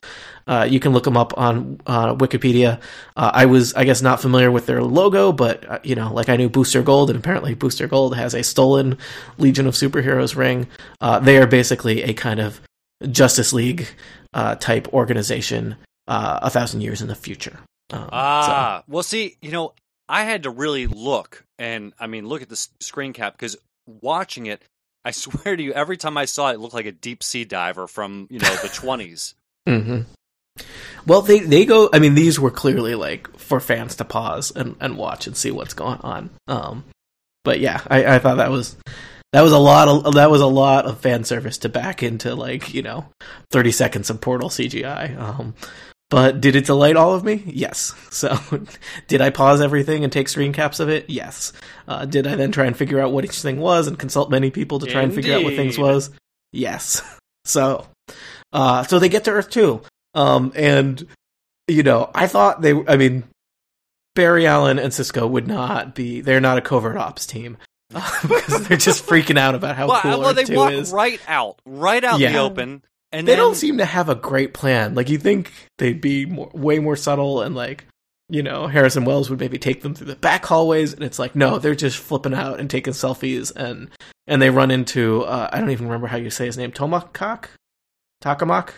Uh, 0.46 0.66
you 0.68 0.78
can 0.78 0.92
look 0.92 1.04
them 1.04 1.16
up 1.16 1.36
on 1.38 1.80
uh, 1.86 2.14
Wikipedia. 2.14 2.80
Uh, 3.16 3.30
I 3.34 3.46
was, 3.46 3.74
I 3.74 3.84
guess, 3.84 4.00
not 4.00 4.20
familiar 4.20 4.50
with 4.50 4.66
their 4.66 4.82
logo, 4.82 5.32
but 5.32 5.86
you 5.86 5.94
know, 5.94 6.12
like 6.12 6.28
I 6.28 6.36
knew 6.36 6.50
Booster 6.50 6.82
Gold, 6.82 7.08
and 7.08 7.18
apparently 7.18 7.54
Booster 7.54 7.86
Gold 7.86 8.14
has 8.14 8.34
a 8.34 8.42
stolen 8.42 8.98
Legion 9.38 9.66
of 9.66 9.72
Superheroes 9.72 10.36
ring. 10.36 10.68
They 11.22 11.38
are 11.38 11.46
basically 11.46 12.02
a 12.02 12.12
kind 12.12 12.40
of 12.40 12.60
Justice 13.10 13.52
League 13.52 13.88
uh, 14.34 14.54
type 14.56 14.92
organization, 14.92 15.76
uh, 16.06 16.40
a 16.42 16.50
thousand 16.50 16.80
years 16.80 17.00
in 17.02 17.08
the 17.08 17.14
future. 17.14 17.58
Um, 17.92 18.08
Ah, 18.12 18.82
well, 18.88 19.02
see, 19.02 19.36
you 19.40 19.50
know, 19.50 19.72
I 20.08 20.24
had 20.24 20.42
to 20.44 20.50
really 20.50 20.86
look, 20.86 21.44
and 21.58 21.92
I 21.98 22.06
mean, 22.06 22.26
look 22.26 22.42
at 22.42 22.48
the 22.48 22.68
screen 22.80 23.12
cap 23.12 23.34
because 23.34 23.56
watching 23.86 24.46
it, 24.46 24.62
I 25.04 25.10
swear 25.12 25.56
to 25.56 25.62
you, 25.62 25.72
every 25.72 25.96
time 25.96 26.16
I 26.18 26.24
saw 26.26 26.50
it, 26.50 26.54
it 26.54 26.60
looked 26.60 26.74
like 26.74 26.86
a 26.86 26.92
deep 26.92 27.22
sea 27.22 27.44
diver 27.44 27.86
from 27.86 28.26
you 28.30 28.38
know 28.40 28.54
the 28.56 28.68
twenties. 28.72 29.34
so, 29.66 29.80
hmm 29.80 30.00
Well, 31.06 31.22
they 31.22 31.38
they 31.40 31.64
go. 31.64 31.88
I 31.92 31.98
mean, 31.98 32.14
these 32.14 32.38
were 32.40 32.50
clearly 32.50 32.94
like 32.94 33.38
for 33.38 33.60
fans 33.60 33.94
to 33.96 34.04
pause 34.04 34.50
and, 34.54 34.76
and 34.80 34.96
watch 34.98 35.26
and 35.26 35.36
see 35.36 35.50
what's 35.50 35.74
going 35.74 36.00
on. 36.00 36.30
Um, 36.48 36.84
but 37.44 37.60
yeah, 37.60 37.80
I, 37.88 38.16
I 38.16 38.18
thought 38.18 38.36
that 38.38 38.50
was 38.50 38.76
that 39.38 39.44
was 39.44 39.52
a 39.52 39.58
lot 39.58 39.86
of 39.86 40.14
that 40.14 40.32
was 40.32 40.40
a 40.40 40.48
lot 40.48 40.84
of 40.84 40.98
fan 40.98 41.22
service 41.22 41.58
to 41.58 41.68
back 41.68 42.02
into 42.02 42.34
like 42.34 42.74
you 42.74 42.82
know 42.82 43.06
thirty 43.52 43.70
seconds 43.70 44.10
of 44.10 44.20
Portal 44.20 44.48
CGI. 44.48 45.16
Um, 45.16 45.54
but 46.10 46.40
did 46.40 46.56
it 46.56 46.66
delight 46.66 46.96
all 46.96 47.14
of 47.14 47.22
me? 47.22 47.44
Yes. 47.46 47.94
So 48.10 48.36
did 49.06 49.20
I 49.20 49.30
pause 49.30 49.60
everything 49.60 50.02
and 50.02 50.12
take 50.12 50.28
screen 50.28 50.52
caps 50.52 50.80
of 50.80 50.88
it? 50.88 51.08
Yes. 51.08 51.52
Uh, 51.86 52.04
did 52.04 52.26
I 52.26 52.34
then 52.34 52.50
try 52.50 52.66
and 52.66 52.76
figure 52.76 52.98
out 52.98 53.12
what 53.12 53.24
each 53.24 53.40
thing 53.40 53.60
was 53.60 53.86
and 53.86 53.96
consult 53.96 54.28
many 54.28 54.50
people 54.50 54.80
to 54.80 54.86
try 54.86 55.02
and 55.02 55.14
figure 55.14 55.36
out 55.36 55.44
what 55.44 55.54
things 55.54 55.78
was? 55.78 56.10
Yes. 56.52 57.00
So, 57.44 57.86
uh, 58.52 58.82
so 58.82 58.98
they 58.98 59.08
get 59.08 59.24
to 59.24 59.30
Earth 59.30 59.48
Two. 59.48 59.80
Um, 60.12 60.52
and 60.54 61.06
you 61.66 61.82
know, 61.82 62.10
I 62.14 62.26
thought 62.26 62.60
they. 62.60 62.74
I 62.86 62.98
mean, 62.98 63.24
Barry 64.14 64.46
Allen 64.46 64.78
and 64.78 64.92
Cisco 64.92 65.26
would 65.26 65.48
not 65.48 65.94
be. 65.94 66.20
They're 66.20 66.42
not 66.42 66.58
a 66.58 66.60
covert 66.60 66.98
ops 66.98 67.24
team 67.24 67.56
because 68.22 68.68
they're 68.68 68.76
just 68.76 69.06
freaking 69.06 69.38
out 69.38 69.54
about 69.54 69.76
how 69.76 69.88
well, 69.88 70.00
cool 70.00 70.10
well, 70.18 70.28
Earth 70.28 70.36
they 70.36 70.44
Two 70.44 70.56
walk 70.56 70.72
is. 70.72 70.92
right 70.92 71.20
out, 71.26 71.60
right 71.64 72.04
out 72.04 72.20
in 72.20 72.32
the 72.32 72.38
open, 72.38 72.82
and 73.12 73.26
they 73.26 73.32
then, 73.32 73.38
don't 73.38 73.54
seem 73.54 73.78
to 73.78 73.84
have 73.84 74.08
a 74.10 74.14
great 74.14 74.52
plan. 74.52 74.94
Like 74.94 75.08
you 75.08 75.18
think 75.18 75.52
they'd 75.78 76.00
be 76.00 76.26
more, 76.26 76.50
way 76.52 76.78
more 76.80 76.96
subtle 76.96 77.40
and 77.40 77.54
like 77.54 77.86
you 78.28 78.42
know 78.42 78.66
Harrison 78.66 79.06
Wells 79.06 79.30
would 79.30 79.40
maybe 79.40 79.58
take 79.58 79.80
them 79.80 79.94
through 79.94 80.08
the 80.08 80.16
back 80.16 80.44
hallways, 80.44 80.92
and 80.92 81.02
it's 81.02 81.18
like 81.18 81.34
no, 81.34 81.58
they're 81.58 81.74
just 81.74 81.96
flipping 81.96 82.34
out 82.34 82.60
and 82.60 82.68
taking 82.68 82.92
selfies, 82.92 83.52
and 83.56 83.88
and 84.26 84.42
they 84.42 84.50
run 84.50 84.70
into 84.70 85.22
uh, 85.22 85.48
I 85.50 85.58
don't 85.58 85.70
even 85.70 85.86
remember 85.86 86.08
how 86.08 86.18
you 86.18 86.28
say 86.28 86.44
his 86.44 86.58
name, 86.58 86.72
Tomakak, 86.72 87.46
Takamak, 88.22 88.72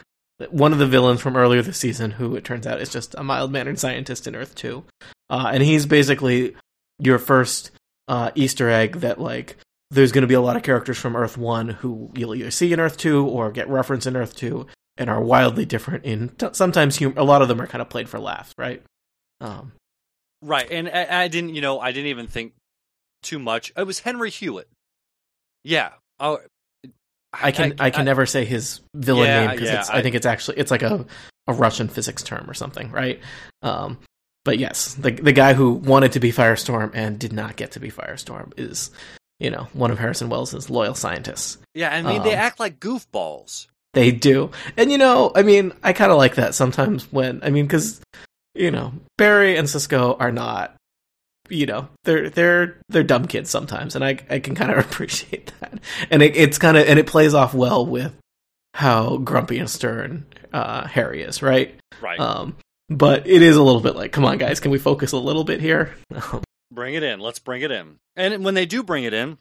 one 0.50 0.72
of 0.72 0.78
the 0.78 0.86
villains 0.86 1.20
from 1.20 1.36
earlier 1.36 1.62
this 1.62 1.78
season, 1.78 2.12
who 2.12 2.36
it 2.36 2.44
turns 2.44 2.64
out 2.64 2.80
is 2.80 2.90
just 2.90 3.16
a 3.18 3.24
mild 3.24 3.50
mannered 3.50 3.80
scientist 3.80 4.28
in 4.28 4.36
Earth 4.36 4.54
Two, 4.54 4.84
uh, 5.28 5.50
and 5.52 5.64
he's 5.64 5.84
basically 5.84 6.54
your 7.00 7.18
first 7.18 7.72
uh, 8.10 8.30
Easter 8.34 8.68
egg 8.68 8.96
that 8.96 9.18
like 9.20 9.56
there's 9.90 10.12
going 10.12 10.22
to 10.22 10.28
be 10.28 10.34
a 10.34 10.40
lot 10.40 10.56
of 10.56 10.62
characters 10.62 10.98
from 10.98 11.16
Earth 11.16 11.38
One 11.38 11.68
who 11.68 12.10
you'll 12.14 12.34
either 12.34 12.50
see 12.50 12.72
in 12.72 12.80
Earth 12.80 12.98
Two 12.98 13.26
or 13.26 13.50
get 13.50 13.68
referenced 13.68 14.06
in 14.06 14.16
Earth 14.16 14.34
Two, 14.36 14.66
and 14.98 15.08
are 15.08 15.22
wildly 15.22 15.64
different. 15.64 16.04
In 16.04 16.28
t- 16.30 16.48
sometimes 16.52 16.98
hum- 16.98 17.14
a 17.16 17.24
lot 17.24 17.40
of 17.40 17.48
them 17.48 17.60
are 17.62 17.66
kind 17.66 17.80
of 17.80 17.88
played 17.88 18.08
for 18.08 18.18
laughs, 18.18 18.52
right? 18.58 18.82
Um, 19.40 19.72
right, 20.42 20.68
and 20.70 20.88
I, 20.88 21.22
I 21.22 21.28
didn't, 21.28 21.54
you 21.54 21.60
know, 21.60 21.80
I 21.80 21.92
didn't 21.92 22.08
even 22.08 22.26
think 22.26 22.52
too 23.22 23.38
much. 23.38 23.72
It 23.76 23.84
was 23.86 24.00
Henry 24.00 24.30
Hewitt. 24.30 24.68
Yeah, 25.64 25.90
oh, 26.18 26.40
I 27.32 27.52
can 27.52 27.74
I, 27.78 27.90
can 27.90 28.04
never 28.04 28.26
say 28.26 28.44
his 28.44 28.80
villain 28.94 29.28
Yeah, 29.28 29.40
name 29.46 29.50
because 29.52 29.68
yeah, 29.68 29.84
I, 29.88 29.98
I- 29.98 30.02
think 30.02 30.14
it's 30.16 30.26
actually 30.26 30.58
it's 30.58 30.70
like 30.70 30.82
a 30.82 31.06
a 31.46 31.52
Russian 31.52 31.88
physics 31.88 32.22
term 32.22 32.48
or 32.48 32.54
something, 32.54 32.90
right? 32.90 33.20
Um, 33.62 33.98
but 34.50 34.58
yes, 34.58 34.94
the 34.94 35.12
the 35.12 35.32
guy 35.32 35.52
who 35.54 35.72
wanted 35.74 36.12
to 36.12 36.20
be 36.20 36.32
Firestorm 36.32 36.90
and 36.92 37.18
did 37.18 37.32
not 37.32 37.54
get 37.56 37.70
to 37.72 37.80
be 37.80 37.90
Firestorm 37.90 38.52
is 38.56 38.90
you 39.38 39.50
know 39.50 39.68
one 39.72 39.90
of 39.92 39.98
Harrison 39.98 40.28
Wells' 40.28 40.68
loyal 40.68 40.94
scientists. 40.94 41.58
Yeah, 41.74 41.94
I 41.94 42.02
mean, 42.02 42.22
they 42.24 42.32
Um, 42.34 42.40
act 42.40 42.58
like 42.58 42.80
goofballs. 42.80 43.68
They 43.94 44.10
do. 44.12 44.50
And 44.76 44.90
you 44.92 44.98
know, 44.98 45.32
I 45.34 45.42
mean, 45.42 45.72
I 45.82 45.92
kind 45.92 46.10
of 46.12 46.18
like 46.18 46.34
that 46.34 46.54
sometimes 46.54 47.04
when 47.12 47.40
I 47.44 47.50
mean 47.50 47.68
cuz 47.68 48.00
you 48.54 48.70
know, 48.72 48.92
Barry 49.18 49.56
and 49.56 49.68
Cisco 49.70 50.16
are 50.18 50.32
not 50.32 50.74
you 51.48 51.66
know, 51.66 51.88
they're 52.04 52.28
they're 52.30 52.76
they're 52.88 53.02
dumb 53.02 53.26
kids 53.26 53.50
sometimes 53.50 53.94
and 53.96 54.04
I 54.04 54.18
I 54.30 54.38
can 54.40 54.54
kind 54.54 54.70
of 54.72 54.78
appreciate 54.84 55.52
that. 55.60 55.78
And 56.10 56.22
it, 56.22 56.34
it's 56.36 56.58
kind 56.58 56.76
of 56.76 56.86
and 56.88 56.98
it 56.98 57.06
plays 57.06 57.34
off 57.34 57.54
well 57.54 57.86
with 57.86 58.12
how 58.74 59.16
grumpy 59.18 59.58
and 59.58 59.70
stern 59.70 60.26
uh 60.52 60.86
Harry 60.86 61.22
is, 61.22 61.40
right? 61.42 61.74
Right. 62.00 62.18
Um 62.20 62.56
but 62.90 63.26
it 63.26 63.40
is 63.42 63.56
a 63.56 63.62
little 63.62 63.80
bit 63.80 63.96
like, 63.96 64.12
come 64.12 64.24
on 64.24 64.36
guys, 64.36 64.60
can 64.60 64.70
we 64.70 64.78
focus 64.78 65.12
a 65.12 65.18
little 65.18 65.44
bit 65.44 65.60
here? 65.60 65.94
Bring 66.72 66.94
it 66.94 67.02
in. 67.02 67.18
Let's 67.20 67.38
bring 67.40 67.62
it 67.62 67.70
in. 67.72 67.96
And 68.14 68.44
when 68.44 68.54
they 68.54 68.64
do 68.64 68.84
bring 68.84 69.02
it 69.02 69.12
in, 69.12 69.38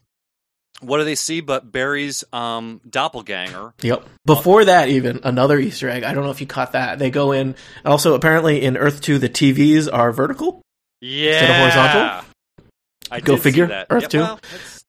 what 0.81 0.97
do 0.97 1.03
they 1.03 1.13
see 1.13 1.41
but 1.41 1.71
Barry's 1.71 2.23
um, 2.33 2.81
doppelganger? 2.89 3.73
Yep. 3.81 4.07
Before 4.25 4.65
that, 4.65 4.89
even 4.89 5.19
another 5.23 5.59
Easter 5.59 5.89
egg. 5.89 6.03
I 6.03 6.13
don't 6.13 6.23
know 6.23 6.31
if 6.31 6.41
you 6.41 6.47
caught 6.47 6.71
that. 6.71 6.97
They 6.97 7.12
go 7.12 7.31
in. 7.33 7.55
Also, 7.85 8.15
apparently, 8.15 8.63
in 8.63 8.77
Earth 8.77 9.01
Two, 9.01 9.19
the 9.19 9.29
TVs 9.29 9.88
are 9.91 10.12
vertical. 10.12 10.63
Yeah. 11.01 11.33
Instead 11.33 11.49
of 11.49 11.55
horizontal? 11.57 12.25
I 13.12 13.19
Go 13.19 13.38
figure. 13.38 13.85
Earth 13.89 14.03
Yeah, 14.03 14.07
two. 14.07 14.19
well, 14.19 14.39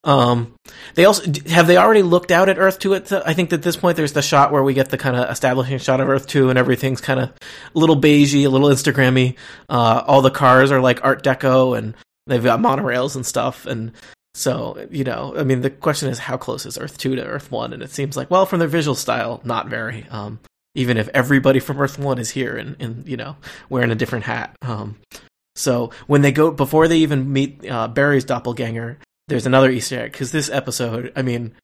Um, 0.02 0.54
they 0.94 1.04
also 1.04 1.30
have 1.48 1.66
they 1.66 1.76
already 1.76 2.02
looked 2.02 2.30
out 2.30 2.48
at 2.48 2.58
Earth 2.58 2.78
Two. 2.78 2.94
At 2.94 3.06
the, 3.06 3.22
I 3.26 3.34
think 3.34 3.52
at 3.52 3.62
this 3.62 3.76
point, 3.76 3.96
there's 3.96 4.12
the 4.12 4.22
shot 4.22 4.52
where 4.52 4.62
we 4.62 4.74
get 4.74 4.88
the 4.88 4.98
kind 4.98 5.16
of 5.16 5.30
establishing 5.30 5.78
shot 5.78 6.00
of 6.00 6.08
Earth 6.08 6.26
Two, 6.26 6.48
and 6.48 6.58
everything's 6.58 7.00
kind 7.00 7.20
of 7.20 7.28
a 7.28 7.78
little 7.78 8.00
beigey, 8.00 8.44
a 8.44 8.48
little 8.48 8.68
Instagrammy. 8.68 9.36
Uh, 9.68 10.02
all 10.06 10.22
the 10.22 10.30
cars 10.30 10.70
are 10.70 10.80
like 10.80 11.04
Art 11.04 11.22
Deco, 11.22 11.76
and 11.76 11.94
they've 12.26 12.42
got 12.42 12.60
monorails 12.60 13.14
and 13.14 13.26
stuff. 13.26 13.66
And 13.66 13.92
so, 14.34 14.86
you 14.90 15.04
know, 15.04 15.34
I 15.36 15.42
mean, 15.42 15.60
the 15.60 15.70
question 15.70 16.08
is, 16.08 16.18
how 16.18 16.36
close 16.36 16.64
is 16.64 16.78
Earth 16.78 16.96
Two 16.96 17.16
to 17.16 17.24
Earth 17.24 17.50
One? 17.50 17.72
And 17.72 17.82
it 17.82 17.90
seems 17.90 18.16
like, 18.16 18.30
well, 18.30 18.46
from 18.46 18.58
their 18.58 18.68
visual 18.68 18.94
style, 18.94 19.40
not 19.44 19.68
very. 19.68 20.06
Um, 20.10 20.40
even 20.74 20.96
if 20.96 21.08
everybody 21.08 21.60
from 21.60 21.80
Earth 21.80 21.98
One 21.98 22.18
is 22.18 22.30
here 22.30 22.56
and, 22.56 22.76
and 22.80 23.06
you 23.08 23.16
know 23.16 23.36
wearing 23.68 23.90
a 23.90 23.96
different 23.96 24.24
hat. 24.24 24.56
Um, 24.62 24.98
so 25.56 25.90
when 26.06 26.22
they 26.22 26.32
go 26.32 26.50
before 26.50 26.88
they 26.88 26.98
even 26.98 27.32
meet 27.32 27.68
uh, 27.68 27.88
Barry's 27.88 28.24
doppelganger, 28.24 28.98
there's 29.30 29.46
another 29.46 29.70
Easter 29.70 30.00
egg 30.00 30.12
because 30.12 30.32
this 30.32 30.50
episode, 30.50 31.12
I 31.16 31.22
mean, 31.22 31.54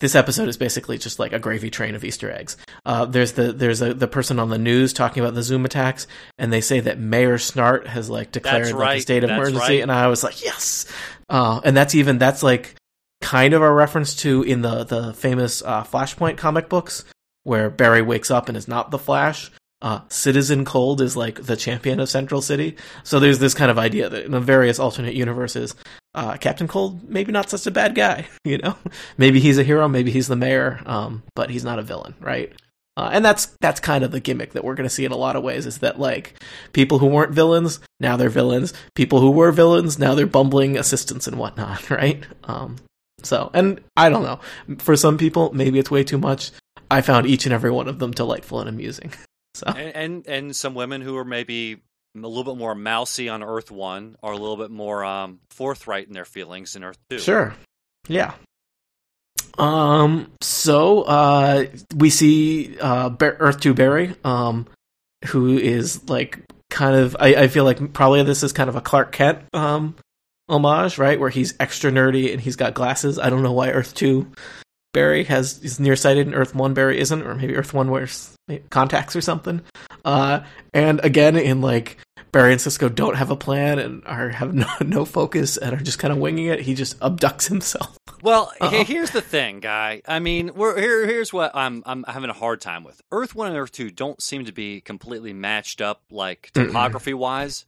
this 0.00 0.14
episode 0.14 0.48
is 0.48 0.56
basically 0.56 0.96
just 0.96 1.18
like 1.18 1.32
a 1.32 1.38
gravy 1.38 1.68
train 1.68 1.94
of 1.94 2.04
Easter 2.04 2.30
eggs. 2.30 2.56
Uh, 2.86 3.04
there's 3.04 3.32
the 3.32 3.52
there's 3.52 3.82
a, 3.82 3.92
the 3.92 4.08
person 4.08 4.38
on 4.38 4.48
the 4.48 4.58
news 4.58 4.92
talking 4.92 5.22
about 5.22 5.34
the 5.34 5.42
Zoom 5.42 5.64
attacks, 5.66 6.06
and 6.38 6.52
they 6.52 6.62
say 6.62 6.80
that 6.80 6.98
Mayor 6.98 7.36
Snart 7.36 7.86
has 7.86 8.08
like 8.08 8.32
declared 8.32 8.66
That's 8.66 8.74
like, 8.74 8.98
a 8.98 9.02
state 9.02 9.24
of 9.24 9.28
That's 9.28 9.38
emergency, 9.38 9.74
right. 9.74 9.82
and 9.82 9.92
I 9.92 10.06
was 10.06 10.24
like, 10.24 10.42
yes. 10.42 10.86
Uh, 11.28 11.60
and 11.64 11.76
that's 11.76 11.94
even 11.94 12.18
that's 12.18 12.42
like 12.42 12.74
kind 13.20 13.52
of 13.52 13.60
a 13.60 13.70
reference 13.70 14.16
to 14.16 14.42
in 14.42 14.62
the 14.62 14.84
the 14.84 15.12
famous 15.12 15.62
uh, 15.62 15.84
Flashpoint 15.84 16.38
comic 16.38 16.68
books 16.68 17.04
where 17.42 17.68
Barry 17.68 18.02
wakes 18.02 18.30
up 18.30 18.48
and 18.48 18.56
is 18.56 18.68
not 18.68 18.90
the 18.90 18.98
Flash. 18.98 19.50
Uh, 19.82 20.00
Citizen 20.08 20.64
Cold 20.64 21.00
is 21.00 21.16
like 21.16 21.42
the 21.42 21.56
champion 21.56 22.00
of 22.00 22.10
Central 22.10 22.42
City. 22.42 22.76
So 23.02 23.18
there's 23.18 23.38
this 23.38 23.54
kind 23.54 23.70
of 23.70 23.78
idea 23.78 24.08
that 24.08 24.24
in 24.24 24.32
the 24.32 24.40
various 24.40 24.78
alternate 24.78 25.14
universes, 25.14 25.74
uh, 26.14 26.36
Captain 26.36 26.68
Cold 26.68 27.08
maybe 27.08 27.32
not 27.32 27.48
such 27.48 27.66
a 27.66 27.70
bad 27.70 27.94
guy. 27.94 28.28
You 28.44 28.58
know, 28.58 28.76
maybe 29.16 29.38
he's 29.38 29.58
a 29.58 29.62
hero, 29.62 29.86
maybe 29.86 30.10
he's 30.10 30.26
the 30.26 30.34
mayor, 30.34 30.80
um, 30.86 31.22
but 31.36 31.50
he's 31.50 31.62
not 31.62 31.78
a 31.78 31.82
villain, 31.82 32.14
right? 32.20 32.52
Uh, 32.96 33.10
and 33.12 33.24
that's 33.24 33.46
that's 33.60 33.80
kind 33.80 34.02
of 34.02 34.10
the 34.10 34.18
gimmick 34.18 34.52
that 34.52 34.64
we're 34.64 34.74
going 34.74 34.88
to 34.88 34.94
see 34.94 35.04
in 35.04 35.12
a 35.12 35.16
lot 35.16 35.36
of 35.36 35.42
ways 35.42 35.66
is 35.66 35.78
that 35.78 36.00
like 36.00 36.34
people 36.72 36.98
who 36.98 37.06
weren't 37.06 37.32
villains 37.32 37.80
now 38.00 38.16
they're 38.16 38.28
villains, 38.28 38.74
people 38.94 39.20
who 39.20 39.30
were 39.30 39.52
villains 39.52 39.98
now 39.98 40.14
they're 40.14 40.26
bumbling 40.26 40.76
assistants 40.76 41.26
and 41.28 41.38
whatnot, 41.38 41.88
right? 41.90 42.24
Um, 42.44 42.76
so, 43.22 43.50
and 43.54 43.80
I 43.96 44.08
don't 44.08 44.22
know. 44.22 44.40
For 44.78 44.96
some 44.96 45.16
people, 45.18 45.52
maybe 45.52 45.78
it's 45.78 45.90
way 45.90 46.02
too 46.02 46.18
much. 46.18 46.50
I 46.90 47.02
found 47.02 47.26
each 47.26 47.46
and 47.46 47.52
every 47.52 47.70
one 47.70 47.88
of 47.88 47.98
them 47.98 48.10
delightful 48.10 48.60
and 48.60 48.68
amusing. 48.68 49.12
So, 49.60 49.66
and, 49.66 49.94
and 49.94 50.26
and 50.26 50.56
some 50.56 50.74
women 50.74 51.02
who 51.02 51.18
are 51.18 51.24
maybe 51.24 51.82
a 52.14 52.18
little 52.18 52.44
bit 52.44 52.56
more 52.56 52.74
mousy 52.74 53.28
on 53.28 53.42
Earth 53.42 53.70
One 53.70 54.16
are 54.22 54.32
a 54.32 54.36
little 54.36 54.56
bit 54.56 54.70
more 54.70 55.04
um, 55.04 55.40
forthright 55.50 56.08
in 56.08 56.14
their 56.14 56.24
feelings 56.24 56.76
in 56.76 56.82
Earth 56.82 56.98
Two. 57.10 57.18
Sure. 57.18 57.54
Yeah. 58.08 58.32
Um. 59.58 60.32
So, 60.40 61.02
uh, 61.02 61.66
we 61.94 62.08
see 62.08 62.78
uh, 62.80 63.10
Earth 63.20 63.60
Two 63.60 63.74
Barry, 63.74 64.14
um, 64.24 64.66
who 65.26 65.58
is 65.58 66.08
like 66.08 66.40
kind 66.70 66.96
of. 66.96 67.16
I, 67.20 67.34
I 67.34 67.48
feel 67.48 67.64
like 67.64 67.92
probably 67.92 68.22
this 68.22 68.42
is 68.42 68.54
kind 68.54 68.70
of 68.70 68.76
a 68.76 68.80
Clark 68.80 69.12
Kent 69.12 69.40
um 69.52 69.94
homage, 70.48 70.96
right? 70.96 71.20
Where 71.20 71.28
he's 71.28 71.54
extra 71.60 71.90
nerdy 71.90 72.32
and 72.32 72.40
he's 72.40 72.56
got 72.56 72.72
glasses. 72.72 73.18
I 73.18 73.28
don't 73.28 73.42
know 73.42 73.52
why 73.52 73.70
Earth 73.70 73.94
Two 73.94 74.32
Barry 74.94 75.24
has 75.24 75.58
is 75.62 75.78
nearsighted 75.78 76.26
and 76.26 76.34
Earth 76.34 76.54
One 76.54 76.72
Barry 76.72 76.98
isn't, 76.98 77.22
or 77.22 77.34
maybe 77.34 77.56
Earth 77.56 77.74
One 77.74 77.90
wears 77.90 78.34
contacts 78.70 79.16
or 79.16 79.20
something. 79.20 79.62
Uh, 80.04 80.40
and 80.74 81.00
again, 81.04 81.36
in 81.36 81.60
like 81.60 81.96
Barry 82.32 82.52
and 82.52 82.60
Cisco 82.60 82.88
don't 82.88 83.16
have 83.16 83.30
a 83.30 83.36
plan 83.36 83.78
and 83.78 84.02
are 84.06 84.28
have 84.30 84.54
no, 84.54 84.66
no 84.80 85.04
focus 85.04 85.56
and 85.56 85.74
are 85.74 85.82
just 85.82 85.98
kind 85.98 86.12
of 86.12 86.18
winging 86.18 86.46
it. 86.46 86.60
He 86.60 86.74
just 86.74 86.98
abducts 87.00 87.48
himself. 87.48 87.96
Well, 88.22 88.52
Uh-oh. 88.60 88.84
here's 88.84 89.10
the 89.12 89.22
thing, 89.22 89.60
guy. 89.60 90.02
I 90.06 90.18
mean, 90.18 90.52
we're 90.54 90.78
here. 90.78 91.06
Here's 91.06 91.32
what 91.32 91.56
I'm 91.56 91.82
I'm 91.86 92.04
having 92.06 92.28
a 92.28 92.34
hard 92.34 92.60
time 92.60 92.84
with. 92.84 93.00
Earth 93.10 93.34
One 93.34 93.48
and 93.48 93.56
Earth 93.56 93.72
Two 93.72 93.90
don't 93.90 94.20
seem 94.22 94.44
to 94.44 94.52
be 94.52 94.80
completely 94.82 95.32
matched 95.32 95.80
up, 95.80 96.02
like 96.10 96.50
topography 96.52 97.14
wise. 97.14 97.64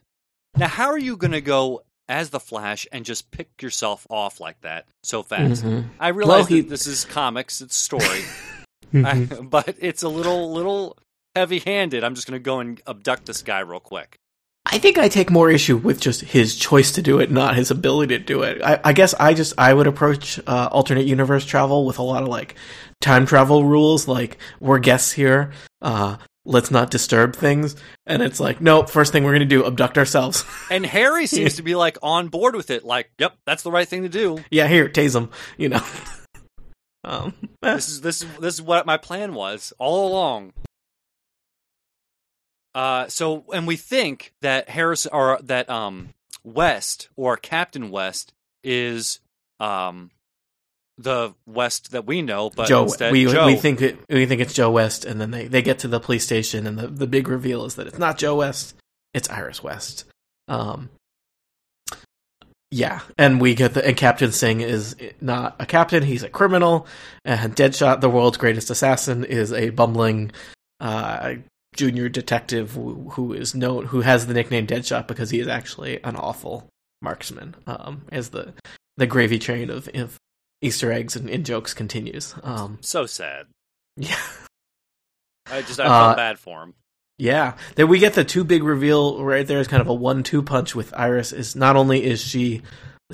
Now, 0.56 0.68
how 0.68 0.88
are 0.88 0.98
you 0.98 1.16
going 1.16 1.32
to 1.32 1.40
go 1.40 1.82
as 2.08 2.28
the 2.28 2.38
Flash 2.40 2.86
and 2.92 3.06
just 3.06 3.30
pick 3.30 3.62
yourself 3.62 4.06
off 4.10 4.40
like 4.40 4.60
that 4.60 4.84
so 5.02 5.22
fast? 5.22 5.64
Mhm. 5.64 5.86
I 5.98 6.08
realize 6.08 6.40
Well, 6.40 6.44
he- 6.44 6.60
that 6.60 6.68
this 6.68 6.86
is 6.86 7.06
comics, 7.06 7.62
it's 7.62 7.74
story, 7.74 8.20
Mhm. 8.92 9.38
I, 9.38 9.40
but 9.42 9.76
it's 9.80 10.02
a 10.02 10.08
little 10.08 10.52
little 10.52 10.96
heavy 11.34 11.60
handed. 11.60 12.04
I'm 12.04 12.14
just 12.14 12.26
going 12.26 12.38
to 12.38 12.44
go 12.44 12.60
and 12.60 12.80
abduct 12.86 13.26
this 13.26 13.42
guy 13.42 13.60
real 13.60 13.80
quick. 13.80 14.18
I 14.64 14.78
think 14.78 14.96
I 14.96 15.08
take 15.08 15.30
more 15.30 15.50
issue 15.50 15.76
with 15.76 16.00
just 16.00 16.20
his 16.20 16.54
choice 16.56 16.92
to 16.92 17.02
do 17.02 17.18
it, 17.18 17.30
not 17.30 17.56
his 17.56 17.70
ability 17.70 18.16
to 18.16 18.24
do 18.24 18.42
it. 18.42 18.62
I, 18.62 18.80
I 18.84 18.92
guess 18.92 19.12
I 19.14 19.34
just 19.34 19.54
I 19.58 19.74
would 19.74 19.86
approach 19.88 20.38
uh, 20.46 20.68
alternate 20.70 21.04
universe 21.06 21.44
travel 21.44 21.84
with 21.84 21.98
a 21.98 22.02
lot 22.02 22.22
of 22.22 22.28
like 22.28 22.54
time 23.00 23.26
travel 23.26 23.64
rules, 23.64 24.06
like 24.06 24.38
we're 24.60 24.78
guests 24.78 25.10
here. 25.10 25.52
Uh, 25.80 26.16
let's 26.44 26.70
not 26.70 26.90
disturb 26.92 27.34
things. 27.34 27.74
And 28.06 28.22
it's 28.22 28.38
like, 28.38 28.60
nope. 28.60 28.88
First 28.88 29.10
thing 29.12 29.24
we're 29.24 29.32
gonna 29.32 29.46
do, 29.46 29.66
abduct 29.66 29.98
ourselves. 29.98 30.44
And 30.70 30.86
Harry 30.86 31.26
seems 31.26 31.56
to 31.56 31.62
be 31.62 31.74
like 31.74 31.98
on 32.02 32.28
board 32.28 32.54
with 32.54 32.70
it. 32.70 32.84
Like, 32.84 33.10
yep, 33.18 33.36
that's 33.44 33.62
the 33.64 33.70
right 33.72 33.86
thing 33.88 34.02
to 34.02 34.08
do. 34.08 34.38
yeah, 34.50 34.68
here, 34.68 34.88
tase 34.88 35.14
him. 35.16 35.30
You 35.58 35.70
know. 35.70 35.82
Um, 37.04 37.34
this 37.62 37.88
is 37.88 38.00
this 38.00 38.22
is 38.22 38.28
this 38.38 38.54
is 38.54 38.62
what 38.62 38.86
my 38.86 38.96
plan 38.96 39.34
was 39.34 39.72
all 39.78 40.08
along. 40.08 40.52
Uh, 42.74 43.06
so 43.08 43.44
and 43.52 43.66
we 43.66 43.76
think 43.76 44.32
that 44.40 44.70
Harris 44.70 45.06
or 45.06 45.38
that 45.42 45.68
um 45.68 46.10
West 46.44 47.08
or 47.16 47.36
Captain 47.36 47.90
West 47.90 48.32
is 48.64 49.20
um 49.60 50.10
the 50.98 51.34
West 51.46 51.92
that 51.92 52.06
we 52.06 52.22
know, 52.22 52.50
but 52.50 52.68
Joe, 52.68 52.84
instead 52.84 53.12
we 53.12 53.26
Joe. 53.26 53.46
we 53.46 53.56
think 53.56 53.80
it, 53.82 53.98
we 54.08 54.26
think 54.26 54.40
it's 54.40 54.54
Joe 54.54 54.70
West, 54.70 55.04
and 55.04 55.20
then 55.20 55.30
they, 55.30 55.48
they 55.48 55.62
get 55.62 55.80
to 55.80 55.88
the 55.88 56.00
police 56.00 56.24
station, 56.24 56.66
and 56.66 56.78
the, 56.78 56.86
the 56.86 57.06
big 57.06 57.28
reveal 57.28 57.64
is 57.64 57.74
that 57.76 57.86
it's 57.86 57.98
not 57.98 58.18
Joe 58.18 58.36
West, 58.36 58.74
it's 59.14 59.28
Iris 59.30 59.62
West. 59.62 60.04
Um, 60.48 60.90
yeah, 62.72 63.00
and 63.18 63.38
we 63.38 63.54
get 63.54 63.74
the 63.74 63.86
and 63.86 63.96
Captain 63.96 64.32
Singh 64.32 64.62
is 64.62 64.96
not 65.20 65.56
a 65.60 65.66
captain; 65.66 66.02
he's 66.02 66.22
a 66.22 66.30
criminal. 66.30 66.86
And 67.22 67.54
Deadshot, 67.54 68.00
the 68.00 68.08
world's 68.08 68.38
greatest 68.38 68.70
assassin, 68.70 69.24
is 69.24 69.52
a 69.52 69.68
bumbling 69.68 70.32
uh, 70.80 71.34
junior 71.76 72.08
detective 72.08 72.72
who, 72.72 73.10
who 73.10 73.34
is 73.34 73.54
known 73.54 73.84
who 73.84 74.00
has 74.00 74.26
the 74.26 74.32
nickname 74.32 74.66
Deadshot 74.66 75.06
because 75.06 75.28
he 75.28 75.38
is 75.38 75.48
actually 75.48 76.02
an 76.02 76.16
awful 76.16 76.66
marksman. 77.02 77.56
Um, 77.66 78.06
as 78.10 78.30
the 78.30 78.54
the 78.96 79.06
gravy 79.06 79.38
train 79.38 79.68
of, 79.68 79.88
of 79.92 80.16
Easter 80.62 80.90
eggs 80.90 81.14
and, 81.14 81.44
jokes 81.44 81.74
continues. 81.74 82.34
Um, 82.42 82.78
so 82.80 83.04
sad. 83.04 83.48
yeah. 83.96 84.16
I 85.50 85.60
just 85.60 85.78
I 85.78 85.84
Uh, 85.84 86.16
bad 86.16 86.38
for 86.38 86.62
him. 86.62 86.74
Yeah. 87.22 87.54
Then 87.76 87.86
we 87.88 88.00
get 88.00 88.14
the 88.14 88.24
two 88.24 88.42
big 88.42 88.64
reveal 88.64 89.22
right 89.24 89.46
there 89.46 89.60
is 89.60 89.68
kind 89.68 89.80
of 89.80 89.86
a 89.88 89.94
one 89.94 90.24
two 90.24 90.42
punch 90.42 90.74
with 90.74 90.92
Iris 90.96 91.32
is 91.32 91.54
not 91.54 91.76
only 91.76 92.02
is 92.04 92.20
she 92.20 92.62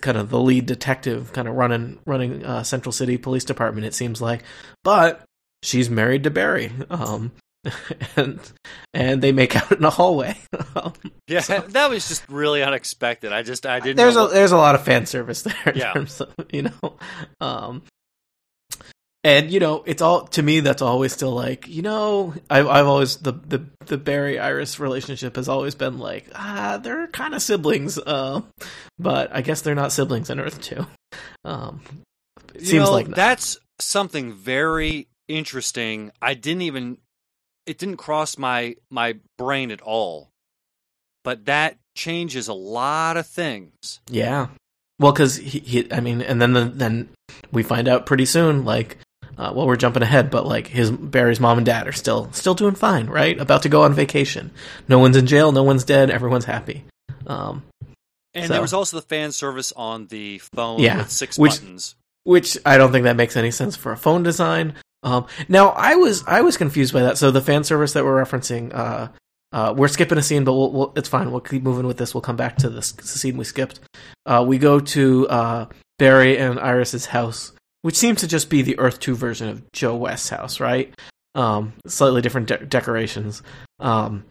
kind 0.01 0.17
of 0.17 0.31
the 0.31 0.41
lead 0.41 0.65
detective 0.65 1.33
kind 1.35 1.47
of 1.47 1.55
running 1.55 1.99
running 2.07 2.43
uh, 2.45 2.63
Central 2.63 2.93
City 2.93 3.19
Police 3.19 3.45
Department 3.45 3.85
it 3.87 3.93
seems 3.95 4.23
like, 4.23 4.45
but 4.83 5.23
she's 5.63 5.91
married 5.91 6.25
to 6.25 6.31
Barry. 6.31 6.73
Um 6.89 7.33
and 8.17 8.41
and 8.95 9.21
they 9.21 9.33
make 9.33 9.55
out 9.57 9.73
in 9.73 9.85
a 9.85 9.91
hallway. 9.91 10.37
Um, 10.77 10.93
Yeah, 11.27 11.41
that 11.69 11.91
was 11.91 12.07
just 12.09 12.27
really 12.31 12.63
unexpected. 12.63 13.33
I 13.33 13.43
just 13.43 13.67
I 13.67 13.81
didn't. 13.81 13.97
there's 13.97 14.15
know 14.15 14.23
a 14.23 14.25
what- 14.25 14.33
there's 14.35 14.53
a 14.53 14.57
lot 14.57 14.75
of 14.75 14.85
fan 14.85 15.05
service 15.07 15.43
there 15.43 15.55
in 15.67 15.77
Yeah. 15.77 15.93
terms 15.93 16.21
of 16.21 16.33
you 16.51 16.63
know 16.63 16.97
um 17.41 17.83
and 19.29 19.51
you 19.51 19.61
know 19.61 19.83
it's 19.87 20.03
all 20.03 20.27
to 20.29 20.43
me 20.43 20.61
that's 20.61 20.83
always 20.83 21.13
still 21.13 21.33
like 21.33 21.69
you 21.69 21.83
know 21.83 22.35
i've, 22.51 22.67
I've 22.67 22.87
always 22.87 23.17
the, 23.17 23.33
the 23.33 23.65
the 23.87 23.99
barry 23.99 24.39
iris 24.39 24.81
relationship 24.81 25.37
has 25.37 25.49
always 25.49 25.75
been 25.75 25.99
like 25.99 26.27
ah 26.35 26.79
they're 26.83 27.07
kind 27.09 27.35
of 27.35 27.43
siblings 27.43 27.99
uh, 27.99 28.41
but 28.99 29.31
i 29.35 29.43
guess 29.43 29.63
they're 29.63 29.75
not 29.75 29.93
siblings 29.93 30.31
in 30.31 30.41
earth 30.41 30.61
2 30.61 30.87
um 31.45 31.81
seems 32.59 32.87
know, 32.87 32.93
like 32.93 33.09
not. 33.09 33.17
that's 33.17 33.59
something 33.79 34.33
very 34.33 35.09
interesting. 35.29 36.11
I 36.21 36.35
didn't 36.35 36.63
even 36.63 36.99
it 37.67 37.79
didn't 37.79 37.99
cross 37.99 38.39
my 38.39 38.77
my 38.91 39.17
brain 39.37 39.71
at 39.71 39.83
all. 39.83 40.31
But 41.25 41.45
that 41.45 41.77
changes 41.95 42.49
a 42.49 42.55
lot 42.55 43.17
of 43.17 43.27
things. 43.27 44.01
Yeah. 44.09 44.49
Well, 44.99 45.13
because 45.13 45.37
he, 45.37 45.61
he, 45.61 45.93
I 45.93 46.01
mean, 46.01 46.23
and 46.23 46.41
then 46.41 46.55
the, 46.55 46.65
then 46.65 47.11
we 47.53 47.63
find 47.63 47.87
out 47.87 48.07
pretty 48.07 48.25
soon, 48.25 48.65
like, 48.65 48.99
uh, 49.39 49.53
well, 49.55 49.67
we're 49.67 49.77
jumping 49.77 50.03
ahead, 50.03 50.31
but 50.31 50.47
like 50.47 50.67
his 50.67 50.91
Barry's 50.91 51.41
mom 51.41 51.59
and 51.59 51.65
dad 51.67 51.87
are 51.87 51.93
still 51.93 52.31
still 52.33 52.55
doing 52.55 52.75
fine, 52.75 53.07
right? 53.07 53.39
About 53.41 53.63
to 53.63 53.69
go 53.69 53.83
on 53.83 53.95
vacation. 53.95 54.51
No 54.89 54.99
one's 54.99 55.17
in 55.17 55.27
jail, 55.27 55.53
no 55.53 55.63
one's 55.63 55.85
dead, 55.85 56.11
everyone's 56.11 56.45
happy. 56.47 56.85
Um, 57.27 57.63
And 58.35 58.47
So- 58.47 58.53
there 58.53 58.63
was 58.63 58.73
also 58.75 58.97
the 58.99 59.07
fan 59.07 59.33
service 59.33 59.73
on 59.75 60.07
the 60.09 60.39
phone 60.55 60.81
Yeah, 60.81 60.99
with 60.99 61.11
six 61.11 61.39
which- 61.39 61.53
buttons. 61.61 61.95
which 62.25 62.59
I 62.67 62.77
don't 62.77 62.93
think 62.93 63.05
that 63.05 63.17
makes 63.17 63.37
any 63.37 63.51
sense 63.51 63.75
for 63.75 63.91
a 63.91 63.97
phone 63.97 64.23
design. 64.23 64.75
Um, 65.03 65.27
now 65.49 65.69
I 65.71 65.95
was 65.95 66.25
I 66.27 66.43
was 66.43 66.57
confused 66.57 66.93
by 66.93 67.03
that. 67.03 67.17
So 67.19 67.31
the 67.31 67.41
fan 67.41 67.65
service 67.65 67.95
that 67.95 68.05
we're 68.05 68.23
referencing, 68.23 68.75
uh, 68.75 69.09
uh, 69.53 69.73
we're 69.77 69.89
skipping 69.89 70.19
a 70.19 70.23
scene, 70.23 70.45
but 70.45 70.53
we'll, 70.53 70.71
we'll, 70.73 70.93
it's 70.97 71.09
fine. 71.09 71.31
We'll 71.31 71.41
keep 71.41 71.63
moving 71.63 71.87
with 71.87 71.97
this. 71.97 72.15
We'll 72.15 72.21
come 72.21 72.37
back 72.37 72.57
to 72.59 72.69
this 72.69 72.95
scene 73.03 73.37
we 73.39 73.45
skipped. 73.45 73.81
Uh, 74.27 74.45
we 74.47 74.59
go 74.59 74.79
to 74.79 75.27
uh, 75.29 75.67
Barry 75.99 76.37
and 76.37 76.61
Iris's 76.61 77.07
house, 77.07 77.53
which 77.83 77.97
seems 77.97 78.21
to 78.21 78.29
just 78.29 78.51
be 78.51 78.63
the 78.63 78.79
Earth 78.79 79.01
Two 79.01 79.15
version 79.15 79.49
of 79.49 79.73
Joe 79.73 79.97
West's 79.97 80.29
house, 80.29 80.61
right? 80.61 80.93
Um, 81.35 81.75
slightly 81.87 82.23
different 82.23 82.49
de- 82.49 82.67
decorations. 82.67 83.43
Um, 83.79 84.25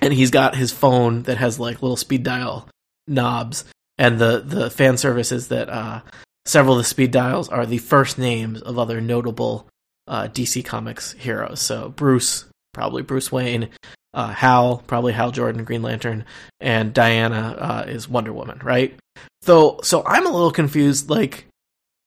and 0.00 0.12
he's 0.12 0.30
got 0.30 0.56
his 0.56 0.72
phone 0.72 1.22
that 1.24 1.38
has 1.38 1.60
like 1.60 1.82
little 1.82 1.96
speed 1.96 2.22
dial 2.22 2.68
knobs, 3.06 3.64
and 3.98 4.18
the 4.18 4.42
the 4.44 4.70
fan 4.70 4.96
service 4.96 5.32
is 5.32 5.48
that 5.48 5.68
uh, 5.68 6.00
several 6.46 6.74
of 6.74 6.80
the 6.80 6.88
speed 6.88 7.10
dials 7.10 7.48
are 7.48 7.66
the 7.66 7.78
first 7.78 8.18
names 8.18 8.60
of 8.62 8.78
other 8.78 9.00
notable 9.00 9.68
uh, 10.08 10.28
DC 10.28 10.64
Comics 10.64 11.12
heroes. 11.12 11.60
So 11.60 11.90
Bruce, 11.90 12.46
probably 12.72 13.02
Bruce 13.02 13.30
Wayne. 13.30 13.68
Uh, 14.14 14.28
Hal, 14.28 14.84
probably 14.86 15.14
Hal 15.14 15.30
Jordan, 15.30 15.64
Green 15.64 15.80
Lantern, 15.80 16.26
and 16.60 16.92
Diana 16.92 17.56
uh, 17.58 17.84
is 17.88 18.10
Wonder 18.10 18.30
Woman, 18.30 18.60
right? 18.62 18.94
So, 19.40 19.80
so 19.82 20.04
I'm 20.04 20.26
a 20.26 20.30
little 20.30 20.50
confused, 20.50 21.08
like, 21.08 21.46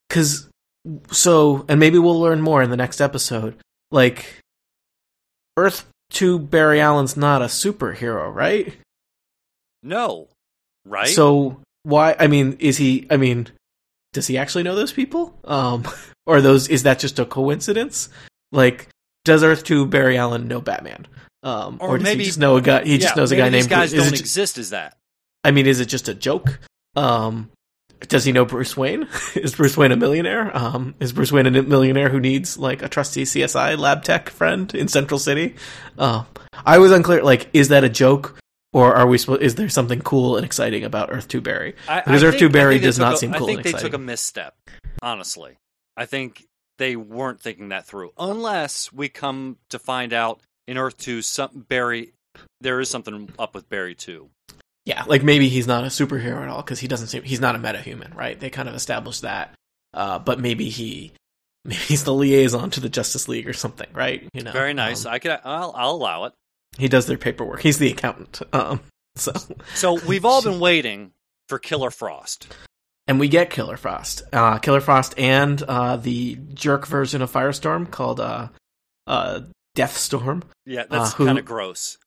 because 0.08 0.48
so, 1.12 1.65
and 1.67 1.80
maybe 1.80 1.98
we'll 1.98 2.19
learn 2.19 2.41
more 2.41 2.62
in 2.62 2.69
the 2.69 2.78
next 2.78 3.02
episode. 3.02 3.56
Like, 3.91 4.39
Earth 5.58 5.86
Two 6.10 6.38
Barry 6.39 6.80
Allen's 6.82 7.17
not 7.17 7.41
a 7.41 7.45
superhero, 7.45 8.34
right? 8.34 8.74
No, 9.84 10.28
right? 10.86 11.08
So 11.08 11.62
why? 11.84 12.15
I 12.19 12.28
mean, 12.28 12.58
is 12.60 12.78
he? 12.78 13.08
I 13.10 13.17
mean, 13.17 13.48
does 14.13 14.28
he 14.28 14.38
actually 14.38 14.63
know 14.63 14.76
those 14.76 14.91
people? 14.93 15.38
Um, 15.43 15.86
or 16.26 16.41
those? 16.41 16.67
Is 16.67 16.84
that 16.84 17.00
just 17.00 17.19
a 17.19 17.26
coincidence? 17.26 18.10
Like, 18.52 18.89
does 19.24 19.43
Earth 19.43 19.63
Two 19.63 19.86
Barry 19.86 20.17
Allen 20.17 20.48
know 20.48 20.62
Batman? 20.62 21.08
Um, 21.43 21.78
or, 21.80 21.89
Or 21.89 21.98
does 21.98 22.04
maybe- 22.06 22.19
he 22.24 22.26
just 22.26 22.39
know 22.39 22.58
a 22.58 22.62
guy? 22.62 22.84
He 22.84 22.98
just 22.98 23.15
knows 23.15 23.32
a 23.32 23.36
guy 23.36 23.50
these 23.50 23.63
named. 23.65 23.69
guys. 23.69 23.93
Don't 23.93 24.13
exist 24.19 24.58
is 24.58 24.71
that. 24.71 24.98
I 25.43 25.52
mean, 25.52 25.67
is 25.67 25.80
it 25.80 25.86
just 25.86 26.08
a 26.10 26.15
joke? 26.15 26.60
Um, 26.95 27.52
does 28.08 28.26
he 28.26 28.32
know 28.32 28.46
Bruce 28.46 28.76
Wayne? 28.78 29.08
is 29.36 29.56
Bruce 29.56 29.78
Wayne 29.78 29.91
a 29.91 29.96
millionaire? 29.96 30.56
Um, 30.56 30.96
is 31.00 31.13
Bruce 31.13 31.32
Wayne 31.32 31.46
a 31.48 31.62
millionaire 31.63 32.10
who 32.10 32.20
needs 32.20 32.58
like 32.58 32.82
a 32.82 32.88
trusty 32.89 33.24
CSI 33.24 33.78
lab 33.78 34.04
tech 34.04 34.30
friend 34.30 34.74
in 34.74 34.88
Central 34.88 35.20
City? 35.20 35.56
Uh, 35.98 36.24
I 36.65 36.78
was 36.78 36.91
unclear. 36.91 37.24
Like, 37.24 37.50
is 37.54 37.70
that 37.70 37.84
a 37.84 37.89
joke, 37.89 38.38
or 38.74 38.96
are 38.96 39.08
we? 39.08 39.18
supposed? 39.18 39.41
Is 39.41 39.56
there 39.56 39.70
something 39.70 40.02
cool 40.02 40.38
and 40.38 40.46
exciting 40.46 40.84
about 40.84 41.12
Earth 41.12 41.28
Two 41.28 41.41
Barry? 41.41 41.76
Because 41.88 42.24
Earth 42.24 42.34
think- 42.39 42.39
2 42.39 42.46
I 42.58 42.62
Barry 42.62 42.80
does 42.80 43.00
not 43.00 43.13
a- 43.13 43.18
seem 43.18 43.34
cool 43.34 43.50
I 43.50 43.54
think 43.54 43.63
they 43.63 43.72
took 43.74 43.94
a 43.94 43.98
misstep. 43.98 44.56
Honestly, 45.02 45.58
I 45.98 46.06
think 46.06 46.46
they 46.78 46.96
weren't 46.96 47.39
thinking 47.41 47.70
that 47.70 47.86
through. 47.86 48.12
Unless 48.18 48.91
we 48.91 49.10
come 49.10 49.58
to 49.70 49.80
find 49.80 50.13
out 50.13 50.39
in 50.68 50.78
Earth 50.78 50.98
Two, 50.98 51.22
some 51.22 51.65
Barry, 51.70 52.13
there 52.62 52.80
is 52.80 52.89
something 52.89 53.30
up 53.39 53.54
with 53.56 53.70
Barry 53.70 53.96
Two. 53.96 54.30
Yeah, 54.86 55.04
like 55.08 55.24
maybe 55.24 55.50
he's 55.50 55.65
not 55.67 55.84
a 55.84 55.88
superhero 55.88 56.41
at 56.43 56.50
all 56.50 56.62
because 56.62 56.80
he 56.80 56.88
doesn't 56.88 57.08
seem 57.08 57.24
he's 57.24 57.39
not 57.41 57.56
a 57.56 57.60
metahuman, 57.60 58.13
right? 58.15 58.39
They 58.39 58.50
kind 58.52 58.69
of 58.69 58.76
established 58.76 59.24
that, 59.24 59.54
uh, 59.93 60.19
but 60.19 60.39
maybe 60.39 60.69
he 60.69 61.12
maybe 61.65 61.76
he's 61.82 62.04
the 62.04 62.13
liaison 62.13 62.69
to 62.71 62.80
the 62.80 62.89
Justice 62.89 63.28
League 63.28 63.48
or 63.48 63.54
something, 63.54 63.88
right? 63.93 64.28
You 64.34 64.43
know, 64.43 64.52
Very 64.52 64.74
nice. 64.76 65.06
Um, 65.06 65.13
I 65.13 65.19
could. 65.19 65.32
I'll, 65.43 65.74
I'll 65.76 65.91
allow 65.91 66.26
it. 66.26 66.34
he 66.78 66.88
does 66.88 67.08
their 67.08 67.17
paperwork. 67.17 67.62
He's 67.62 67.80
the 67.80 67.91
accountant. 67.91 68.41
Um, 68.54 68.80
so 69.15 69.32
So 69.74 70.00
we've 70.06 70.26
all 70.26 70.43
been 70.43 70.60
waiting 70.69 71.12
for 71.50 71.58
Killer 71.58 71.89
Frost. 71.89 72.54
and 73.08 73.19
we 73.19 73.28
get 73.30 73.50
Killer 73.50 73.78
Frost, 73.78 74.21
uh, 74.34 74.58
Killer 74.60 74.82
Frost, 74.82 75.15
and 75.17 75.62
uh, 75.63 75.95
the 75.98 76.36
jerk 76.54 76.86
version 76.86 77.21
of 77.21 77.32
Firestorm 77.32 77.89
called 77.89 78.19
uh, 78.19 78.50
uh, 79.08 79.39
Deathstorm. 79.76 80.43
Yeah, 80.65 80.84
that's 80.89 81.13
Uh, 81.13 81.26
kind 81.26 81.39
of 81.39 81.45
gross. 81.45 81.98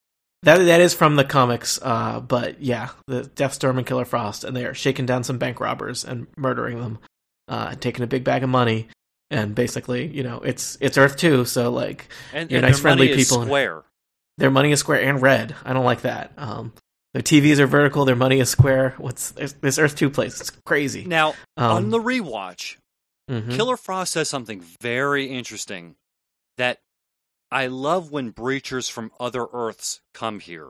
That 0.44 0.58
that 0.58 0.80
is 0.80 0.94
from 0.94 1.16
the 1.16 1.24
comics, 1.24 1.80
uh, 1.82 2.20
but 2.20 2.62
yeah, 2.62 2.90
the 3.08 3.22
Deathstorm 3.24 3.76
and 3.78 3.86
Killer 3.86 4.04
Frost, 4.04 4.44
and 4.44 4.56
they 4.56 4.64
are 4.64 4.74
shaking 4.74 5.04
down 5.06 5.24
some 5.24 5.38
bank 5.38 5.58
robbers 5.60 6.04
and 6.04 6.28
murdering 6.36 6.80
them, 6.80 6.98
uh, 7.48 7.68
and 7.72 7.80
taking 7.80 8.04
a 8.04 8.06
big 8.06 8.22
bag 8.22 8.44
of 8.44 8.48
money, 8.48 8.86
and 9.32 9.54
basically, 9.54 10.06
you 10.06 10.22
know, 10.22 10.38
it's 10.38 10.78
it's 10.80 10.96
Earth 10.96 11.16
two, 11.16 11.44
so 11.44 11.70
like 11.72 12.06
And, 12.32 12.50
You're 12.50 12.58
and 12.58 12.68
nice, 12.68 12.78
friendly 12.78 13.08
money 13.08 13.20
is 13.20 13.28
people. 13.28 13.44
square. 13.44 13.82
their 14.36 14.50
money 14.52 14.70
is 14.70 14.78
square 14.78 15.00
and 15.02 15.20
red. 15.20 15.56
I 15.64 15.72
don't 15.72 15.84
like 15.84 16.02
that. 16.02 16.32
Um, 16.36 16.72
their 17.14 17.22
TVs 17.22 17.58
are 17.58 17.66
vertical, 17.66 18.04
their 18.04 18.14
money 18.14 18.38
is 18.38 18.48
square. 18.48 18.94
What's 18.98 19.32
this, 19.32 19.78
Earth 19.78 19.96
two 19.96 20.08
place? 20.08 20.40
It's 20.40 20.50
crazy. 20.64 21.04
Now 21.04 21.30
Um, 21.56 21.72
on 21.72 21.90
the 21.90 21.98
rewatch, 21.98 22.76
mhm. 23.28 23.56
Killer 23.56 23.76
Frost 23.76 24.12
says 24.12 24.28
something 24.28 24.60
very 24.80 25.24
interesting 25.26 25.96
that 26.58 26.78
I 27.50 27.66
love 27.68 28.10
when 28.10 28.32
breachers 28.32 28.90
from 28.90 29.10
other 29.18 29.46
Earths 29.52 30.00
come 30.14 30.40
here. 30.40 30.68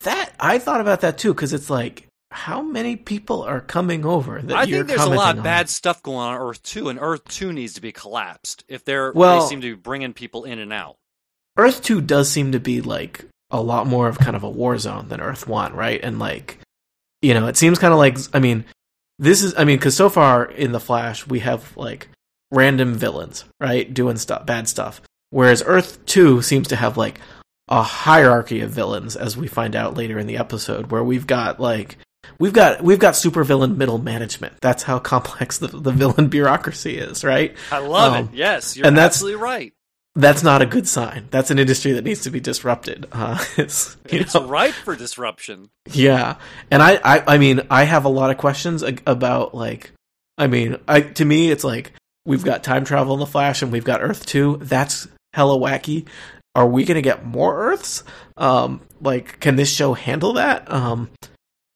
that 0.00 0.32
I 0.40 0.58
thought 0.58 0.80
about 0.80 1.02
that 1.02 1.18
too 1.18 1.32
because 1.34 1.52
it's 1.52 1.70
like, 1.70 2.06
how 2.30 2.60
many 2.60 2.96
people 2.96 3.42
are 3.42 3.60
coming 3.60 4.04
over? 4.04 4.42
That 4.42 4.56
I 4.56 4.66
think 4.66 4.86
there's 4.88 5.00
a 5.00 5.08
lot 5.08 5.38
of 5.38 5.44
bad 5.44 5.68
stuff 5.68 6.02
going 6.02 6.18
on 6.18 6.34
on 6.34 6.40
Earth 6.40 6.62
2, 6.62 6.88
and 6.90 6.98
Earth 7.00 7.24
2 7.28 7.52
needs 7.52 7.74
to 7.74 7.80
be 7.80 7.92
collapsed 7.92 8.64
if 8.68 8.84
they're 8.84 9.12
Well- 9.12 9.40
they 9.40 9.48
seem 9.48 9.60
to 9.62 9.74
be 9.76 9.80
bringing 9.80 10.12
people 10.12 10.44
in 10.44 10.58
and 10.58 10.72
out. 10.72 10.96
Earth 11.56 11.82
2 11.82 12.00
does 12.00 12.30
seem 12.30 12.52
to 12.52 12.60
be 12.60 12.80
like 12.80 13.24
a 13.50 13.60
lot 13.62 13.86
more 13.86 14.08
of 14.08 14.18
kind 14.18 14.36
of 14.36 14.42
a 14.42 14.50
war 14.50 14.76
zone 14.78 15.08
than 15.08 15.20
Earth 15.20 15.46
1, 15.48 15.72
right? 15.74 16.00
And 16.02 16.18
like, 16.18 16.58
you 17.22 17.32
know, 17.34 17.46
it 17.46 17.56
seems 17.56 17.78
kind 17.78 17.92
of 17.92 17.98
like, 17.98 18.18
I 18.34 18.40
mean, 18.40 18.64
this 19.18 19.42
is, 19.42 19.54
I 19.56 19.64
mean, 19.64 19.78
because 19.78 19.96
so 19.96 20.10
far 20.10 20.44
in 20.44 20.72
The 20.72 20.80
Flash, 20.80 21.26
we 21.26 21.40
have 21.40 21.74
like 21.76 22.08
random 22.52 22.94
villains, 22.94 23.44
right? 23.60 23.92
Doing 23.92 24.18
stuff, 24.18 24.44
bad 24.44 24.68
stuff. 24.68 25.00
Whereas 25.30 25.62
Earth 25.66 26.04
2 26.06 26.42
seems 26.42 26.68
to 26.68 26.76
have 26.76 26.96
like 26.96 27.20
a 27.68 27.82
hierarchy 27.82 28.60
of 28.60 28.70
villains, 28.70 29.14
as 29.16 29.36
we 29.36 29.46
find 29.46 29.76
out 29.76 29.96
later 29.96 30.18
in 30.18 30.26
the 30.26 30.38
episode, 30.38 30.90
where 30.90 31.04
we've 31.04 31.26
got 31.26 31.60
like, 31.60 31.96
We've 32.38 32.52
got 32.52 32.82
we've 32.82 32.98
got 32.98 33.14
supervillain 33.14 33.76
middle 33.76 33.96
management. 33.98 34.54
That's 34.60 34.82
how 34.82 34.98
complex 35.14 35.58
the, 35.58 35.68
the 35.68 35.92
villain 35.92 36.28
bureaucracy 36.28 36.98
is, 36.98 37.24
right? 37.24 37.56
I 37.72 37.78
love 37.78 38.12
Um, 38.12 38.24
it. 38.32 38.34
Yes, 38.36 38.76
you're 38.76 38.86
and 38.86 38.96
that's- 38.96 39.16
absolutely 39.16 39.40
right. 39.42 39.72
That's 40.14 40.42
not 40.42 40.60
a 40.62 40.66
good 40.66 40.88
sign. 40.88 41.28
That's 41.30 41.50
an 41.52 41.60
industry 41.60 41.92
that 41.92 42.04
needs 42.04 42.22
to 42.22 42.30
be 42.30 42.40
disrupted. 42.40 43.06
Uh, 43.12 43.42
it's, 43.56 43.96
you 44.10 44.18
It's 44.20 44.34
know, 44.34 44.46
ripe 44.48 44.74
for 44.74 44.96
disruption. 44.96 45.70
Yeah, 45.92 46.36
and 46.72 46.82
I, 46.82 46.98
I, 47.04 47.34
I 47.34 47.38
mean, 47.38 47.60
I 47.70 47.84
have 47.84 48.04
a 48.04 48.08
lot 48.08 48.30
of 48.30 48.36
questions 48.36 48.82
about 49.06 49.54
like, 49.54 49.92
I 50.36 50.48
mean, 50.48 50.76
I 50.88 51.00
to 51.02 51.24
me, 51.24 51.50
it's 51.50 51.64
like 51.64 51.92
we've 52.26 52.44
got 52.44 52.64
time 52.64 52.84
travel 52.84 53.14
in 53.14 53.20
the 53.20 53.26
Flash, 53.26 53.62
and 53.62 53.70
we've 53.72 53.84
got 53.84 54.02
Earth 54.02 54.26
two. 54.26 54.58
That's 54.60 55.06
hella 55.34 55.58
wacky. 55.58 56.06
Are 56.54 56.66
we 56.66 56.84
gonna 56.84 57.02
get 57.02 57.24
more 57.24 57.56
Earths? 57.70 58.02
Um, 58.36 58.80
like, 59.00 59.38
can 59.40 59.56
this 59.56 59.72
show 59.72 59.94
handle 59.94 60.32
that? 60.34 60.70
Um, 60.72 61.10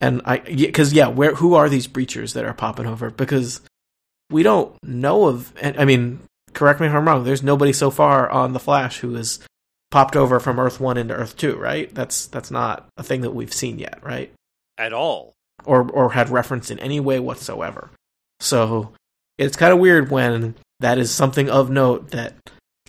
and 0.00 0.22
I, 0.24 0.38
because 0.38 0.92
yeah, 0.92 1.06
where 1.08 1.34
who 1.36 1.54
are 1.54 1.68
these 1.68 1.86
breachers 1.86 2.34
that 2.34 2.44
are 2.44 2.54
popping 2.54 2.86
over? 2.86 3.10
Because 3.10 3.60
we 4.30 4.42
don't 4.42 4.74
know 4.82 5.28
of. 5.28 5.52
And 5.60 5.78
I 5.78 5.84
mean, 5.84 6.20
correct 6.52 6.80
me 6.80 6.86
if 6.88 6.92
I'm 6.92 7.06
wrong. 7.06 7.22
There's 7.24 7.42
nobody 7.42 7.72
so 7.72 7.90
far 7.90 8.28
on 8.30 8.52
the 8.52 8.58
Flash 8.60 8.98
who 8.98 9.14
has 9.14 9.38
popped 9.92 10.16
over 10.16 10.40
from 10.40 10.58
Earth 10.58 10.80
one 10.80 10.96
into 10.96 11.14
Earth 11.14 11.36
two, 11.36 11.56
right? 11.56 11.94
That's 11.94 12.26
that's 12.26 12.50
not 12.50 12.88
a 12.96 13.02
thing 13.04 13.20
that 13.20 13.34
we've 13.34 13.52
seen 13.52 13.78
yet, 13.78 14.00
right? 14.02 14.32
At 14.78 14.92
all. 14.92 15.34
or 15.64 15.88
or 15.92 16.12
had 16.12 16.30
reference 16.30 16.70
in 16.70 16.78
any 16.80 16.98
way 16.98 17.20
whatsoever. 17.20 17.90
So 18.40 18.92
it's 19.38 19.56
kind 19.56 19.72
of 19.72 19.78
weird 19.78 20.10
when 20.10 20.56
that 20.80 20.98
is 20.98 21.12
something 21.14 21.48
of 21.48 21.70
note 21.70 22.10
that 22.10 22.34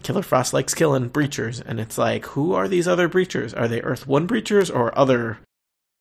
Killer 0.04 0.22
Frost 0.22 0.54
likes 0.54 0.74
killing 0.74 1.10
breachers, 1.10 1.62
and 1.66 1.80
it's 1.80 1.98
like, 1.98 2.26
who 2.28 2.54
are 2.54 2.68
these 2.68 2.88
other 2.88 3.10
breachers? 3.10 3.58
Are 3.60 3.68
they 3.68 3.82
Earth 3.82 4.06
One 4.08 4.28
breachers 4.28 4.74
or 4.74 4.98
other 4.98 5.39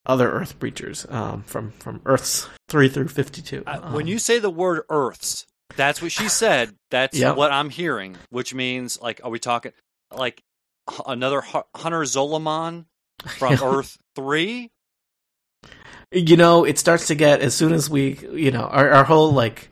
other 0.05 0.31
Earth 0.33 0.59
breachers 0.59 1.11
um, 1.13 1.43
from 1.45 1.71
from 1.73 2.01
Earths 2.05 2.49
three 2.69 2.89
through 2.89 3.09
fifty 3.09 3.41
two? 3.43 3.63
Uh, 3.67 3.93
when 3.93 4.07
you 4.07 4.19
say 4.19 4.39
the 4.39 4.51
word 4.51 4.83
Earths, 4.91 5.47
that's 5.77 6.03
what 6.03 6.13
she 6.13 6.29
said. 6.29 6.75
That's 6.91 7.17
Yep. 7.19 7.37
what 7.37 7.53
I'm 7.53 7.71
hearing, 7.71 8.17
which 8.31 8.53
means 8.55 9.01
like, 9.01 9.21
are 9.25 9.31
we 9.31 9.39
talking 9.39 9.73
like 10.15 10.43
another 11.07 11.41
Hunter 11.41 12.03
Zolomon 12.03 12.87
from 13.39 13.59
Earth 13.63 13.97
Three? 14.17 14.71
you 16.15 16.37
know, 16.37 16.65
it 16.65 16.79
starts 16.79 17.07
to 17.07 17.15
get 17.15 17.41
as 17.41 17.55
soon 17.55 17.73
as 17.73 17.89
we, 17.89 18.19
you 18.33 18.51
know, 18.51 18.65
our, 18.65 18.91
our 18.91 19.05
whole 19.05 19.33
like, 19.33 19.71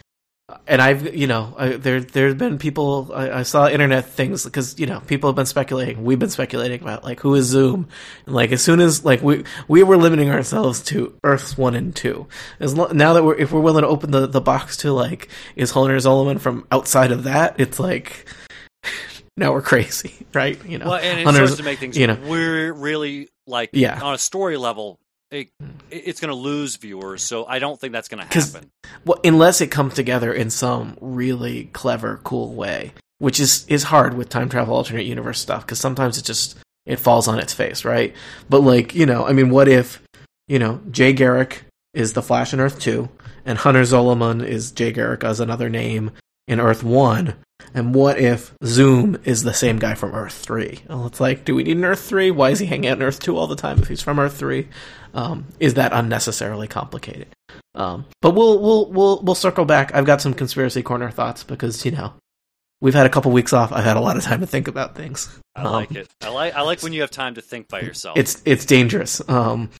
and 0.67 0.81
I've, 0.83 1.15
you 1.15 1.27
know, 1.27 1.55
I, 1.59 1.69
there 1.71 2.01
there's 2.01 2.35
been 2.35 2.59
people 2.59 3.11
I, 3.15 3.41
I 3.41 3.43
saw 3.43 3.69
internet 3.69 4.07
things 4.07 4.45
because 4.45 4.79
you 4.79 4.87
know 4.87 5.01
people 5.01 5.29
have 5.31 5.37
been 5.37 5.47
speculating, 5.47 6.05
we've 6.05 6.19
been 6.19 6.31
speculating 6.31 6.81
about 6.83 7.05
like 7.05 7.21
who 7.21 7.35
is 7.35 7.47
Zoom, 7.47 7.89
and 8.27 8.35
like 8.35 8.53
as 8.53 8.63
soon 8.63 8.81
as 8.81 9.05
like 9.05 9.23
we 9.23 9.45
we 9.69 9.83
were 9.83 9.97
limiting 9.97 10.31
ourselves 10.31 10.83
to 10.85 11.15
Earths 11.25 11.57
one 11.59 11.75
and 11.75 11.95
two. 11.95 12.27
As 12.61 12.75
lo- 12.77 12.91
now 12.93 13.13
that 13.15 13.25
we're 13.25 13.37
if 13.37 13.53
we're 13.53 13.61
willing 13.61 13.83
to 13.83 13.89
open 13.89 14.11
the 14.11 14.27
the 14.27 14.41
box 14.41 14.77
to 14.79 14.93
like 14.93 15.29
is 15.57 15.71
Hunter 15.71 15.97
Zolomon 15.97 16.41
from 16.41 16.67
outside 16.73 17.13
of 17.13 17.25
that, 17.25 17.59
it's 17.59 17.79
like. 17.81 18.27
Now 19.37 19.53
we're 19.53 19.63
crazy, 19.63 20.27
right? 20.35 20.63
You 20.67 20.77
know, 20.79 20.87
Well, 20.87 20.97
and 20.97 21.21
it 21.21 21.25
Hunter's- 21.25 21.51
starts 21.51 21.57
to 21.59 21.63
make 21.63 21.79
things 21.79 21.97
you 21.97 22.07
know. 22.07 22.19
we're 22.27 22.73
really 22.75 23.29
like 23.47 23.71
Yeah. 23.73 23.99
on 24.03 24.13
a 24.15 24.19
story 24.19 24.59
level. 24.59 24.99
Hmm. 25.31 25.37
It, 25.37 25.51
it's 25.90 26.21
going 26.21 26.31
to 26.31 26.35
lose 26.35 26.77
viewers, 26.77 27.23
so 27.23 27.47
I 27.47 27.59
don't 27.59 27.81
think 27.81 27.93
that's 27.93 28.09
going 28.09 28.27
to 28.27 28.40
happen. 28.40 28.71
well, 29.05 29.21
unless 29.25 29.61
it 29.61 29.71
comes 29.71 29.95
together 29.95 30.33
in 30.33 30.51
some 30.51 30.97
really 31.01 31.64
clever, 31.66 32.21
cool 32.25 32.55
way, 32.55 32.93
which 33.19 33.38
is 33.38 33.64
is 33.69 33.85
hard 33.85 34.14
with 34.14 34.29
time 34.29 34.49
travel 34.49 34.75
alternate 34.75 35.05
universe 35.05 35.40
stuff 35.40 35.64
because 35.64 35.79
sometimes 35.79 36.19
it 36.19 36.25
just 36.25 36.59
it 36.87 36.99
falls 36.99 37.29
on 37.29 37.38
its 37.38 37.53
face, 37.53 37.85
right? 37.85 38.14
But 38.49 38.61
like 38.61 38.95
you 38.95 39.07
know, 39.07 39.25
I 39.25 39.33
mean, 39.33 39.51
what 39.51 39.69
if 39.69 40.03
you 40.49 40.59
know 40.59 40.81
Jay 40.90 41.12
Garrick 41.12 41.62
is 41.95 42.12
the 42.12 42.23
Flash 42.23 42.53
in 42.53 42.61
Earth 42.61 42.81
two, 42.81 43.09
and 43.45 43.59
Hunter 43.59 43.83
Zolomon 43.83 44.45
is 44.45 44.73
Jay 44.73 44.90
Garrick 44.93 45.23
as 45.23 45.38
another 45.38 45.69
name 45.69 46.11
in 46.49 46.59
Earth 46.59 46.83
one, 46.83 47.35
and 47.75 47.94
what 47.94 48.18
if 48.18 48.53
Zoom 48.64 49.18
is 49.25 49.42
the 49.42 49.55
same 49.55 49.79
guy 49.79 49.94
from 49.94 50.14
Earth 50.14 50.35
three? 50.35 50.81
Well, 50.88 51.07
it's 51.07 51.20
like, 51.20 51.44
do 51.44 51.55
we 51.55 51.64
need 51.64 51.77
an 51.77 51.85
Earth 51.85 52.03
three? 52.03 52.31
Why 52.31 52.51
is 52.51 52.59
he 52.59 52.66
hanging 52.66 52.90
out 52.90 52.99
in 52.99 53.03
Earth 53.03 53.20
two 53.20 53.37
all 53.37 53.46
the 53.46 53.57
time 53.57 53.81
if 53.81 53.88
he's 53.88 54.03
from 54.03 54.18
Earth 54.18 54.37
three? 54.37 54.68
Um, 55.14 55.46
is 55.59 55.75
that 55.75 55.92
unnecessarily 55.92 56.68
complicated? 56.68 57.29
Um, 57.75 58.07
but 58.20 58.33
we'll 58.33 58.59
we'll 58.61 58.87
we'll 58.90 59.23
we'll 59.23 59.35
circle 59.35 59.64
back. 59.64 59.94
I've 59.94 60.05
got 60.05 60.20
some 60.20 60.35
conspiracy 60.35 60.83
corner 60.83 61.11
thoughts 61.11 61.44
because 61.44 61.85
you 61.85 61.92
know 61.92 62.14
we've 62.81 62.94
had 62.94 63.07
a 63.07 63.11
couple 63.11 63.31
weeks 63.31 63.53
off. 63.53 63.73
I've 63.73 63.85
had 63.85 63.96
a 63.96 64.01
lot 64.01 64.16
of 64.16 64.23
time 64.23 64.40
to 64.40 64.46
think 64.46 64.68
about 64.68 64.94
things. 64.94 65.29
I 65.55 65.62
um, 65.62 65.73
like 65.73 65.92
it. 65.92 66.09
I 66.23 66.29
like 66.29 66.55
I 66.55 66.62
like 66.62 66.83
when 66.83 66.92
you 66.92 67.03
have 67.03 67.11
time 67.11 67.35
to 67.35 67.42
think 67.42 67.68
by 67.68 67.81
yourself. 67.81 68.18
It's 68.18 68.42
it's 68.44 68.64
dangerous. 68.64 69.20
Um, 69.29 69.70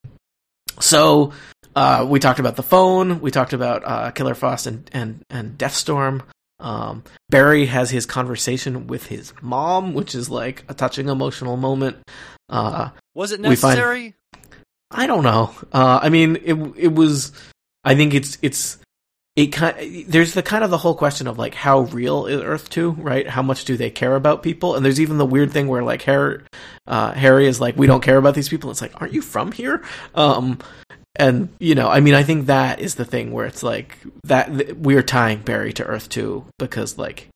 so 0.80 1.32
uh, 1.74 2.06
we 2.08 2.18
talked 2.18 2.40
about 2.40 2.56
the 2.56 2.62
phone. 2.62 3.20
We 3.20 3.30
talked 3.30 3.52
about 3.52 3.82
uh, 3.84 4.10
Killer 4.12 4.34
Frost 4.34 4.66
and 4.66 4.88
and 4.92 5.22
and 5.30 5.56
Deathstorm. 5.58 6.22
Um, 6.60 7.02
Barry 7.28 7.66
has 7.66 7.90
his 7.90 8.06
conversation 8.06 8.86
with 8.86 9.06
his 9.06 9.32
mom, 9.40 9.94
which 9.94 10.14
is 10.14 10.30
like 10.30 10.64
a 10.68 10.74
touching 10.74 11.08
emotional 11.08 11.56
moment. 11.56 11.96
Uh, 12.48 12.90
was 13.14 13.32
it 13.32 13.40
necessary? 13.40 14.14
Find, 14.32 14.54
I 14.90 15.06
don't 15.06 15.24
know. 15.24 15.54
Uh, 15.72 16.00
I 16.02 16.08
mean, 16.08 16.36
it 16.36 16.54
it 16.76 16.94
was. 16.94 17.32
I 17.84 17.94
think 17.94 18.12
it's 18.12 18.38
it's 18.42 18.78
it 19.36 19.48
kind. 19.48 20.06
There's 20.06 20.34
the 20.34 20.42
kind 20.42 20.64
of 20.64 20.70
the 20.70 20.78
whole 20.78 20.94
question 20.94 21.26
of 21.26 21.38
like 21.38 21.54
how 21.54 21.80
real 21.80 22.26
is 22.26 22.42
Earth 22.42 22.68
Two, 22.68 22.90
right? 22.92 23.26
How 23.28 23.42
much 23.42 23.64
do 23.64 23.76
they 23.76 23.90
care 23.90 24.16
about 24.16 24.42
people? 24.42 24.74
And 24.74 24.84
there's 24.84 25.00
even 25.00 25.18
the 25.18 25.26
weird 25.26 25.52
thing 25.52 25.68
where 25.68 25.82
like 25.82 26.02
Harry, 26.02 26.42
uh, 26.86 27.12
Harry 27.12 27.46
is 27.46 27.60
like, 27.60 27.76
we 27.76 27.86
don't 27.86 28.02
care 28.02 28.18
about 28.18 28.34
these 28.34 28.48
people. 28.48 28.70
It's 28.70 28.82
like, 28.82 29.00
aren't 29.00 29.14
you 29.14 29.22
from 29.22 29.52
here? 29.52 29.82
Um, 30.14 30.58
and 31.16 31.48
you 31.58 31.74
know, 31.74 31.88
I 31.88 32.00
mean, 32.00 32.14
I 32.14 32.22
think 32.22 32.46
that 32.46 32.80
is 32.80 32.94
the 32.94 33.04
thing 33.04 33.32
where 33.32 33.46
it's 33.46 33.62
like 33.62 33.98
that 34.24 34.78
we're 34.78 35.02
tying 35.02 35.40
Barry 35.40 35.72
to 35.74 35.84
Earth 35.84 36.08
Two 36.08 36.46
because 36.58 36.98
like 36.98 37.28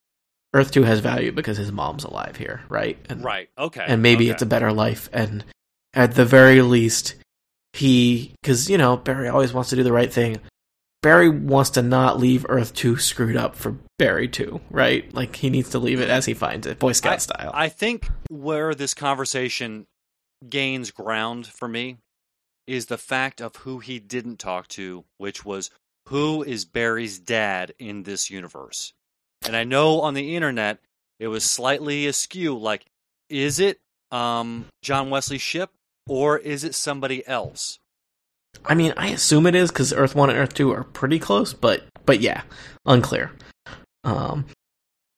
Earth 0.55 0.71
Two 0.71 0.85
has 0.85 1.01
value 1.01 1.33
because 1.33 1.57
his 1.57 1.73
mom's 1.73 2.05
alive 2.05 2.37
here, 2.37 2.63
right? 2.69 2.99
And, 3.09 3.25
right. 3.25 3.49
Okay. 3.59 3.85
And 3.87 4.03
maybe 4.03 4.25
okay. 4.25 4.33
it's 4.33 4.43
a 4.43 4.47
better 4.47 4.73
life, 4.73 5.09
and 5.13 5.45
at 5.93 6.15
the 6.15 6.25
very 6.25 6.63
least, 6.63 7.17
he 7.73 8.33
because 8.43 8.71
you 8.71 8.79
know 8.79 8.97
Barry 8.97 9.29
always 9.29 9.53
wants 9.53 9.71
to 9.71 9.77
do 9.77 9.83
the 9.83 9.93
right 9.93 10.13
thing. 10.13 10.41
Barry 11.03 11.29
wants 11.29 11.69
to 11.71 11.83
not 11.83 12.19
leave 12.19 12.47
Earth 12.49 12.73
2 12.73 12.97
screwed 12.97 13.37
up 13.37 13.57
for 13.57 13.77
Barry 13.99 14.27
2, 14.27 14.59
right? 14.71 15.13
Like 15.13 15.37
he 15.37 15.51
needs 15.51 15.69
to 15.71 15.79
leave 15.79 16.01
it 16.01 16.09
as 16.09 16.25
he 16.25 16.33
finds 16.33 16.67
it, 16.67 16.79
Boy 16.79 16.93
Scout 16.93 17.15
I, 17.15 17.19
style. 17.19 17.51
I 17.53 17.69
think 17.69 18.09
where 18.31 18.75
this 18.75 18.95
conversation 18.95 19.87
gains 20.49 20.91
ground 20.91 21.47
for 21.47 21.69
me 21.69 21.99
is 22.67 22.87
the 22.87 22.99
fact 22.99 23.41
of 23.41 23.57
who 23.57 23.79
he 23.79 23.99
didn't 23.99 24.39
talk 24.39 24.69
to, 24.69 25.05
which 25.19 25.45
was 25.45 25.71
who 26.09 26.43
is 26.43 26.65
Barry's 26.65 27.19
dad 27.19 27.75
in 27.79 28.03
this 28.03 28.31
universe. 28.31 28.93
And 29.47 29.57
I 29.57 29.65
know 29.65 30.01
on 30.01 30.15
the 30.15 30.37
internet 30.37 30.79
it 31.19 31.29
was 31.29 31.45
slightly 31.45 32.07
askew 32.07 32.59
like 32.59 32.87
is 33.29 33.59
it 33.59 33.81
um, 34.11 34.67
John 34.83 35.11
Wesley 35.11 35.39
Shipp 35.39 35.71
or 36.09 36.39
is 36.39 36.65
it 36.65 36.75
somebody 36.75 37.27
else? 37.27 37.79
I 38.65 38.75
mean, 38.75 38.95
I 38.97 39.09
assume 39.09 39.47
it 39.47 39.55
is 39.55 39.71
because 39.71 39.93
Earth 39.93 40.15
One 40.15 40.31
and 40.31 40.39
Earth 40.39 40.55
Two 40.55 40.73
are 40.73 40.85
pretty 40.85 41.19
close, 41.19 41.53
but 41.53 41.85
but 42.07 42.21
yeah, 42.21 42.43
unclear. 42.87 43.33
Um, 44.05 44.47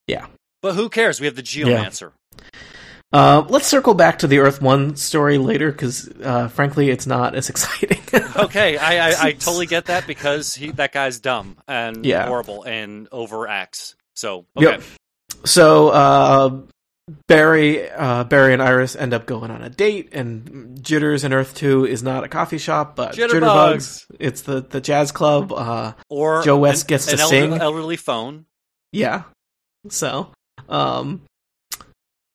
yeah. 0.06 0.26
But 0.62 0.74
who 0.74 0.88
cares? 0.88 1.20
We 1.20 1.26
have 1.26 1.37
the 1.37 1.42
Geomancer. 1.42 2.12
Yeah. 2.38 2.40
Uh, 3.16 3.46
let's 3.48 3.66
circle 3.66 3.94
back 3.94 4.18
to 4.18 4.26
the 4.26 4.40
Earth 4.40 4.61
One 4.61 4.94
story 4.94 5.38
later 5.38 5.72
because, 5.72 6.07
uh, 6.22 6.48
frankly, 6.48 6.90
it's 6.90 7.07
not 7.07 7.35
as 7.35 7.48
exciting. 7.50 8.02
okay, 8.37 8.76
I, 8.76 9.09
I, 9.09 9.29
I, 9.29 9.33
totally 9.38 9.64
get 9.64 9.87
that 9.87 10.07
because 10.07 10.55
he 10.55 10.70
that 10.72 10.92
guy's 10.92 11.18
dumb 11.18 11.57
and 11.66 12.05
yeah. 12.05 12.26
horrible 12.26 12.64
and 12.64 13.09
overacts. 13.09 13.94
So 14.12 14.44
okay. 14.55 14.66
Yep. 14.66 14.83
So 15.46 15.88
uh, 15.88 16.61
Barry, 17.26 17.90
uh, 17.90 18.24
Barry 18.24 18.52
and 18.52 18.62
Iris 18.62 18.94
end 18.94 19.14
up 19.14 19.24
going 19.24 19.50
on 19.50 19.62
a 19.62 19.70
date, 19.70 20.11
and 20.12 20.79
Jitters 20.83 21.24
and 21.24 21.33
Earth 21.33 21.55
Two 21.55 21.87
is 21.87 22.02
not 22.02 22.22
a 22.22 22.29
coffee 22.29 22.59
shop, 22.59 22.96
but 22.96 23.14
Jitterbugs. 23.14 23.31
Jitterbugs. 23.31 24.07
It's 24.20 24.42
the 24.42 24.61
the 24.61 24.83
jazz 24.83 25.11
club. 25.11 25.52
Uh, 25.52 25.94
or 26.11 26.42
Joe 26.42 26.59
West 26.59 26.83
an, 26.83 26.88
gets 26.88 27.07
to 27.07 27.12
an 27.12 27.29
sing. 27.29 27.52
Elderly 27.55 27.96
phone. 27.96 28.44
Yeah. 28.92 29.22
So, 29.88 30.33
um, 30.68 31.22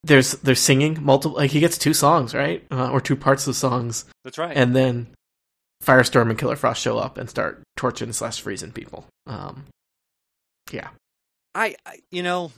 there's 0.04 0.32
there's 0.34 0.60
singing 0.60 0.98
multiple. 1.02 1.38
Like 1.38 1.52
he 1.52 1.60
gets 1.60 1.78
two 1.78 1.94
songs, 1.94 2.34
right, 2.34 2.66
uh, 2.72 2.90
or 2.92 3.02
two 3.02 3.16
parts 3.16 3.48
of 3.48 3.56
songs. 3.56 4.06
That's 4.24 4.38
right. 4.38 4.56
And 4.56 4.76
then 4.76 5.08
Firestorm 5.84 6.30
and 6.30 6.38
Killer 6.38 6.56
Frost 6.56 6.82
show 6.82 6.98
up 6.98 7.18
and 7.18 7.30
start 7.30 7.62
torching 7.76 8.14
slash 8.14 8.42
freezing 8.42 8.72
people. 8.72 9.06
Um, 9.28 9.66
yeah. 10.72 10.90
I, 11.54 11.76
I 11.86 12.00
you 12.12 12.24
know 12.24 12.52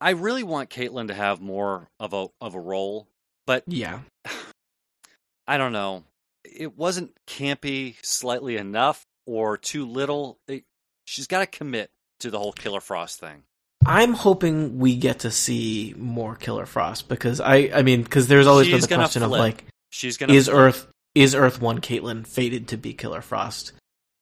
I 0.00 0.10
really 0.10 0.42
want 0.42 0.70
Caitlin 0.70 1.08
to 1.08 1.14
have 1.14 1.40
more 1.40 1.88
of 1.98 2.12
a 2.12 2.28
of 2.40 2.54
a 2.54 2.60
role, 2.60 3.08
but 3.46 3.64
yeah, 3.66 4.00
I 5.46 5.58
don't 5.58 5.72
know. 5.72 6.04
It 6.44 6.76
wasn't 6.76 7.12
campy 7.26 7.96
slightly 8.02 8.56
enough 8.56 9.04
or 9.26 9.56
too 9.58 9.86
little. 9.86 10.38
It, 10.46 10.64
she's 11.04 11.26
got 11.26 11.40
to 11.40 11.46
commit 11.46 11.90
to 12.20 12.30
the 12.30 12.38
whole 12.38 12.52
Killer 12.52 12.80
Frost 12.80 13.18
thing. 13.18 13.42
I'm 13.88 14.12
hoping 14.12 14.78
we 14.78 14.96
get 14.96 15.20
to 15.20 15.30
see 15.30 15.94
more 15.96 16.36
Killer 16.36 16.66
Frost 16.66 17.08
because 17.08 17.40
I 17.40 17.70
I 17.74 17.82
mean 17.82 18.02
because 18.02 18.28
there's 18.28 18.46
always 18.46 18.66
she's 18.66 18.86
been 18.86 18.98
the 18.98 19.04
question 19.04 19.22
flip. 19.22 19.32
of 19.32 19.38
like 19.38 19.64
she's 19.90 20.16
gonna 20.16 20.32
is 20.32 20.46
flip. 20.46 20.56
Earth 20.56 20.86
is 21.14 21.34
Earth 21.34 21.60
One 21.60 21.80
Caitlin 21.80 22.26
fated 22.26 22.68
to 22.68 22.76
be 22.76 22.92
Killer 22.92 23.22
Frost 23.22 23.72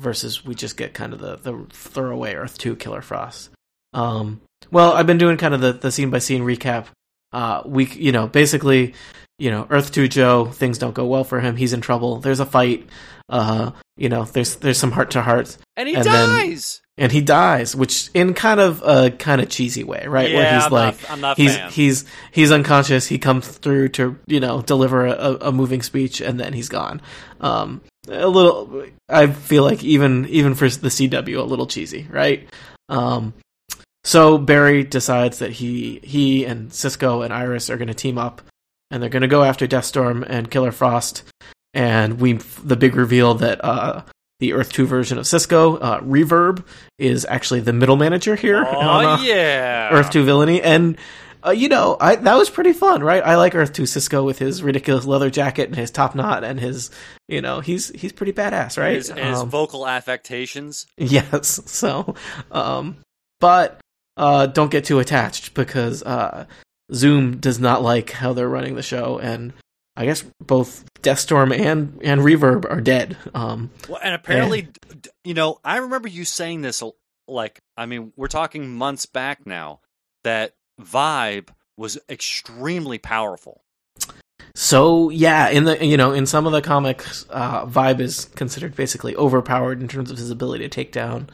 versus 0.01 0.45
we 0.45 0.55
just 0.55 0.77
get 0.77 0.95
kind 0.95 1.13
of 1.13 1.19
the 1.19 1.37
the 1.37 1.67
throwaway 1.71 2.35
Earth 2.35 2.59
Two 2.59 2.77
Killer 2.77 3.03
Frost. 3.03 3.51
Um, 3.93 4.41
well, 4.71 4.93
I've 4.93 5.07
been 5.07 5.19
doing 5.19 5.37
kind 5.37 5.55
of 5.55 5.61
the, 5.61 5.73
the 5.73 5.91
scene 5.91 6.11
by 6.11 6.19
scene 6.19 6.43
recap. 6.43 6.87
Uh, 7.33 7.63
we, 7.65 7.87
you 7.87 8.13
know, 8.13 8.27
basically, 8.27 8.95
you 9.39 9.51
know, 9.51 9.67
Earth 9.71 9.93
Two 9.93 10.09
Joe, 10.09 10.47
things 10.47 10.79
don't 10.79 10.95
go 10.95 11.07
well 11.07 11.25
for 11.25 11.41
him. 11.41 11.57
He's 11.57 11.73
in 11.73 11.81
trouble. 11.81 12.19
There's 12.19 12.41
a 12.41 12.47
fight. 12.47 12.89
Uh, 13.29 13.73
you 13.97 14.09
know, 14.09 14.25
there's 14.25 14.57
there's 14.57 14.79
some 14.79 14.93
heart 14.93 15.11
to 15.13 15.23
heart, 15.23 15.57
and 15.77 15.89
he 15.89 15.95
and 15.95 16.05
dies. 16.05 16.81
Then, 16.81 16.86
and 16.99 17.13
he 17.13 17.21
dies, 17.21 17.77
which 17.77 18.11
in 18.15 18.33
kind 18.33 18.59
of 18.59 18.83
a 18.83 19.11
kind 19.11 19.41
of 19.41 19.49
cheesy 19.49 19.85
way, 19.85 20.07
right? 20.07 20.31
Yeah, 20.31 20.37
Where 20.37 20.55
he's 20.55 20.65
I'm 20.65 20.73
like, 20.73 21.03
not, 21.03 21.11
I'm 21.11 21.21
not 21.21 21.37
he's 21.37 21.55
fan. 21.57 21.71
he's 21.71 22.05
he's 22.33 22.51
unconscious. 22.51 23.07
He 23.07 23.19
comes 23.19 23.47
through 23.47 23.91
to 23.91 24.19
you 24.27 24.41
know 24.41 24.63
deliver 24.63 25.07
a, 25.07 25.37
a 25.43 25.53
moving 25.53 25.83
speech, 25.83 26.21
and 26.21 26.41
then 26.41 26.53
he's 26.53 26.69
gone. 26.69 27.03
Um, 27.41 27.83
a 28.09 28.29
little, 28.29 28.87
I 29.09 29.27
feel 29.27 29.63
like 29.63 29.85
even 29.85 30.27
even 30.29 30.55
for 30.55 30.69
the 30.69 30.89
CW, 30.89 31.39
a 31.39 31.43
little 31.43 31.67
cheesy, 31.67 32.07
right? 32.11 32.49
Um, 32.89 33.35
so 34.05 34.39
Barry 34.39 34.85
decides 34.85 35.41
that 35.41 35.51
he 35.53 36.01
he 36.03 36.45
and 36.47 36.73
Cisco 36.73 37.23
and 37.23 37.33
Iris 37.33 37.69
are 37.69 37.77
going 37.77 37.89
to 37.89 37.95
team 37.95 38.17
up, 38.17 38.41
and 38.91 39.03
they're 39.03 39.11
going 39.11 39.23
to 39.23 39.29
go 39.29 39.43
after 39.43 39.67
Deathstorm 39.67 40.25
and 40.27 40.51
Killer 40.51 40.73
Frost. 40.73 41.25
And 41.75 42.21
we 42.21 42.35
the 42.35 42.77
big 42.77 42.97
reveal 42.97 43.35
that 43.35 43.63
uh, 43.63 44.03
the 44.41 44.53
Earth 44.53 44.73
Two 44.73 44.87
version 44.87 45.19
of 45.19 45.27
Cisco, 45.27 45.77
uh, 45.77 46.01
Reverb, 46.01 46.65
is 46.99 47.27
actually 47.29 47.61
the 47.61 47.73
middle 47.73 47.97
manager 47.97 48.35
here. 48.37 48.65
Oh 48.67 48.79
on, 48.79 49.05
uh, 49.05 49.23
yeah, 49.23 49.89
Earth 49.93 50.11
Two 50.11 50.25
villainy, 50.25 50.63
and 50.63 50.99
uh, 51.45 51.51
you 51.51 51.69
know 51.69 51.97
I, 52.01 52.17
that 52.17 52.35
was 52.37 52.51
pretty 52.51 52.73
fun, 52.73 53.03
right? 53.03 53.23
I 53.23 53.37
like 53.37 53.55
Earth 53.55 53.73
Two 53.73 53.87
Cisco 53.87 54.25
with 54.25 54.39
his 54.39 54.63
ridiculous 54.63 55.05
leather 55.05 55.31
jacket 55.31 55.69
and 55.69 55.77
his 55.77 55.91
top 55.91 56.15
knot 56.15 56.45
and 56.45 56.61
his 56.61 56.91
you 57.29 57.41
know 57.41 57.61
he's 57.61 57.89
he's 57.91 58.13
pretty 58.13 58.33
badass, 58.33 58.77
right? 58.79 58.97
His, 58.97 59.09
his 59.11 59.39
um, 59.39 59.51
vocal 59.51 59.87
affectations. 59.87 60.87
Yes. 60.97 61.61
So, 61.77 62.15
um, 62.51 62.97
but 63.39 63.81
uh, 64.17 64.47
don't 64.47 64.71
get 64.71 64.85
too 64.85 64.99
attached 64.99 65.53
because 65.53 66.03
uh, 66.03 66.47
Zoom 66.93 67.37
does 67.37 67.59
not 67.61 67.83
like 67.83 68.11
how 68.11 68.33
they're 68.33 68.49
running 68.49 68.77
the 68.77 68.83
show, 68.83 69.19
and 69.19 69.53
I 69.97 70.05
guess 70.05 70.25
both 70.41 70.85
Deathstorm 71.03 71.53
and 71.53 71.99
and 72.03 72.21
Reverb 72.21 72.71
are 72.71 72.81
dead. 72.81 73.17
Um, 73.35 73.71
well, 73.89 74.01
and 74.03 74.15
apparently, 74.15 74.69
and... 74.91 75.09
you 75.25 75.35
know, 75.35 75.59
I 75.65 75.79
remember 75.79 76.09
you 76.09 76.25
saying 76.25 76.63
this. 76.63 76.83
Like, 77.29 77.61
I 77.77 77.87
mean, 77.87 78.13
we're 78.17 78.29
talking 78.29 78.77
months 78.77 79.07
back 79.07 79.47
now 79.47 79.81
that 80.23 80.53
Vibe 80.81 81.49
was 81.77 81.99
extremely 82.09 82.99
powerful. 82.99 83.63
So 84.55 85.11
yeah, 85.11 85.49
in 85.49 85.65
the 85.65 85.85
you 85.85 85.97
know 85.97 86.13
in 86.13 86.27
some 86.27 86.47
of 86.47 86.53
the 86.53 86.63
comics, 86.63 87.27
uh, 87.31 87.67
Vibe 87.67 88.01
is 88.01 88.25
considered 88.25 88.75
basically 88.75 89.15
overpowered 89.15 89.81
in 89.83 89.89
terms 89.89 90.11
of 90.11 90.19
his 90.19 90.31
ability 90.31 90.65
to 90.65 90.69
take 90.69 90.93
down 90.93 91.29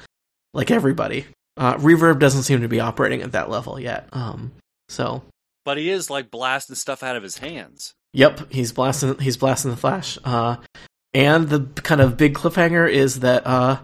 like 0.55 0.71
everybody. 0.71 1.27
Uh, 1.57 1.77
Reverb 1.77 2.19
doesn't 2.19 2.43
seem 2.45 2.63
to 2.63 2.69
be 2.69 2.81
operating 2.81 3.23
at 3.23 3.33
that 3.33 3.51
level 3.51 3.79
yet. 3.79 4.09
Um, 4.13 4.53
so, 4.89 5.23
but 5.65 5.79
he 5.79 5.91
is 5.91 6.11
like 6.11 6.31
blasting 6.31 6.77
stuff 6.77 7.03
out 7.03 7.17
of 7.17 7.23
his 7.23 7.39
hands. 7.39 7.95
Yep, 8.15 8.53
he's 8.53 8.73
blasting. 8.73 9.19
He's 9.19 9.37
blasting 9.37 9.71
the 9.71 9.77
Flash. 9.77 10.19
Uh, 10.25 10.57
and 11.15 11.49
the 11.49 11.61
kind 11.83 12.01
of 12.01 12.17
big 12.17 12.35
cliffhanger 12.35 12.91
is 12.91 13.21
that 13.21 13.47
uh, 13.47 13.81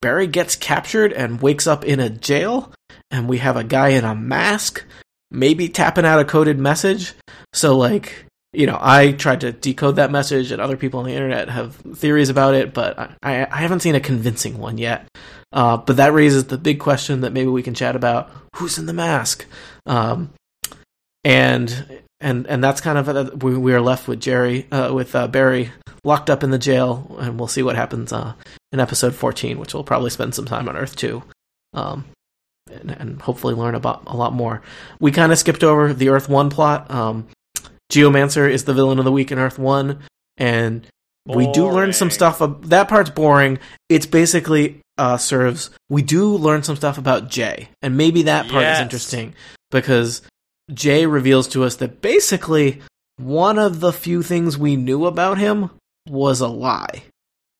Barry 0.00 0.26
gets 0.26 0.56
captured 0.56 1.12
and 1.12 1.40
wakes 1.40 1.66
up 1.66 1.84
in 1.84 2.00
a 2.00 2.10
jail, 2.10 2.72
and 3.10 3.28
we 3.28 3.38
have 3.38 3.56
a 3.56 3.64
guy 3.64 3.90
in 3.90 4.04
a 4.04 4.14
mask, 4.14 4.84
maybe 5.30 5.68
tapping 5.68 6.04
out 6.04 6.20
a 6.20 6.24
coded 6.24 6.58
message. 6.58 7.14
So, 7.52 7.76
like, 7.76 8.26
you 8.52 8.66
know, 8.66 8.78
I 8.80 9.12
tried 9.12 9.42
to 9.42 9.52
decode 9.52 9.96
that 9.96 10.10
message, 10.10 10.50
and 10.50 10.60
other 10.60 10.76
people 10.76 11.00
on 11.00 11.06
the 11.06 11.14
internet 11.14 11.48
have 11.48 11.76
theories 11.76 12.30
about 12.30 12.54
it, 12.54 12.74
but 12.74 12.98
I, 13.22 13.46
I 13.46 13.56
haven't 13.56 13.80
seen 13.80 13.94
a 13.94 14.00
convincing 14.00 14.58
one 14.58 14.78
yet. 14.78 15.06
Uh, 15.52 15.76
but 15.76 15.96
that 15.98 16.12
raises 16.12 16.46
the 16.46 16.58
big 16.58 16.80
question 16.80 17.20
that 17.20 17.32
maybe 17.32 17.48
we 17.48 17.62
can 17.62 17.74
chat 17.74 17.94
about: 17.94 18.30
who's 18.56 18.78
in 18.78 18.86
the 18.86 18.92
mask? 18.92 19.46
Um, 19.86 20.32
and 21.24 22.01
and 22.22 22.46
and 22.46 22.62
that's 22.64 22.80
kind 22.80 22.96
of 22.98 23.08
a, 23.08 23.36
we, 23.36 23.56
we 23.56 23.74
are 23.74 23.80
left 23.80 24.08
with 24.08 24.20
Jerry 24.20 24.66
uh, 24.72 24.92
with 24.94 25.14
uh, 25.14 25.28
Barry 25.28 25.70
locked 26.04 26.30
up 26.30 26.42
in 26.42 26.50
the 26.50 26.58
jail, 26.58 27.16
and 27.20 27.38
we'll 27.38 27.48
see 27.48 27.62
what 27.62 27.76
happens 27.76 28.12
uh, 28.12 28.34
in 28.72 28.80
episode 28.80 29.14
fourteen, 29.14 29.58
which 29.58 29.74
we'll 29.74 29.84
probably 29.84 30.10
spend 30.10 30.34
some 30.34 30.46
time 30.46 30.68
on 30.68 30.76
Earth 30.76 30.96
Two. 30.96 31.22
Um, 31.74 32.04
and, 32.70 32.90
and 32.90 33.20
hopefully 33.22 33.54
learn 33.54 33.74
about 33.74 34.04
a 34.06 34.16
lot 34.16 34.32
more. 34.32 34.62
We 35.00 35.10
kind 35.10 35.32
of 35.32 35.38
skipped 35.38 35.64
over 35.64 35.92
the 35.92 36.08
Earth 36.08 36.28
One 36.28 36.48
plot. 36.48 36.90
Um, 36.90 37.26
Geomancer 37.92 38.50
is 38.50 38.64
the 38.64 38.72
villain 38.72 38.98
of 38.98 39.04
the 39.04 39.12
week 39.12 39.30
in 39.32 39.38
Earth 39.38 39.58
One, 39.58 39.98
and 40.38 40.86
we 41.26 41.50
do 41.52 41.68
learn 41.68 41.92
some 41.92 42.10
stuff. 42.10 42.40
Of, 42.40 42.70
that 42.70 42.88
part's 42.88 43.10
boring. 43.10 43.58
It's 43.88 44.06
basically 44.06 44.80
uh, 44.96 45.18
serves. 45.18 45.70
We 45.90 46.02
do 46.02 46.36
learn 46.36 46.62
some 46.62 46.76
stuff 46.76 46.98
about 46.98 47.28
Jay, 47.28 47.68
and 47.82 47.96
maybe 47.96 48.22
that 48.22 48.48
part 48.48 48.62
Yes. 48.62 48.78
is 48.78 48.82
interesting 48.82 49.34
because 49.70 50.22
Jay 50.72 51.06
reveals 51.06 51.48
to 51.48 51.64
us 51.64 51.76
that 51.76 52.00
basically 52.00 52.80
one 53.16 53.58
of 53.58 53.80
the 53.80 53.92
few 53.92 54.22
things 54.22 54.56
we 54.58 54.76
knew 54.76 55.06
about 55.06 55.38
him 55.38 55.70
was 56.08 56.40
a 56.40 56.48
lie. 56.48 57.02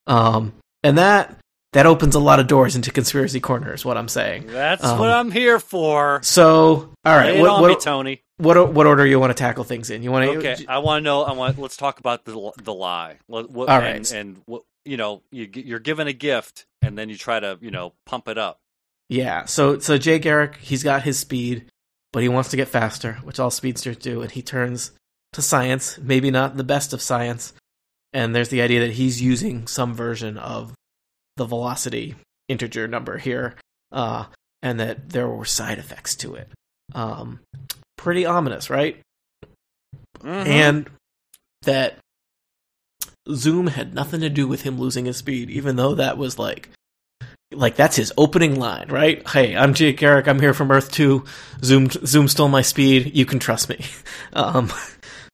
Um, 0.06 0.52
and 0.82 0.98
that 0.98 1.38
that 1.72 1.86
opens 1.86 2.14
a 2.14 2.20
lot 2.20 2.38
of 2.38 2.46
doors 2.48 2.76
into 2.76 2.90
conspiracy 2.90 3.40
corner. 3.40 3.72
Is 3.72 3.84
what 3.84 3.96
I'm 3.96 4.08
saying. 4.08 4.46
That's 4.48 4.84
Um, 4.84 4.98
what 4.98 5.10
I'm 5.10 5.30
here 5.30 5.58
for. 5.58 6.20
So, 6.22 6.90
all 7.04 7.16
right, 7.16 7.40
what 7.40 7.50
on 7.50 7.68
me, 7.68 7.76
Tony. 7.76 8.22
what 8.38 8.72
what 8.72 8.86
order 8.86 9.06
you 9.06 9.18
want 9.20 9.30
to 9.30 9.34
tackle 9.34 9.64
things 9.64 9.88
in? 9.90 10.02
You 10.02 10.10
want 10.10 10.30
to 10.30 10.38
Okay, 10.38 10.66
I 10.68 10.78
want 10.78 11.02
to 11.02 11.04
know. 11.04 11.22
I 11.22 11.32
want. 11.32 11.58
Let's 11.58 11.76
talk 11.76 11.98
about 11.98 12.24
the 12.24 12.52
the 12.62 12.74
lie. 12.74 13.18
What, 13.26 13.50
what, 13.50 13.68
All 13.68 13.80
and, 13.80 14.10
and 14.12 14.42
what 14.46 14.62
you 14.84 14.96
know, 14.96 15.22
you, 15.30 15.48
you're 15.54 15.78
given 15.78 16.08
a 16.08 16.12
gift, 16.12 16.66
and 16.82 16.98
then 16.98 17.08
you 17.08 17.16
try 17.16 17.38
to 17.38 17.56
you 17.60 17.70
know 17.70 17.92
pump 18.06 18.26
it 18.28 18.36
up. 18.38 18.58
Yeah, 19.08 19.44
so 19.44 19.78
so 19.78 19.96
Jay 19.98 20.18
Garrick, 20.18 20.56
he's 20.56 20.82
got 20.82 21.02
his 21.02 21.18
speed, 21.18 21.66
but 22.12 22.22
he 22.22 22.28
wants 22.28 22.50
to 22.50 22.56
get 22.56 22.68
faster, 22.68 23.14
which 23.22 23.40
all 23.40 23.50
speedsters 23.50 23.96
do, 23.96 24.22
and 24.22 24.30
he 24.30 24.42
turns 24.42 24.92
to 25.32 25.42
science, 25.42 25.98
maybe 25.98 26.30
not 26.30 26.56
the 26.56 26.64
best 26.64 26.92
of 26.92 27.00
science. 27.02 27.52
And 28.12 28.34
there's 28.34 28.50
the 28.50 28.60
idea 28.60 28.80
that 28.80 28.92
he's 28.92 29.22
using 29.22 29.66
some 29.66 29.94
version 29.94 30.36
of 30.36 30.74
the 31.36 31.46
velocity 31.46 32.14
integer 32.48 32.86
number 32.86 33.18
here, 33.18 33.54
uh, 33.90 34.26
and 34.62 34.78
that 34.78 35.10
there 35.10 35.28
were 35.28 35.46
side 35.46 35.78
effects 35.78 36.14
to 36.16 36.34
it. 36.34 36.48
Um, 36.94 37.40
pretty 37.96 38.26
ominous, 38.26 38.68
right? 38.68 39.00
Mhm. 40.20 40.46
and 40.46 40.90
that 41.62 41.98
Zoom 43.32 43.68
had 43.68 43.94
nothing 43.94 44.20
to 44.20 44.28
do 44.28 44.46
with 44.46 44.62
him 44.62 44.78
losing 44.78 45.06
his 45.06 45.16
speed, 45.16 45.50
even 45.50 45.76
though 45.76 45.94
that 45.94 46.18
was 46.18 46.38
like, 46.38 46.68
like 47.54 47.76
that's 47.76 47.96
his 47.96 48.12
opening 48.16 48.56
line, 48.58 48.88
right? 48.88 49.26
Hey, 49.28 49.56
I'm 49.56 49.74
Jay 49.74 49.92
Garrick. 49.92 50.26
I'm 50.28 50.40
here 50.40 50.54
from 50.54 50.70
Earth 50.70 50.90
Two. 50.92 51.24
Zoom, 51.64 51.88
Zoom 51.90 52.28
stole 52.28 52.48
my 52.48 52.62
speed. 52.62 53.14
You 53.14 53.24
can 53.26 53.38
trust 53.38 53.68
me. 53.68 53.84
Um, 54.34 54.72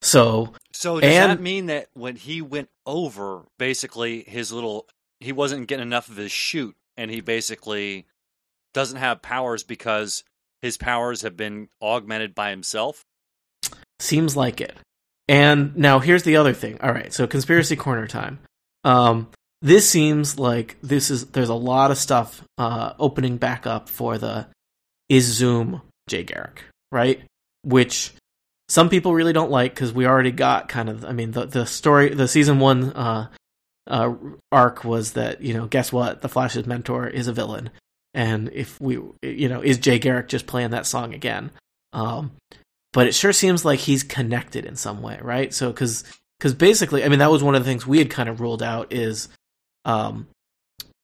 so 0.03 0.53
So 0.73 0.99
does 1.01 1.09
And- 1.15 1.31
that 1.31 1.41
mean 1.41 1.67
that 1.67 1.89
when 1.95 2.17
he 2.17 2.43
went 2.43 2.69
over, 2.87 3.45
basically 3.59 4.23
his 4.23 4.51
little 4.53 4.87
he 5.21 5.33
wasn't 5.33 5.67
getting 5.69 5.87
enough 5.87 6.09
of 6.09 6.17
his 6.17 6.33
shoot, 6.33 6.75
and 6.97 7.11
he 7.11 7.21
basically 7.21 8.07
doesn't 8.75 8.99
have 8.99 9.23
powers 9.23 9.63
because 9.63 10.25
his 10.63 10.77
powers 10.77 11.23
have 11.23 11.37
been 11.37 11.69
augmented 11.83 12.35
by 12.35 12.51
himself? 12.51 13.05
seems 14.01 14.37
like 14.37 14.61
it. 14.61 14.77
And 15.29 15.77
now 15.77 15.99
here's 15.99 16.23
the 16.23 16.37
other 16.37 16.53
thing. 16.55 16.79
All 16.81 16.93
right, 16.93 17.13
so 17.13 17.27
conspiracy 17.27 17.77
corner 17.77 18.07
time. 18.07 18.39
Um, 18.85 19.29
this 19.61 19.89
seems 19.89 20.39
like 20.39 20.77
this 20.83 21.11
is 21.11 21.27
there's 21.27 21.49
a 21.49 21.55
lot 21.55 21.91
of 21.91 21.99
stuff 21.99 22.43
uh, 22.59 22.93
opening 22.99 23.37
back 23.37 23.67
up 23.67 23.89
for 23.89 24.19
the 24.19 24.47
is 25.09 25.25
Zoom 25.25 25.83
Jay 26.09 26.23
Garrick, 26.23 26.65
right? 26.93 27.23
Which 27.65 28.15
some 28.69 28.89
people 28.89 29.15
really 29.15 29.33
don't 29.33 29.51
like 29.51 29.75
because 29.75 29.93
we 29.93 30.07
already 30.07 30.31
got 30.31 30.69
kind 30.69 30.89
of. 30.89 31.05
I 31.05 31.13
mean, 31.13 31.33
the 31.33 31.47
the 31.47 31.67
story, 31.67 32.15
the 32.15 32.29
season 32.29 32.61
one 32.61 32.93
uh, 32.93 33.29
uh, 33.87 34.15
arc 34.53 34.85
was 34.85 35.13
that 35.13 35.41
you 35.41 35.55
know, 35.55 35.67
guess 35.67 35.93
what? 35.93 36.21
The 36.21 36.29
Flash's 36.29 36.67
mentor 36.67 37.09
is 37.09 37.27
a 37.27 37.33
villain, 37.33 37.71
and 38.15 38.51
if 38.53 38.81
we, 38.81 38.99
you 39.23 39.49
know, 39.49 39.61
is 39.61 39.79
Jay 39.79 39.99
Garrick 39.99 40.29
just 40.29 40.47
playing 40.47 40.71
that 40.71 40.87
song 40.87 41.15
again? 41.15 41.51
Um, 41.93 42.33
but 42.93 43.07
it 43.07 43.15
sure 43.15 43.33
seems 43.33 43.65
like 43.65 43.81
he's 43.81 44.03
connected 44.03 44.65
in 44.65 44.77
some 44.77 45.03
way, 45.03 45.19
right? 45.23 45.53
So 45.53 45.71
because 45.73 46.05
because 46.39 46.55
basically, 46.55 47.05
I 47.05 47.09
mean, 47.09 47.19
that 47.19 47.31
was 47.31 47.43
one 47.43 47.55
of 47.55 47.65
the 47.65 47.69
things 47.69 47.87
we 47.87 47.99
had 47.99 48.11
kind 48.11 48.29
of 48.29 48.41
ruled 48.41 48.63
out 48.63 48.93
is, 48.93 49.29
um, 49.89 50.29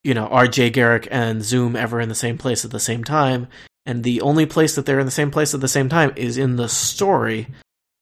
you 0.03 0.13
know, 0.13 0.27
are 0.27 0.47
Jay 0.47 0.69
Garrick 0.69 1.07
and 1.11 1.43
Zoom 1.43 1.75
ever 1.75 1.99
in 1.99 2.09
the 2.09 2.15
same 2.15 2.37
place 2.37 2.63
at 2.63 2.71
the 2.71 2.79
same 2.79 3.03
time? 3.03 3.47
And 3.85 4.03
the 4.03 4.21
only 4.21 4.45
place 4.45 4.75
that 4.75 4.85
they're 4.85 4.99
in 4.99 5.05
the 5.05 5.11
same 5.11 5.31
place 5.31 5.53
at 5.53 5.61
the 5.61 5.67
same 5.67 5.89
time 5.89 6.13
is 6.15 6.37
in 6.37 6.55
the 6.55 6.69
story 6.69 7.47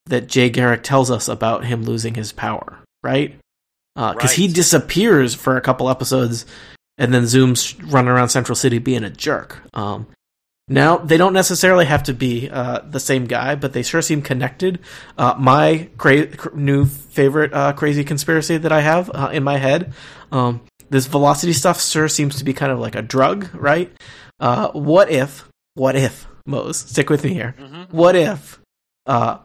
that 0.06 0.28
Jay 0.28 0.50
Garrick 0.50 0.82
tells 0.82 1.10
us 1.10 1.28
about 1.28 1.64
him 1.64 1.82
losing 1.84 2.14
his 2.14 2.30
power, 2.32 2.78
right? 3.02 3.34
Because 3.96 4.32
he 4.32 4.46
Right. 4.46 4.54
disappears 4.54 5.34
for 5.34 5.56
a 5.56 5.60
couple 5.60 5.88
episodes, 5.88 6.44
and 6.98 7.12
then 7.14 7.26
Zoom's 7.26 7.80
running 7.82 8.10
around 8.10 8.28
Central 8.28 8.56
City 8.56 8.78
being 8.78 9.04
a 9.04 9.10
jerk. 9.10 9.62
Um, 9.72 10.06
now 10.68 10.96
they 10.96 11.16
don't 11.16 11.32
necessarily 11.34 11.84
have 11.84 12.02
to 12.04 12.12
be 12.14 12.48
uh, 12.50 12.80
the 12.90 12.98
same 13.00 13.26
guy, 13.26 13.54
but 13.54 13.72
they 13.72 13.82
sure 13.82 14.02
seem 14.02 14.20
connected. 14.22 14.78
Uh, 15.16 15.34
my 15.38 15.88
cra- 15.98 16.26
cr- 16.26 16.54
new 16.56 16.86
favorite 16.86 17.52
uh, 17.52 17.72
crazy 17.74 18.04
conspiracy 18.04 18.56
that 18.56 18.72
I 18.72 18.80
have 18.80 19.10
uh, 19.14 19.30
in 19.32 19.42
my 19.44 19.58
head, 19.58 19.92
um, 20.32 20.60
this 20.94 21.06
velocity 21.08 21.52
stuff 21.52 21.82
sure 21.82 22.06
seems 22.06 22.36
to 22.38 22.44
be 22.44 22.52
kind 22.52 22.70
of 22.70 22.78
like 22.78 22.94
a 22.94 23.02
drug, 23.02 23.52
right? 23.52 23.90
Uh, 24.38 24.70
what 24.70 25.10
if? 25.10 25.48
What 25.74 25.96
if? 25.96 26.28
Mose, 26.46 26.76
stick 26.76 27.10
with 27.10 27.24
me 27.24 27.34
here. 27.34 27.56
Mm-hmm. 27.58 27.96
What 27.96 28.14
if 28.14 28.60
uh, 29.04 29.38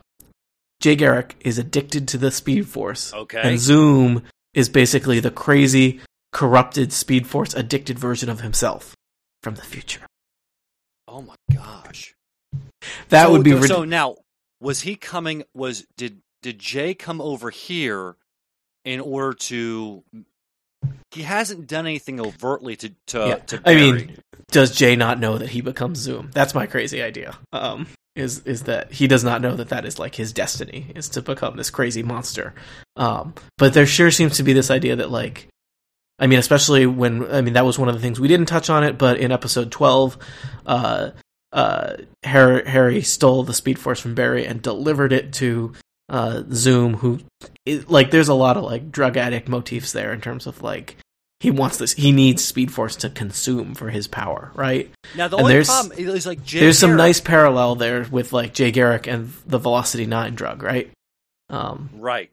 Jay 0.80 0.96
Garrick 0.96 1.36
is 1.40 1.58
addicted 1.58 2.08
to 2.10 2.20
the 2.20 2.30
Speed 2.30 2.68
Force, 2.68 3.12
Okay. 3.16 3.42
and 3.42 3.60
Zoom 3.60 4.22
is 4.54 4.70
basically 4.70 5.20
the 5.20 5.32
crazy, 5.32 6.02
corrupted 6.32 6.94
Speed 6.94 7.26
Force 7.26 7.56
addicted 7.56 7.98
version 7.98 8.30
of 8.30 8.42
himself 8.42 8.96
from 9.42 9.56
the 9.56 9.64
future? 9.64 10.06
Oh 11.08 11.24
my 11.24 11.36
gosh. 11.52 12.14
That 13.10 13.26
so, 13.26 13.32
would 13.32 13.44
be 13.44 13.60
So 13.64 13.86
now, 13.86 14.18
was 14.62 14.82
he 14.82 14.96
coming? 14.96 15.46
Was 15.56 15.84
did 15.98 16.20
did 16.44 16.60
Jay 16.60 16.94
come 16.94 17.20
over 17.20 17.50
here 17.50 18.18
in 18.86 19.00
order 19.00 19.34
to? 19.34 20.04
He 21.12 21.24
hasn't 21.24 21.68
done 21.68 21.86
anything 21.88 22.20
overtly 22.20 22.76
to 22.78 22.90
to. 23.08 23.18
Yeah, 23.20 23.36
to 23.36 23.62
I 23.66 23.76
mean, 23.76 24.18
does 24.52 24.76
Jay 24.76 24.96
not 24.96 25.20
know 25.20 25.38
that 25.38 25.50
he 25.50 25.62
becomes 25.62 26.00
Zoom? 26.00 26.30
That's 26.34 26.54
my 26.54 26.68
crazy 26.68 27.02
idea. 27.02 27.38
Um, 27.52 27.88
is 28.16 28.40
is 28.46 28.64
that 28.64 28.92
he 28.92 29.08
does 29.08 29.24
not 29.24 29.42
know 29.42 29.56
that 29.56 29.70
that 29.70 29.86
is 29.86 29.98
like 29.98 30.16
his 30.16 30.34
destiny 30.34 30.92
is 30.96 31.10
to 31.10 31.22
become 31.22 31.58
this 31.58 31.70
crazy 31.70 32.04
monster. 32.04 32.54
Um, 32.96 33.34
but 33.58 33.74
there 33.74 33.86
sure 33.86 34.12
seems 34.12 34.38
to 34.38 34.44
be 34.44 34.54
this 34.54 34.70
idea 34.70 34.96
that 34.98 35.10
like, 35.10 35.48
I 36.20 36.28
mean, 36.28 36.40
especially 36.40 36.86
when 36.86 37.30
I 37.32 37.42
mean 37.42 37.54
that 37.54 37.66
was 37.66 37.80
one 37.80 37.90
of 37.90 37.96
the 37.96 38.02
things 38.02 38.20
we 38.20 38.28
didn't 38.28 38.48
touch 38.48 38.70
on 38.70 38.84
it, 38.84 38.98
but 38.98 39.18
in 39.18 39.32
episode 39.32 39.72
twelve, 39.72 40.18
uh, 40.66 41.12
uh, 41.52 41.94
Harry, 42.24 42.68
Harry 42.68 43.02
stole 43.02 43.44
the 43.44 43.54
Speed 43.54 43.80
Force 43.80 44.00
from 44.00 44.16
Barry 44.16 44.46
and 44.46 44.62
delivered 44.62 45.14
it 45.14 45.34
to 45.34 45.74
uh, 46.10 46.44
Zoom, 46.52 46.96
who 46.96 47.20
it, 47.66 47.90
like 47.90 48.12
there's 48.12 48.28
a 48.30 48.34
lot 48.34 48.58
of 48.58 48.64
like 48.64 48.92
drug 48.92 49.16
addict 49.18 49.48
motifs 49.48 49.92
there 49.92 50.12
in 50.14 50.22
terms 50.22 50.48
of 50.48 50.62
like 50.62 50.98
he 51.40 51.52
wants 51.52 51.78
this 51.78 51.94
he 51.94 52.12
needs 52.12 52.44
speed 52.44 52.72
force 52.72 52.96
to 52.98 53.10
consume 53.10 53.74
for 53.76 53.90
his 53.90 54.08
power 54.08 54.52
right 54.56 54.92
now 55.16 55.28
the 55.30 55.38
and 55.38 55.44
only 55.44 55.54
there's- 55.54 55.68
problem 55.68 55.98
is 55.98 56.26
like 56.28 56.44
Jay. 56.44 56.60
there's 56.60 56.78
some 56.80 56.98
nice 56.98 57.22
parallel 57.22 57.76
there 57.76 58.06
with 58.12 58.34
like 58.34 58.54
jay 58.54 58.72
garrick 58.72 59.08
and 59.08 59.32
the 59.48 59.58
velocity 59.58 60.06
9 60.06 60.36
drug 60.36 60.62
right 60.64 60.92
um 61.50 61.90
right. 61.96 62.30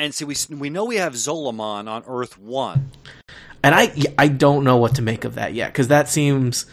And 0.00 0.14
see, 0.14 0.24
we 0.24 0.36
we 0.54 0.70
know 0.70 0.84
we 0.84 0.96
have 0.96 1.14
Zolomon 1.14 1.88
on 1.88 2.04
Earth 2.06 2.38
One. 2.38 2.92
and 3.64 3.74
i 3.74 3.90
i 4.16 4.28
don't 4.28 4.62
know 4.62 4.76
what 4.76 4.94
to 4.94 5.02
make 5.02 5.24
of 5.24 5.34
that 5.34 5.54
yet 5.54 5.72
because 5.72 5.88
that 5.88 6.08
seems 6.08 6.66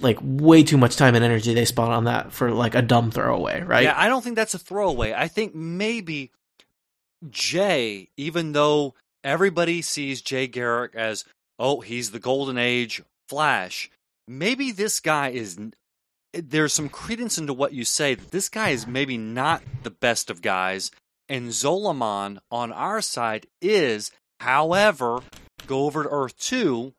like 0.00 0.18
way 0.22 0.62
too 0.62 0.78
much 0.78 0.96
time 0.96 1.14
and 1.14 1.24
energy 1.24 1.54
they 1.54 1.64
spent 1.64 1.90
on 1.90 2.04
that 2.04 2.32
for 2.32 2.50
like 2.50 2.74
a 2.74 2.82
dumb 2.82 3.10
throwaway 3.10 3.62
right 3.62 3.84
Yeah, 3.84 3.94
I 3.96 4.08
don't 4.08 4.22
think 4.22 4.36
that's 4.36 4.54
a 4.54 4.58
throwaway. 4.58 5.12
I 5.12 5.28
think 5.28 5.54
maybe 5.54 6.30
Jay, 7.30 8.08
even 8.16 8.52
though 8.52 8.94
everybody 9.22 9.82
sees 9.82 10.22
Jay 10.22 10.46
Garrick 10.46 10.94
as, 10.94 11.24
oh, 11.58 11.80
he's 11.80 12.10
the 12.10 12.18
golden 12.18 12.58
age 12.58 13.02
Flash, 13.28 13.90
maybe 14.28 14.70
this 14.70 15.00
guy 15.00 15.30
is. 15.30 15.58
There's 16.32 16.74
some 16.74 16.88
credence 16.88 17.38
into 17.38 17.54
what 17.54 17.72
you 17.72 17.84
say 17.84 18.14
that 18.16 18.32
this 18.32 18.48
guy 18.48 18.70
is 18.70 18.86
maybe 18.86 19.16
not 19.16 19.62
the 19.82 19.90
best 19.90 20.30
of 20.30 20.42
guys, 20.42 20.90
and 21.28 21.50
Zolomon 21.50 22.38
on 22.50 22.72
our 22.72 23.00
side 23.00 23.46
is. 23.62 24.10
However, 24.40 25.20
go 25.66 25.84
over 25.84 26.02
to 26.02 26.08
Earth 26.10 26.36
Two, 26.36 26.92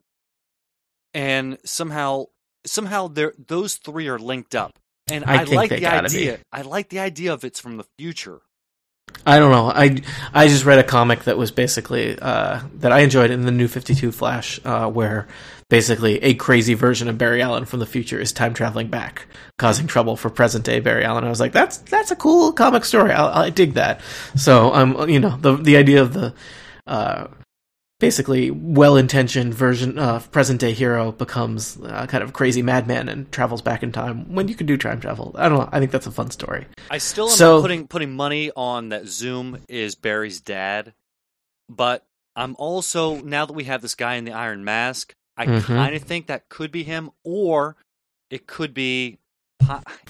and 1.14 1.58
somehow, 1.64 2.26
somehow, 2.66 3.08
those 3.08 3.76
three 3.76 4.08
are 4.08 4.18
linked 4.18 4.54
up. 4.54 4.72
And 5.08 5.24
I 5.24 5.42
I, 5.42 5.44
like 5.44 5.70
the 5.70 5.80
gotta 5.80 6.08
be. 6.10 6.18
idea. 6.18 6.38
I 6.52 6.62
like 6.62 6.88
the 6.88 6.98
idea 6.98 7.32
of 7.32 7.44
it's 7.44 7.60
from 7.60 7.76
the 7.76 7.84
future. 7.96 8.40
I 9.24 9.38
don't 9.38 9.52
know. 9.52 9.70
I 9.70 10.02
I 10.34 10.48
just 10.48 10.64
read 10.64 10.80
a 10.80 10.84
comic 10.84 11.24
that 11.24 11.38
was 11.38 11.50
basically 11.52 12.18
uh, 12.18 12.60
that 12.74 12.92
I 12.92 13.00
enjoyed 13.00 13.30
in 13.30 13.42
the 13.42 13.52
New 13.52 13.68
Fifty 13.68 13.94
Two 13.94 14.10
Flash, 14.10 14.58
uh, 14.64 14.90
where 14.90 15.28
basically 15.70 16.22
a 16.22 16.34
crazy 16.34 16.74
version 16.74 17.08
of 17.08 17.18
Barry 17.18 17.40
Allen 17.40 17.66
from 17.66 17.80
the 17.80 17.86
future 17.86 18.18
is 18.20 18.32
time 18.32 18.52
traveling 18.52 18.88
back, 18.88 19.26
causing 19.58 19.86
trouble 19.86 20.16
for 20.16 20.28
present 20.28 20.64
day 20.64 20.80
Barry 20.80 21.04
Allen. 21.04 21.24
I 21.24 21.28
was 21.28 21.40
like, 21.40 21.52
that's 21.52 21.78
that's 21.78 22.10
a 22.10 22.16
cool 22.16 22.52
comic 22.52 22.84
story. 22.84 23.12
I, 23.12 23.44
I 23.44 23.50
dig 23.50 23.74
that. 23.74 24.00
So 24.34 24.74
um, 24.74 25.08
you 25.08 25.20
know, 25.20 25.36
the 25.36 25.56
the 25.56 25.76
idea 25.76 26.02
of 26.02 26.12
the 26.12 26.34
uh, 26.86 27.28
basically 27.98 28.50
well-intentioned 28.50 29.54
version 29.54 29.98
of 29.98 30.30
present-day 30.30 30.72
hero 30.72 31.12
becomes 31.12 31.78
a 31.84 32.06
kind 32.06 32.22
of 32.22 32.32
crazy 32.32 32.60
madman 32.62 33.08
and 33.08 33.30
travels 33.32 33.62
back 33.62 33.82
in 33.82 33.90
time 33.90 34.32
when 34.34 34.48
you 34.48 34.54
can 34.54 34.66
do 34.66 34.76
time 34.76 35.00
travel. 35.00 35.34
I 35.38 35.48
don't 35.48 35.58
know. 35.58 35.68
I 35.72 35.78
think 35.78 35.90
that's 35.92 36.06
a 36.06 36.10
fun 36.12 36.30
story. 36.30 36.66
I 36.90 36.98
still 36.98 37.28
am 37.28 37.36
So- 37.36 37.60
putting 37.62 37.88
putting 37.88 38.12
money 38.14 38.50
on 38.54 38.90
that 38.90 39.06
Zoom 39.06 39.58
is 39.68 39.94
Barry's 39.94 40.40
dad, 40.40 40.92
but 41.68 42.04
I'm 42.34 42.54
also 42.58 43.20
now 43.22 43.46
that 43.46 43.54
we 43.54 43.64
have 43.64 43.80
this 43.80 43.94
guy 43.94 44.14
in 44.16 44.24
the 44.26 44.32
Iron 44.32 44.62
Mask, 44.62 45.12
I 45.38 45.46
Mhm. 45.46 45.62
kind 45.64 45.94
of 45.94 46.02
think 46.02 46.26
that 46.26 46.48
could 46.50 46.70
be 46.70 46.82
him, 46.82 47.10
or 47.24 47.76
it 48.30 48.46
could 48.46 48.74
be, 48.74 49.18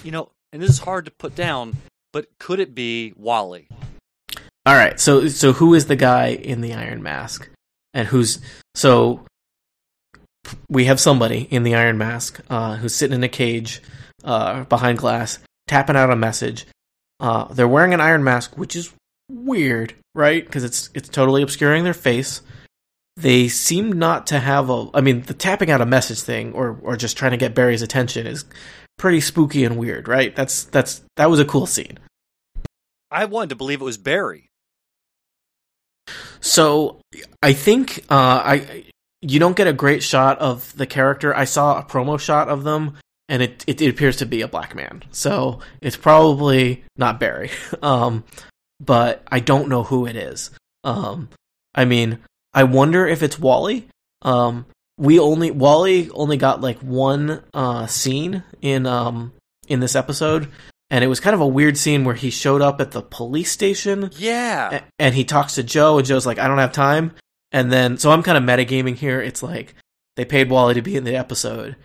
you 0.03 0.11
know, 0.11 0.31
and 0.51 0.61
this 0.61 0.71
is 0.71 0.79
hard 0.79 1.05
to 1.05 1.11
put 1.11 1.35
down, 1.35 1.77
but 2.11 2.27
could 2.37 2.59
it 2.59 2.75
be 2.75 3.13
Wally? 3.15 3.69
All 4.65 4.75
right. 4.75 4.99
So 4.99 5.29
so 5.29 5.53
who 5.53 5.73
is 5.73 5.85
the 5.85 5.95
guy 5.95 6.27
in 6.27 6.59
the 6.59 6.73
Iron 6.73 7.01
Mask, 7.01 7.49
and 7.97 8.07
who's 8.07 8.39
so 8.75 9.25
we 10.69 10.85
have 10.85 10.99
somebody 10.99 11.47
in 11.49 11.63
the 11.63 11.75
Iron 11.75 11.97
Mask 11.97 12.39
uh, 12.49 12.75
who's 12.75 12.95
sitting 12.95 13.15
in 13.15 13.23
a 13.23 13.27
cage 13.27 13.81
uh, 14.23 14.63
behind 14.65 14.99
glass, 14.99 15.39
tapping 15.67 15.97
out 15.97 16.11
a 16.11 16.15
message. 16.15 16.67
Uh, 17.19 17.45
they're 17.45 17.67
wearing 17.67 17.93
an 17.93 17.99
Iron 17.99 18.23
Mask, 18.23 18.55
which 18.55 18.75
is 18.75 18.93
weird, 19.29 19.95
right? 20.13 20.45
Because 20.45 20.63
it's 20.63 20.91
it's 20.93 21.09
totally 21.09 21.41
obscuring 21.41 21.83
their 21.83 21.93
face. 21.93 22.41
They 23.17 23.47
seem 23.47 23.93
not 23.93 24.27
to 24.27 24.39
have 24.39 24.69
a. 24.69 24.89
I 24.93 25.01
mean, 25.01 25.23
the 25.23 25.33
tapping 25.33 25.71
out 25.71 25.81
a 25.81 25.85
message 25.85 26.21
thing, 26.21 26.53
or 26.53 26.79
or 26.83 26.95
just 26.95 27.17
trying 27.17 27.31
to 27.31 27.37
get 27.37 27.55
Barry's 27.55 27.81
attention, 27.81 28.27
is 28.27 28.45
pretty 28.99 29.21
spooky 29.21 29.65
and 29.65 29.75
weird, 29.75 30.07
right? 30.07 30.35
That's 30.35 30.65
that's 30.65 31.01
that 31.15 31.31
was 31.31 31.39
a 31.39 31.45
cool 31.45 31.65
scene. 31.65 31.97
I 33.09 33.25
wanted 33.25 33.49
to 33.49 33.55
believe 33.55 33.81
it 33.81 33.85
was 33.85 33.97
Barry. 33.97 34.46
So 36.39 36.99
I 37.41 37.53
think 37.53 37.99
uh, 38.09 38.41
I 38.45 38.85
you 39.21 39.39
don't 39.39 39.55
get 39.55 39.67
a 39.67 39.73
great 39.73 40.03
shot 40.03 40.39
of 40.39 40.75
the 40.77 40.85
character. 40.85 41.35
I 41.35 41.45
saw 41.45 41.79
a 41.79 41.83
promo 41.83 42.19
shot 42.19 42.49
of 42.49 42.63
them, 42.63 42.97
and 43.29 43.41
it 43.41 43.63
it, 43.67 43.81
it 43.81 43.89
appears 43.89 44.17
to 44.17 44.25
be 44.25 44.41
a 44.41 44.47
black 44.47 44.75
man. 44.75 45.03
So 45.11 45.59
it's 45.81 45.97
probably 45.97 46.83
not 46.95 47.19
Barry. 47.19 47.51
Um, 47.81 48.23
but 48.79 49.23
I 49.31 49.39
don't 49.39 49.69
know 49.69 49.83
who 49.83 50.05
it 50.05 50.15
is. 50.15 50.51
Um, 50.83 51.29
I 51.73 51.85
mean, 51.85 52.19
I 52.53 52.63
wonder 52.63 53.07
if 53.07 53.23
it's 53.23 53.39
Wally. 53.39 53.87
Um, 54.21 54.67
we 54.97 55.19
only 55.19 55.51
Wally 55.51 56.09
only 56.11 56.37
got 56.37 56.61
like 56.61 56.79
one 56.79 57.43
uh, 57.53 57.87
scene 57.87 58.43
in 58.61 58.85
um 58.85 59.33
in 59.67 59.79
this 59.79 59.95
episode, 59.95 60.49
and 60.89 61.03
it 61.03 61.07
was 61.07 61.19
kind 61.19 61.33
of 61.33 61.41
a 61.41 61.47
weird 61.47 61.77
scene 61.77 62.03
where 62.03 62.15
he 62.15 62.29
showed 62.29 62.61
up 62.61 62.79
at 62.81 62.91
the 62.91 63.01
police 63.01 63.51
station 63.51 64.09
Yeah, 64.17 64.81
and 64.99 65.13
he 65.15 65.23
talks 65.23 65.55
to 65.55 65.63
Joe, 65.63 65.97
and 65.97 66.07
Joe's 66.07 66.25
like, 66.25 66.39
"I 66.39 66.47
don't 66.47 66.57
have 66.59 66.71
time." 66.71 67.13
And 67.51 67.71
then, 67.71 67.97
so 67.97 68.11
I'm 68.11 68.23
kind 68.23 68.37
of 68.37 68.43
metagaming 68.43 68.95
here. 68.95 69.21
It's 69.21 69.41
like 69.41 69.75
they 70.15 70.25
paid 70.25 70.49
Wally 70.49 70.73
to 70.73 70.81
be 70.81 70.95
in 70.95 71.03
the 71.05 71.15
episode. 71.15 71.75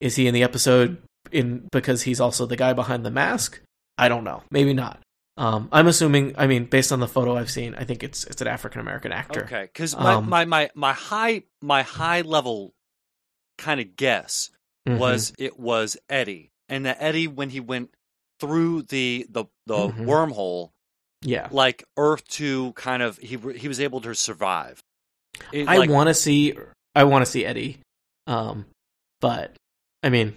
Is 0.00 0.16
he 0.16 0.26
in 0.26 0.34
the 0.34 0.42
episode 0.42 0.98
in 1.30 1.68
because 1.70 2.02
he's 2.02 2.20
also 2.20 2.46
the 2.46 2.56
guy 2.56 2.72
behind 2.72 3.04
the 3.06 3.10
mask? 3.10 3.60
I 3.98 4.08
don't 4.08 4.24
know. 4.24 4.42
Maybe 4.50 4.74
not. 4.74 5.00
Um, 5.36 5.68
I'm 5.72 5.86
assuming. 5.86 6.34
I 6.36 6.46
mean, 6.46 6.64
based 6.66 6.92
on 6.92 7.00
the 7.00 7.06
photo 7.08 7.36
I've 7.36 7.50
seen, 7.50 7.74
I 7.76 7.84
think 7.84 8.02
it's 8.02 8.24
it's 8.24 8.42
an 8.42 8.48
African 8.48 8.80
American 8.80 9.12
actor. 9.12 9.44
Okay, 9.44 9.62
because 9.62 9.96
my, 9.96 10.14
Um, 10.14 10.28
my 10.28 10.44
my 10.44 10.70
my 10.74 10.92
high 10.92 11.44
my 11.62 11.82
high 11.82 12.20
level 12.22 12.74
kind 13.58 13.80
of 13.80 13.96
guess 13.96 14.50
Mhm. 14.88 14.98
was 14.98 15.32
it 15.38 15.58
was 15.58 15.96
Eddie, 16.08 16.50
and 16.68 16.84
that 16.86 16.96
Eddie 17.00 17.28
when 17.28 17.50
he 17.50 17.60
went 17.60 17.90
through 18.42 18.82
the 18.82 19.24
the 19.30 19.44
the 19.66 19.76
Mhm. 19.88 20.04
wormhole, 20.06 20.70
yeah. 21.22 21.48
like 21.52 21.84
Earth 21.96 22.26
Two, 22.28 22.72
kind 22.72 23.02
of 23.02 23.16
he 23.18 23.38
he 23.56 23.68
was 23.68 23.80
able 23.80 24.00
to 24.02 24.14
survive. 24.14 24.80
It, 25.52 25.68
I 25.68 25.76
like, 25.78 25.88
want 25.88 26.08
to 26.08 26.14
see. 26.14 26.54
I 26.94 27.04
want 27.04 27.24
to 27.24 27.30
see 27.30 27.44
Eddie. 27.46 27.78
Um, 28.26 28.66
but 29.20 29.52
I 30.02 30.08
mean, 30.10 30.34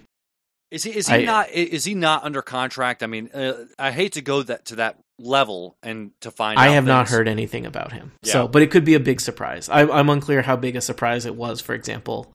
is 0.70 0.84
he 0.84 0.90
is 0.96 1.08
he 1.08 1.14
I- 1.16 1.24
not 1.24 1.50
is 1.50 1.84
he 1.84 1.94
not 1.94 2.22
under 2.24 2.40
contract? 2.42 3.02
I 3.02 3.06
mean, 3.06 3.28
uh, 3.34 3.64
I 3.78 3.90
hate 3.90 4.12
to 4.12 4.22
go 4.22 4.42
that 4.42 4.64
to 4.66 4.76
that 4.76 4.98
level 5.18 5.74
and 5.82 6.12
to 6.20 6.30
find. 6.30 6.58
I 6.58 6.68
have 6.68 6.86
not 6.86 7.08
heard 7.08 7.26
anything 7.28 7.66
about 7.66 7.92
him. 7.92 8.12
Yeah. 8.22 8.32
So, 8.32 8.48
but 8.48 8.62
it 8.62 8.70
could 8.70 8.84
be 8.84 8.94
a 8.94 9.00
big 9.00 9.20
surprise. 9.20 9.68
I, 9.68 9.82
I'm 9.82 10.08
unclear 10.08 10.42
how 10.42 10.56
big 10.56 10.76
a 10.76 10.80
surprise 10.80 11.26
it 11.26 11.34
was. 11.34 11.60
For 11.60 11.74
example, 11.74 12.30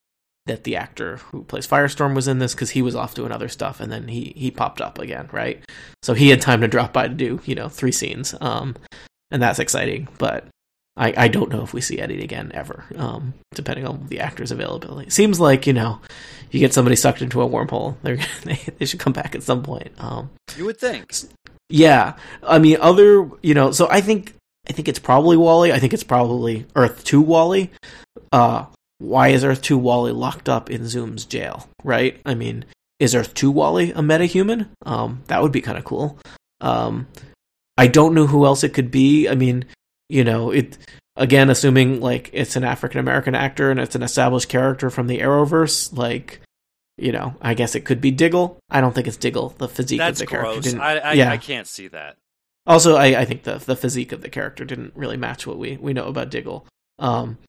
that 0.46 0.64
the 0.64 0.76
actor 0.76 1.18
who 1.18 1.44
plays 1.44 1.68
Firestorm 1.68 2.16
was 2.16 2.28
in 2.28 2.39
this 2.39 2.54
because 2.54 2.72
he 2.72 2.82
was 2.82 2.96
off 2.96 3.14
doing 3.16 3.32
other 3.32 3.48
stuff, 3.50 3.80
and 3.80 3.92
then 3.92 4.08
he 4.08 4.34
he 4.36 4.52
popped 4.52 4.82
up 4.82 5.00
again, 5.00 5.30
right? 5.32 5.64
So 6.04 6.14
he 6.14 6.30
had 6.30 6.42
time 6.42 6.62
to 6.62 6.68
drop 6.68 6.94
by 6.94 7.08
to 7.08 7.14
do 7.14 7.39
you 7.46 7.56
know 7.56 7.70
three 7.70 7.92
scenes, 7.92 8.34
um, 8.42 8.76
and 9.30 9.42
that's 9.42 9.60
exciting. 9.60 10.08
But 10.18 10.48
I 10.98 11.14
I 11.16 11.28
don't 11.28 11.52
know 11.52 11.64
if 11.64 11.74
we 11.74 11.82
see 11.82 12.00
Eddie 12.00 12.24
again 12.24 12.52
ever, 12.54 12.86
um, 12.96 13.34
depending 13.54 13.86
on 13.86 14.08
the 14.08 14.20
actor's 14.20 14.52
availability. 14.52 15.08
It 15.08 15.14
seems 15.14 15.39
like 15.39 15.68
you 15.68 15.74
know. 15.74 16.00
You 16.54 16.60
get 16.60 16.74
somebody 16.74 16.98
sucked 16.98 17.22
into 17.22 17.42
a 17.42 17.48
wormhole; 17.48 17.96
they're, 18.04 18.18
they 18.44 18.60
they 18.78 18.86
should 18.86 19.00
come 19.00 19.14
back 19.14 19.36
at 19.36 19.44
some 19.44 19.64
point. 19.64 19.92
Um, 20.00 20.32
You 20.58 20.66
would 20.66 20.78
think. 20.80 21.14
yeah, 21.70 22.18
I 22.44 22.60
mean, 22.60 22.78
other 22.82 23.30
you 23.42 23.54
know, 23.54 23.72
so 23.72 23.88
I 23.89 24.02
think 24.02 24.34
I 24.70 24.74
think 24.74 24.89
it's 24.89 25.00
probably 25.00 25.38
Wally. 25.38 25.72
I 25.72 25.80
think 25.80 25.94
it's 25.94 26.04
probably 26.04 26.66
Earth 26.76 27.06
Two 27.06 27.22
Wally. 27.22 27.72
Uh, 28.34 28.66
why 29.02 29.30
is 29.30 29.43
Earth 29.43 29.62
Two 29.62 29.78
Wally 29.78 30.12
locked 30.12 30.47
up 30.47 30.70
in 30.70 30.88
Zoom's 30.88 31.26
jail? 31.26 31.68
Right? 31.84 32.22
I 32.26 32.36
mean, 32.36 32.66
is 32.99 33.16
Earth 33.16 33.34
Two 33.34 33.52
Wally 33.52 33.91
a 33.91 34.02
metahuman? 34.02 34.68
Um, 34.86 35.24
that 35.28 35.41
would 35.41 35.52
be 35.52 35.62
kind 35.62 35.78
of 35.78 35.84
cool. 35.84 36.20
Um, 36.62 37.08
I 37.78 37.88
don't 37.88 38.14
know 38.14 38.28
who 38.28 38.45
else 38.45 38.64
it 38.64 38.74
could 38.74 38.91
be. 38.91 39.28
I 39.28 39.36
mean, 39.36 39.66
you 40.08 40.24
know, 40.24 40.52
it 40.52 40.78
again, 41.16 41.49
assuming 41.49 41.99
like 41.99 42.30
it's 42.32 42.56
an 42.56 42.64
African 42.64 42.99
American 42.99 43.34
actor 43.34 43.72
and 43.72 43.80
it's 43.80 43.95
an 43.95 44.04
established 44.04 44.49
character 44.49 44.89
from 44.89 45.08
the 45.08 45.20
Arrowverse, 45.20 45.97
like. 45.97 46.41
You 46.97 47.12
know, 47.12 47.34
I 47.41 47.56
guess 47.56 47.74
it 47.74 47.86
could 47.86 47.99
be 47.99 48.12
Diggle. 48.12 48.60
I 48.70 48.80
don't 48.80 48.93
think 48.93 49.08
it's 49.08 49.18
Diggle. 49.18 49.56
The 49.58 49.68
physique 49.68 49.97
That's 49.97 50.22
of 50.22 50.28
the 50.28 50.30
character 50.30 50.54
gross. 50.54 50.66
didn't. 50.66 50.82
I 50.82 50.97
I, 50.97 51.14
yeah. 51.14 51.32
I 51.32 51.38
can't 51.38 51.66
see 51.66 51.88
that. 51.88 52.18
Also, 52.68 52.95
I, 52.95 53.22
I 53.22 53.26
think 53.26 53.41
the 53.41 53.56
the 53.58 53.76
physique 53.76 54.12
of 54.12 54.22
the 54.22 54.30
character 54.30 54.66
didn't 54.66 54.95
really 54.95 55.18
match 55.18 55.47
what 55.47 55.58
we, 55.58 55.78
we 55.78 55.93
know 55.93 56.06
about 56.06 56.30
Diggle. 56.30 56.68
Um, 56.99 57.39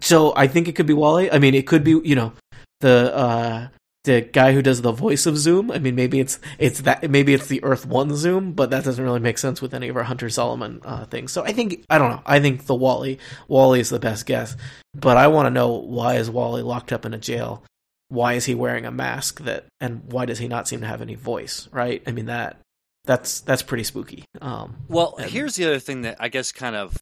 so 0.00 0.32
I 0.36 0.46
think 0.46 0.68
it 0.68 0.74
could 0.76 0.86
be 0.86 0.94
Wally. 0.94 1.30
I 1.30 1.38
mean, 1.38 1.54
it 1.54 1.66
could 1.66 1.84
be 1.84 2.00
you 2.04 2.14
know 2.14 2.32
the 2.80 3.14
uh, 3.14 3.68
the 4.04 4.20
guy 4.22 4.52
who 4.52 4.62
does 4.62 4.82
the 4.82 4.92
voice 4.92 5.26
of 5.26 5.36
Zoom. 5.36 5.70
I 5.70 5.78
mean, 5.78 5.94
maybe 5.94 6.20
it's 6.20 6.38
it's 6.58 6.80
that 6.82 7.10
maybe 7.10 7.34
it's 7.34 7.46
the 7.48 7.62
Earth 7.64 7.84
One 7.86 8.14
Zoom, 8.16 8.52
but 8.52 8.70
that 8.70 8.84
doesn't 8.84 9.02
really 9.04 9.20
make 9.20 9.38
sense 9.38 9.60
with 9.62 9.74
any 9.74 9.88
of 9.88 9.96
our 9.96 10.04
Hunter 10.04 10.26
Zolomon 10.28 10.80
uh, 10.84 11.04
things. 11.06 11.32
So 11.32 11.42
I 11.44 11.52
think 11.52 11.84
I 11.90 11.98
don't 11.98 12.10
know. 12.10 12.22
I 12.26 12.40
think 12.40 12.66
the 12.66 12.74
Wally 12.74 13.18
Wally 13.48 13.80
is 13.80 13.90
the 13.90 13.98
best 13.98 14.26
guess, 14.26 14.56
but 14.94 15.16
I 15.16 15.26
want 15.28 15.46
to 15.46 15.50
know 15.50 15.72
why 15.72 16.14
is 16.16 16.30
Wally 16.30 16.62
locked 16.62 16.92
up 16.92 17.04
in 17.04 17.14
a 17.14 17.18
jail? 17.18 17.64
Why 18.10 18.34
is 18.34 18.46
he 18.46 18.54
wearing 18.54 18.86
a 18.86 18.90
mask 18.90 19.40
that, 19.42 19.66
and 19.80 20.10
why 20.10 20.24
does 20.24 20.38
he 20.38 20.48
not 20.48 20.66
seem 20.66 20.80
to 20.80 20.86
have 20.86 21.02
any 21.02 21.14
voice? 21.14 21.68
Right? 21.72 22.02
I 22.06 22.12
mean 22.12 22.26
that 22.26 22.58
that's 23.04 23.40
that's 23.40 23.62
pretty 23.62 23.84
spooky. 23.84 24.24
Um, 24.40 24.76
Well, 24.88 25.14
And- 25.18 25.30
here's 25.30 25.56
the 25.56 25.64
other 25.66 25.78
thing 25.78 26.02
that 26.02 26.16
I 26.20 26.28
guess 26.28 26.52
kind 26.52 26.76
of 26.76 26.96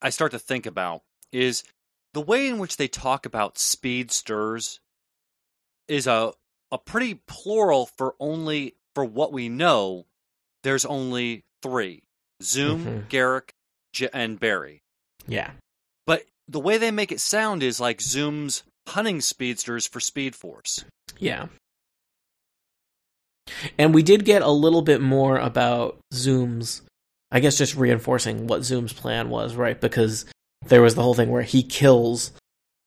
I 0.00 0.10
start 0.10 0.32
to 0.32 0.38
think 0.40 0.66
about 0.66 1.02
is 1.30 1.62
the 2.14 2.20
way 2.20 2.46
in 2.48 2.58
which 2.58 2.76
they 2.76 2.88
talk 2.88 3.26
about 3.26 3.58
speedsters 3.58 4.80
is 5.88 6.06
a 6.06 6.32
a 6.70 6.78
pretty 6.78 7.20
plural 7.26 7.86
for 7.98 8.14
only 8.18 8.74
for 8.94 9.04
what 9.04 9.32
we 9.32 9.48
know. 9.48 10.06
There's 10.62 10.84
only 10.84 11.44
three: 11.62 12.02
Zoom, 12.42 12.84
Mhm. 12.84 13.08
Garrick, 13.08 13.52
J- 13.92 14.08
and 14.12 14.38
Barry. 14.40 14.82
yeah, 15.26 15.52
But 16.06 16.24
the 16.48 16.60
way 16.60 16.78
they 16.78 16.90
make 16.90 17.12
it 17.12 17.20
sound 17.20 17.62
is 17.62 17.78
like 17.80 18.00
Zoom's 18.00 18.62
hunting 18.88 19.20
speedsters 19.20 19.86
for 19.86 20.00
Speed 20.00 20.34
Force. 20.34 20.84
yeah. 21.18 21.48
And 23.78 23.92
we 23.94 24.02
did 24.02 24.24
get 24.24 24.42
a 24.42 24.50
little 24.50 24.82
bit 24.82 25.00
more 25.00 25.36
about 25.36 25.98
Zoom's, 26.14 26.82
I 27.30 27.40
guess, 27.40 27.58
just 27.58 27.74
reinforcing 27.74 28.46
what 28.46 28.62
Zoom's 28.64 28.92
plan 28.92 29.28
was, 29.30 29.56
right? 29.56 29.78
Because 29.80 30.24
there 30.66 30.82
was 30.82 30.94
the 30.94 31.02
whole 31.02 31.14
thing 31.14 31.30
where 31.30 31.42
he 31.42 31.62
kills 31.62 32.32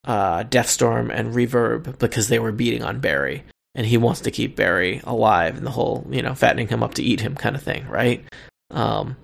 uh, 0.05 0.43
Deathstorm 0.43 1.11
and 1.11 1.33
Reverb 1.33 1.97
because 1.99 2.27
they 2.27 2.39
were 2.39 2.51
beating 2.51 2.83
on 2.83 2.99
Barry, 2.99 3.43
and 3.73 3.85
he 3.85 3.97
wants 3.97 4.21
to 4.21 4.31
keep 4.31 4.55
Barry 4.55 5.01
alive, 5.03 5.57
and 5.57 5.65
the 5.65 5.71
whole, 5.71 6.05
you 6.09 6.21
know, 6.21 6.35
fattening 6.35 6.67
him 6.67 6.83
up 6.83 6.93
to 6.95 7.03
eat 7.03 7.21
him 7.21 7.35
kind 7.35 7.55
of 7.55 7.63
thing, 7.63 7.87
right? 7.87 8.23
Um, 8.71 9.17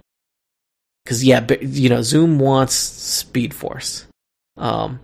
because 1.03 1.23
yeah, 1.23 1.45
you 1.61 1.89
know, 1.89 2.01
Zoom 2.01 2.39
wants 2.39 2.73
Speed 2.75 3.53
Force. 3.53 4.05
Um, 4.57 4.99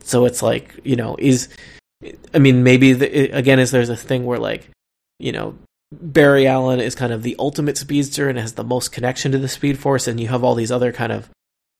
so 0.00 0.24
it's 0.24 0.42
like, 0.42 0.78
you 0.84 0.96
know, 0.96 1.16
is 1.18 1.48
I 2.34 2.38
mean, 2.38 2.62
maybe 2.62 2.92
the, 2.92 3.30
again, 3.30 3.58
is 3.58 3.70
there's 3.70 3.88
a 3.88 3.96
thing 3.96 4.24
where 4.24 4.38
like, 4.38 4.68
you 5.18 5.32
know, 5.32 5.56
Barry 5.92 6.46
Allen 6.46 6.80
is 6.80 6.94
kind 6.94 7.12
of 7.12 7.22
the 7.22 7.36
ultimate 7.38 7.78
speedster 7.78 8.28
and 8.28 8.38
has 8.38 8.54
the 8.54 8.64
most 8.64 8.92
connection 8.92 9.32
to 9.32 9.38
the 9.38 9.48
Speed 9.48 9.78
Force, 9.78 10.06
and 10.06 10.20
you 10.20 10.28
have 10.28 10.44
all 10.44 10.54
these 10.54 10.72
other 10.72 10.92
kind 10.92 11.12
of 11.12 11.28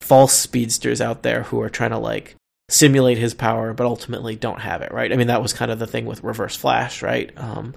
false 0.01 0.35
speedsters 0.35 1.01
out 1.01 1.23
there 1.23 1.45
who 1.45 1.61
are 1.61 1.71
trying 1.71 1.91
to 1.91 1.99
like 1.99 2.37
simulate 2.69 3.19
his 3.19 3.35
power, 3.35 3.73
but 3.73 3.87
ultimately 3.87 4.37
don't 4.37 4.61
have 4.61 4.83
it, 4.83 4.93
right? 4.93 5.13
I 5.13 5.17
mean, 5.17 5.29
that 5.29 5.43
was 5.43 5.53
kind 5.53 5.71
of 5.71 5.79
the 5.79 5.87
thing 5.87 6.07
with 6.07 6.25
Reverse 6.25 6.57
Flash, 6.57 7.03
right? 7.03 7.31
Um, 7.37 7.75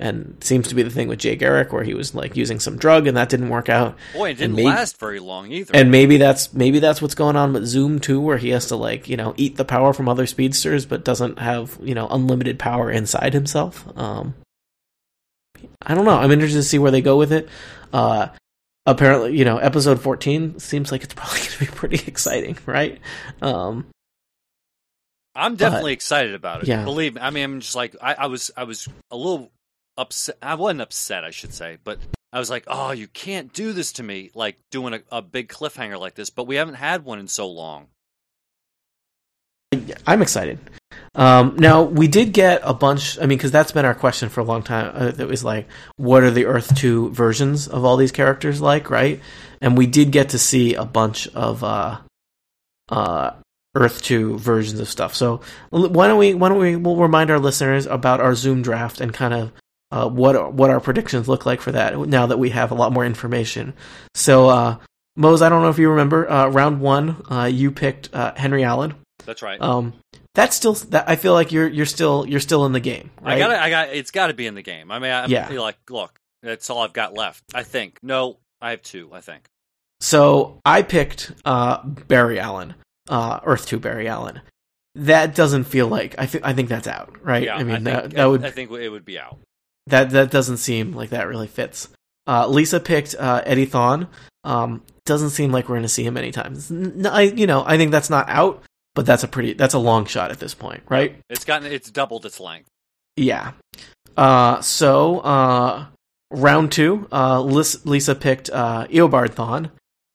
and 0.00 0.36
seems 0.40 0.68
to 0.68 0.76
be 0.76 0.84
the 0.84 0.90
thing 0.90 1.08
with 1.08 1.18
Jay 1.18 1.34
Garrick 1.34 1.72
where 1.72 1.82
he 1.82 1.92
was 1.92 2.14
like 2.14 2.36
using 2.36 2.60
some 2.60 2.76
drug 2.76 3.08
and 3.08 3.16
that 3.16 3.28
didn't 3.28 3.48
work 3.48 3.68
out. 3.68 3.96
Boy, 4.14 4.30
it 4.30 4.38
didn't 4.38 4.54
maybe- 4.54 4.68
last 4.68 4.98
very 5.00 5.18
long 5.18 5.50
either. 5.50 5.72
And 5.74 5.90
maybe 5.90 6.18
that's 6.18 6.54
maybe 6.54 6.78
that's 6.78 7.02
what's 7.02 7.16
going 7.16 7.34
on 7.34 7.52
with 7.52 7.66
Zoom 7.66 7.98
too, 7.98 8.20
where 8.20 8.38
he 8.38 8.50
has 8.50 8.66
to 8.66 8.76
like 8.76 9.08
you 9.08 9.16
know 9.16 9.34
eat 9.36 9.56
the 9.56 9.64
power 9.64 9.92
from 9.92 10.08
other 10.08 10.26
speedsters, 10.26 10.86
but 10.86 11.04
doesn't 11.04 11.40
have 11.40 11.76
you 11.82 11.96
know 11.96 12.06
unlimited 12.08 12.60
power 12.60 12.90
inside 12.92 13.34
himself. 13.34 13.84
Um, 13.98 14.34
I 15.82 15.94
don't 15.94 16.04
know. 16.04 16.16
I'm 16.16 16.30
interested 16.30 16.58
to 16.58 16.62
see 16.62 16.78
where 16.78 16.92
they 16.92 17.02
go 17.02 17.18
with 17.18 17.32
it. 17.32 17.48
Uh, 17.92 18.28
apparently, 18.90 19.36
you 19.36 19.44
know, 19.44 19.58
episode 19.58 20.00
14 20.00 20.58
seems 20.58 20.90
like 20.90 21.04
it's 21.04 21.14
probably 21.14 21.38
going 21.38 21.50
to 21.50 21.58
be 21.60 21.66
pretty 21.66 22.06
exciting, 22.06 22.56
right? 22.66 22.98
Um, 23.42 23.86
I'm 25.34 25.54
definitely 25.54 25.92
excited 25.92 26.34
about 26.34 26.62
it. 26.62 26.68
yeah. 26.68 26.82
Believe 26.82 27.14
me. 27.14 27.20
I 27.20 27.30
mean, 27.30 27.44
I'm 27.44 27.60
just 27.60 27.76
like 27.76 27.94
I, 28.02 28.14
I 28.14 28.26
was. 28.26 28.50
I 28.56 28.64
was 28.64 28.88
a 29.10 29.16
little 29.16 29.52
upset. 29.96 30.36
I 30.42 30.56
wasn't 30.56 30.80
upset, 30.80 31.24
I 31.24 31.30
should 31.30 31.54
say, 31.54 31.78
but 31.84 31.98
I 32.32 32.40
was 32.40 32.50
like, 32.50 32.64
"Oh, 32.66 32.90
you 32.90 33.06
can't 33.06 33.52
do 33.52 33.72
this 33.72 33.92
to 33.92 34.02
me!" 34.02 34.30
Like 34.34 34.56
doing 34.72 34.94
a, 34.94 35.00
a 35.12 35.22
big 35.22 35.48
cliffhanger 35.48 35.98
like 36.00 36.14
this. 36.16 36.30
But 36.30 36.48
we 36.48 36.56
haven't 36.56 36.74
had 36.74 37.04
one 37.04 37.20
in 37.20 37.28
so 37.28 37.48
long. 37.48 37.86
I'm 40.06 40.22
excited. 40.22 40.58
Um, 41.14 41.56
now 41.56 41.82
we 41.82 42.06
did 42.06 42.32
get 42.32 42.60
a 42.62 42.74
bunch. 42.74 43.18
I 43.18 43.22
mean, 43.22 43.38
because 43.38 43.50
that's 43.50 43.72
been 43.72 43.84
our 43.84 43.94
question 43.94 44.28
for 44.28 44.40
a 44.40 44.44
long 44.44 44.62
time. 44.62 44.92
Uh, 44.94 45.10
that 45.10 45.26
was 45.26 45.42
like, 45.42 45.66
what 45.96 46.22
are 46.22 46.30
the 46.30 46.46
Earth 46.46 46.76
Two 46.76 47.10
versions 47.10 47.66
of 47.66 47.84
all 47.84 47.96
these 47.96 48.12
characters 48.12 48.60
like, 48.60 48.90
right? 48.90 49.20
And 49.60 49.76
we 49.76 49.86
did 49.86 50.12
get 50.12 50.30
to 50.30 50.38
see 50.38 50.74
a 50.74 50.84
bunch 50.84 51.26
of 51.28 51.64
uh, 51.64 51.98
uh, 52.88 53.32
Earth 53.74 54.02
Two 54.02 54.38
versions 54.38 54.80
of 54.80 54.88
stuff. 54.88 55.14
So 55.14 55.40
why 55.70 56.06
don't 56.06 56.18
we? 56.18 56.34
Why 56.34 56.48
don't 56.48 56.58
we? 56.58 56.76
We'll 56.76 56.96
remind 56.96 57.30
our 57.30 57.40
listeners 57.40 57.86
about 57.86 58.20
our 58.20 58.34
Zoom 58.34 58.62
draft 58.62 59.00
and 59.00 59.12
kind 59.12 59.34
of 59.34 59.52
uh, 59.90 60.08
what 60.08 60.52
what 60.52 60.70
our 60.70 60.80
predictions 60.80 61.28
look 61.28 61.46
like 61.46 61.60
for 61.60 61.72
that. 61.72 61.98
Now 61.98 62.26
that 62.26 62.38
we 62.38 62.50
have 62.50 62.70
a 62.70 62.74
lot 62.74 62.92
more 62.92 63.04
information. 63.04 63.74
So, 64.14 64.48
uh, 64.48 64.76
Mose, 65.16 65.42
I 65.42 65.48
don't 65.48 65.62
know 65.62 65.70
if 65.70 65.78
you 65.78 65.90
remember 65.90 66.30
uh, 66.30 66.48
round 66.48 66.80
one. 66.80 67.22
Uh, 67.28 67.50
you 67.52 67.72
picked 67.72 68.14
uh, 68.14 68.34
Henry 68.36 68.62
Allen. 68.62 68.94
That's 69.28 69.42
right. 69.42 69.60
Um, 69.60 69.92
that's 70.34 70.56
still 70.56 70.72
that 70.72 71.06
I 71.06 71.16
feel 71.16 71.34
like 71.34 71.52
you're 71.52 71.68
you're 71.68 71.84
still 71.84 72.24
you're 72.26 72.40
still 72.40 72.64
in 72.64 72.72
the 72.72 72.80
game, 72.80 73.10
right? 73.20 73.34
I 73.34 73.38
got. 73.38 73.50
I 73.50 73.68
got. 73.68 73.88
It's 73.90 74.10
got 74.10 74.28
to 74.28 74.32
be 74.34 74.46
in 74.46 74.54
the 74.54 74.62
game. 74.62 74.90
I 74.90 74.98
mean, 74.98 75.12
I'm 75.12 75.30
Yeah. 75.30 75.48
like, 75.50 75.76
look, 75.90 76.18
that's 76.42 76.70
all 76.70 76.80
I've 76.80 76.94
got 76.94 77.12
left. 77.12 77.44
I 77.54 77.62
think. 77.62 77.98
No, 78.02 78.38
I 78.62 78.70
have 78.70 78.80
two. 78.80 79.10
I 79.12 79.20
think. 79.20 79.44
So 80.00 80.60
I 80.64 80.80
picked 80.80 81.32
uh, 81.44 81.84
Barry 81.84 82.40
Allen, 82.40 82.74
uh, 83.10 83.40
Earth 83.44 83.66
Two 83.66 83.78
Barry 83.78 84.08
Allen. 84.08 84.40
That 84.94 85.34
doesn't 85.34 85.64
feel 85.64 85.88
like 85.88 86.14
I 86.18 86.24
think 86.24 86.46
I 86.46 86.54
think 86.54 86.70
that's 86.70 86.88
out, 86.88 87.14
right? 87.22 87.42
Yeah, 87.42 87.56
I 87.56 87.64
mean 87.64 87.84
think, 87.84 87.84
that 87.84 88.10
that 88.12 88.24
would 88.24 88.44
I 88.46 88.50
think 88.50 88.70
it 88.70 88.88
would 88.88 89.04
be 89.04 89.18
out. 89.18 89.38
that 89.88 90.08
that 90.10 90.30
doesn't 90.30 90.56
seem 90.56 90.92
like 90.92 91.10
that 91.10 91.28
really 91.28 91.48
fits. 91.48 91.88
Uh, 92.26 92.46
Lisa 92.48 92.80
picked 92.80 93.14
uh, 93.18 93.42
Eddie 93.44 93.66
Thawne. 93.66 94.08
Um, 94.44 94.82
doesn't 95.04 95.30
seem 95.30 95.52
like 95.52 95.68
we're 95.68 95.74
going 95.76 95.82
to 95.82 95.88
see 95.88 96.04
him 96.04 96.16
anytime. 96.16 96.56
N- 96.70 97.06
I 97.06 97.22
you 97.22 97.46
know 97.46 97.62
I 97.66 97.76
think 97.76 97.90
that's 97.90 98.08
not 98.08 98.28
out, 98.30 98.62
but 98.98 99.06
that's 99.06 99.22
a 99.22 99.28
pretty 99.28 99.52
that's 99.52 99.74
a 99.74 99.78
long 99.78 100.06
shot 100.06 100.32
at 100.32 100.40
this 100.40 100.54
point, 100.54 100.82
right? 100.88 101.14
It's 101.30 101.44
gotten. 101.44 101.70
It's 101.70 101.88
doubled 101.88 102.26
its 102.26 102.40
length. 102.40 102.66
Yeah. 103.16 103.52
Uh, 104.16 104.60
so 104.60 105.20
uh, 105.20 105.86
round 106.32 106.72
two, 106.72 107.06
uh, 107.12 107.40
Lisa 107.40 108.16
picked 108.16 108.50
uh, 108.50 108.88
Eobard 108.88 109.34
Thawne. 109.36 109.70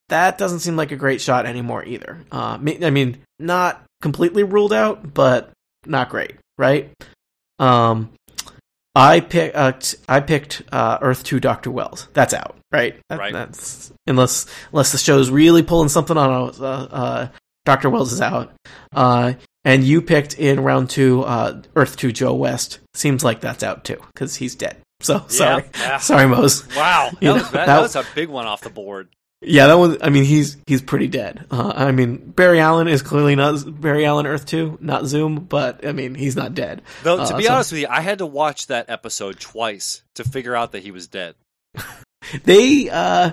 That 0.10 0.38
doesn't 0.38 0.60
seem 0.60 0.76
like 0.76 0.92
a 0.92 0.98
great 0.98 1.22
shot 1.22 1.46
anymore 1.46 1.86
either. 1.86 2.20
Uh, 2.30 2.58
I 2.62 2.90
mean, 2.90 3.20
not 3.40 3.82
completely 4.02 4.44
ruled 4.44 4.74
out, 4.74 5.14
but 5.14 5.52
not 5.86 6.10
great, 6.10 6.34
right? 6.58 6.92
Um, 7.60 8.12
I 8.96 9.22
pick. 9.22 9.54
Uh, 9.56 9.72
I 10.10 10.20
picked 10.20 10.62
uh, 10.74 10.98
Earth 11.02 11.24
Two, 11.24 11.40
Doctor 11.40 11.72
Wells. 11.72 12.10
That's 12.12 12.34
out, 12.34 12.58
right? 12.70 13.00
That- 13.08 13.20
Right. 13.20 13.32
That's 13.32 13.94
unless 14.08 14.46
unless 14.74 14.92
the 14.92 14.98
show's 14.98 15.30
really 15.32 15.64
pulling 15.64 15.88
something 15.88 16.18
on. 16.18 16.52
Uh, 16.60 16.66
uh, 16.66 17.28
Doctor 17.66 17.90
Wells 17.90 18.12
is 18.14 18.22
out. 18.22 18.54
Uh, 18.94 19.34
and 19.66 19.84
you 19.84 20.02
picked 20.02 20.38
in 20.38 20.60
round 20.60 20.90
two, 20.90 21.22
uh, 21.24 21.62
Earth 21.76 21.96
Two, 21.98 22.12
Joe 22.12 22.34
West. 22.34 22.80
Seems 22.94 23.24
like 23.24 23.40
that's 23.42 23.64
out 23.64 23.86
too 23.86 24.02
because 24.14 24.36
he's 24.36 24.56
dead. 24.56 24.78
So 25.02 25.26
sorry, 25.28 25.66
yeah. 25.80 25.98
sorry, 25.98 26.28
Mose. 26.28 26.66
Wow, 26.76 27.10
that, 27.12 27.22
know, 27.22 27.34
was, 27.36 27.52
that, 27.52 27.66
that- 27.68 27.82
was 27.82 27.96
a 27.96 28.06
big 28.16 28.30
one 28.30 28.46
off 28.46 28.62
the 28.62 28.70
board. 28.70 29.10
Yeah, 29.46 29.68
that 29.68 29.74
was. 29.78 29.98
I 30.02 30.10
mean, 30.10 30.24
he's 30.24 30.56
he's 30.68 30.82
pretty 30.82 31.08
dead. 31.10 31.46
Uh, 31.52 31.74
I 31.76 31.92
mean, 31.92 32.16
Barry 32.32 32.62
Allen 32.62 32.88
is 32.88 33.02
clearly 33.02 33.36
not 33.36 33.82
Barry 33.82 34.06
Allen 34.06 34.26
Earth 34.26 34.46
Two, 34.46 34.78
not 34.80 35.06
Zoom, 35.06 35.36
but 35.36 35.86
I 35.86 35.92
mean, 35.92 36.16
he's 36.16 36.38
not 36.38 36.54
dead. 36.54 36.82
Though 37.04 37.18
to 37.18 37.34
Uh, 37.34 37.38
be 37.38 37.44
so- 37.44 37.54
honest 37.54 37.72
with 37.74 37.82
you, 37.82 37.88
I 37.90 38.00
had 38.00 38.20
to 38.20 38.26
watch 38.26 38.68
that 38.68 38.90
episode 38.90 39.42
twice 39.42 40.02
to 40.16 40.24
figure 40.24 40.56
out 40.56 40.72
that 40.72 40.84
he 40.84 40.92
was 40.92 41.08
dead. 41.08 41.36
They 42.46 42.90
uh, 42.90 43.32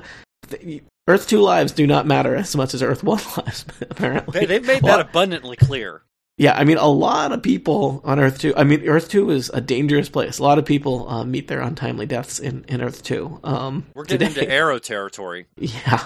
Earth 1.10 1.26
Two 1.26 1.40
lives 1.40 1.72
do 1.72 1.86
not 1.86 2.06
matter 2.06 2.34
as 2.36 2.54
much 2.56 2.72
as 2.74 2.82
Earth 2.82 3.02
One 3.04 3.20
lives. 3.36 3.64
Apparently, 3.82 4.40
They, 4.40 4.46
they've 4.46 4.66
made 4.66 4.82
Well, 4.82 4.96
that 4.98 5.08
abundantly 5.10 5.56
clear. 5.56 6.02
Yeah, 6.38 6.54
I 6.56 6.64
mean, 6.64 6.78
a 6.78 6.86
lot 6.88 7.32
of 7.32 7.42
people 7.42 8.00
on 8.04 8.18
Earth 8.18 8.38
Two. 8.40 8.54
I 8.56 8.64
mean, 8.64 8.88
Earth 8.88 9.08
Two 9.10 9.30
is 9.30 9.50
a 9.52 9.60
dangerous 9.60 10.08
place. 10.08 10.38
A 10.38 10.42
lot 10.42 10.58
of 10.58 10.64
people 10.64 11.06
uh, 11.08 11.24
meet 11.24 11.48
their 11.48 11.60
untimely 11.60 12.06
deaths 12.06 12.38
in, 12.38 12.64
in 12.68 12.80
Earth 12.80 13.02
Two. 13.02 13.38
Um, 13.44 13.84
We're 13.94 14.04
getting 14.04 14.28
today. 14.28 14.42
into 14.42 14.52
arrow 14.54 14.78
territory. 14.78 15.46
Yeah. 15.58 16.02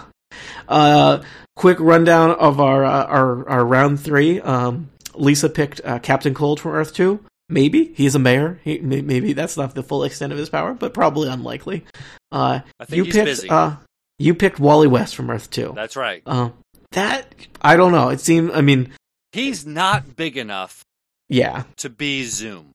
Uh, 0.69 1.23
quick 1.55 1.79
rundown 1.79 2.31
of 2.33 2.61
our 2.61 2.85
uh, 2.85 3.05
our 3.05 3.49
our 3.49 3.65
round 3.65 4.01
three. 4.01 4.41
Um, 4.41 4.91
Lisa 5.15 5.49
picked 5.49 5.81
uh, 5.85 6.01
Captain 6.01 6.35
Cold 6.35 6.59
from 6.59 6.73
Earth 6.73 6.93
Two. 6.95 7.21
Maybe 7.49 7.93
he's 7.95 8.15
a 8.15 8.19
mayor. 8.19 8.59
He, 8.65 8.79
maybe 8.81 9.33
that's 9.35 9.57
not 9.57 9.75
the 9.77 9.83
full 9.85 10.03
extent 10.03 10.33
of 10.33 10.39
his 10.39 10.49
power, 10.49 10.75
but 10.75 10.95
probably 10.95 11.29
unlikely. 11.29 11.85
Uh, 12.33 12.61
I 12.81 12.85
think 12.87 12.97
you 12.97 13.05
he's 13.05 13.15
picked 13.15 13.27
busy. 13.27 13.49
uh, 13.51 13.75
you 14.19 14.35
picked 14.35 14.59
Wally 14.61 14.87
West 14.89 15.15
from 15.17 15.31
Earth 15.31 15.51
Two. 15.51 15.73
That's 15.75 15.97
right. 15.97 16.23
Uh, 16.27 16.51
that 16.93 17.35
I 17.61 17.77
don't 17.77 17.93
know. 17.93 18.09
It 18.11 18.21
seemed. 18.21 18.53
I 18.53 18.61
mean, 18.61 18.91
He's 19.33 19.67
not 19.67 20.15
big 20.15 20.37
enough 20.37 20.85
yeah, 21.29 21.65
to 21.79 21.91
be 21.91 22.25
Zoom. 22.25 22.71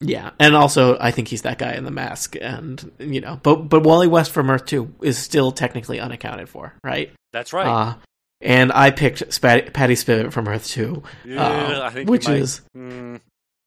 yeah, 0.00 0.30
and 0.38 0.54
also 0.54 0.98
I 1.00 1.10
think 1.10 1.28
he's 1.28 1.42
that 1.42 1.56
guy 1.58 1.72
in 1.72 1.84
the 1.84 1.90
mask, 1.90 2.36
and 2.40 2.90
you 2.98 3.20
know, 3.22 3.40
but 3.42 3.56
but 3.70 3.82
Wally 3.82 4.08
West 4.08 4.30
from 4.32 4.50
Earth 4.50 4.66
Two 4.66 4.92
is 5.00 5.16
still 5.16 5.52
technically 5.52 6.00
unaccounted 6.00 6.48
for, 6.50 6.74
right? 6.84 7.10
That's 7.32 7.52
right. 7.54 7.66
Uh, 7.66 7.94
and 8.42 8.72
I 8.72 8.90
picked 8.90 9.32
Spat- 9.32 9.72
Patty 9.72 9.94
Spivot 9.94 10.32
from 10.32 10.48
Earth 10.48 10.66
Two. 10.66 11.02
yeah, 11.24 11.42
uh, 11.46 11.82
I 11.84 11.90
think 11.90 12.10
which 12.10 12.28
is 12.28 12.60
Mm, 12.76 13.20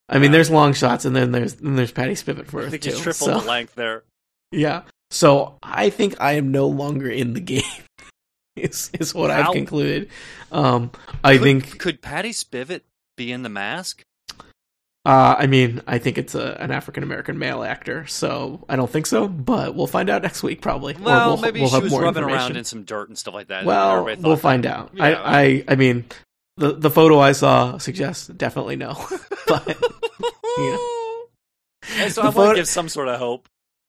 I 0.08 0.16
mean 0.20 0.26
Yeah. 0.26 0.32
there's 0.34 0.52
long 0.52 0.74
shots 0.74 1.06
and 1.06 1.16
then 1.16 1.32
there's 1.32 1.56
then 1.56 1.76
there's 1.78 1.92
Patty 1.94 2.14
Spivot 2.14 2.46
for 2.46 2.60
I 2.62 2.66
Earth 2.66 2.72
think 2.72 2.84
too. 2.84 2.90
he's 2.92 3.00
tripled 3.00 3.32
So, 3.32 3.40
the 3.40 3.48
length 3.48 3.74
there. 3.74 4.04
yeah. 4.52 4.84
So 5.12 5.58
I 5.64 5.90
think 5.90 6.16
I 6.20 6.34
am 6.34 6.52
no 6.52 6.68
longer 6.68 7.10
in 7.10 7.34
the 7.34 7.40
game. 7.40 7.64
is 8.56 8.90
is 9.00 9.14
what 9.14 9.32
I've 9.32 9.52
concluded. 9.54 10.10
Um 10.52 10.92
I 11.24 11.34
could, 11.34 11.44
think 11.44 11.78
could 11.80 12.02
Patty 12.02 12.32
Spivot 12.32 12.82
be 13.18 13.32
in 13.32 13.44
the 13.44 13.50
mask? 13.50 14.02
uh 15.06 15.36
I 15.38 15.46
mean 15.48 15.82
I 15.86 15.98
think 16.00 16.18
it's 16.18 16.36
a, 16.36 16.58
an 16.60 16.72
African 16.72 17.04
American 17.04 17.38
male 17.38 17.64
actor, 17.64 18.08
so 18.08 18.64
I 18.70 18.76
don't 18.76 18.90
think 18.90 19.06
so, 19.08 19.28
but 19.28 19.76
we'll 19.76 19.88
find 19.88 20.10
out 20.10 20.22
next 20.28 20.42
week 20.42 20.62
probably. 20.62 20.96
Well, 20.96 21.34
we'll, 21.34 21.42
maybe 21.42 21.60
we'll 21.60 21.70
she 21.70 21.76
have 21.76 21.84
was 21.84 21.94
rubbing 21.94 22.24
around 22.24 22.56
in 22.58 22.64
some 22.64 22.84
dirt 22.84 23.10
and 23.10 23.18
stuff 23.18 23.34
like 23.34 23.50
that. 23.50 23.66
Well, 23.66 24.06
we'll 24.06 24.16
that- 24.16 24.38
find 24.38 24.66
out. 24.66 24.92
Yeah. 24.94 25.04
I, 25.04 25.42
I 25.44 25.64
I 25.70 25.76
mean 25.76 26.06
the 26.58 26.72
the 26.74 26.90
photo 26.90 27.20
I 27.20 27.34
saw 27.34 27.78
suggests 27.78 28.28
definitely 28.28 28.78
no. 28.78 28.94
but 29.48 29.78
And 31.98 32.12
so 32.12 32.22
The 32.22 32.22
I 32.22 32.26
want 32.26 32.36
photo- 32.36 32.50
to 32.52 32.56
give 32.56 32.68
some 32.68 32.90
sort 32.90 33.08
of 33.10 33.20
hope. 33.20 33.48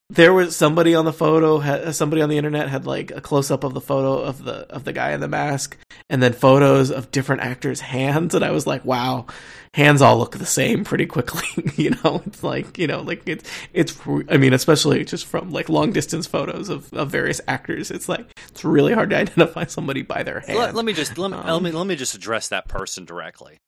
There 0.09 0.33
was 0.33 0.55
somebody 0.55 0.95
on 0.95 1.05
the 1.05 1.13
photo 1.13 1.91
somebody 1.91 2.23
on 2.23 2.29
the 2.29 2.37
internet 2.37 2.69
had 2.69 2.87
like 2.87 3.11
a 3.11 3.21
close 3.21 3.51
up 3.51 3.65
of 3.65 3.75
the 3.75 3.81
photo 3.81 4.21
of 4.23 4.45
the 4.45 4.67
of 4.73 4.85
the 4.85 4.93
guy 4.93 5.13
in 5.13 5.21
the 5.21 5.29
mask 5.29 5.77
and 6.09 6.23
then 6.23 6.33
photos 6.33 6.91
of 6.91 7.11
different 7.11 7.43
actors 7.43 7.81
hands 7.81 8.35
and 8.35 8.45
i 8.45 8.51
was 8.51 8.67
like 8.67 8.85
wow 8.85 9.27
hands 9.75 10.01
all 10.01 10.17
look 10.19 10.37
the 10.39 10.47
same 10.47 10.85
pretty 10.85 11.07
quickly 11.07 11.43
you 11.77 11.91
know 11.91 12.23
it's 12.25 12.43
like 12.45 12.79
you 12.79 12.87
know 12.87 13.01
like 13.03 13.23
it's 13.27 13.51
it's 13.73 13.99
i 14.29 14.37
mean 14.37 14.53
especially 14.53 15.05
just 15.05 15.27
from 15.27 15.51
like 15.51 15.69
long 15.69 15.91
distance 15.93 16.27
photos 16.27 16.69
of, 16.69 16.93
of 16.95 17.11
various 17.11 17.41
actors 17.49 17.91
it's 17.91 18.09
like 18.09 18.39
it's 18.49 18.65
really 18.65 18.93
hard 18.95 19.11
to 19.11 19.17
identify 19.17 19.65
somebody 19.65 20.03
by 20.03 20.23
their 20.23 20.41
hand 20.41 20.59
Let, 20.59 20.75
let 20.75 20.85
me 20.85 20.93
just 20.93 21.19
let 21.19 21.31
me, 21.33 21.37
let 21.37 21.47
Um, 21.49 21.63
me 21.65 21.73
let 21.73 21.87
me 21.87 21.97
just 21.97 22.15
address 22.15 22.49
that 22.49 22.69
person 22.69 23.05
directly. 23.05 23.59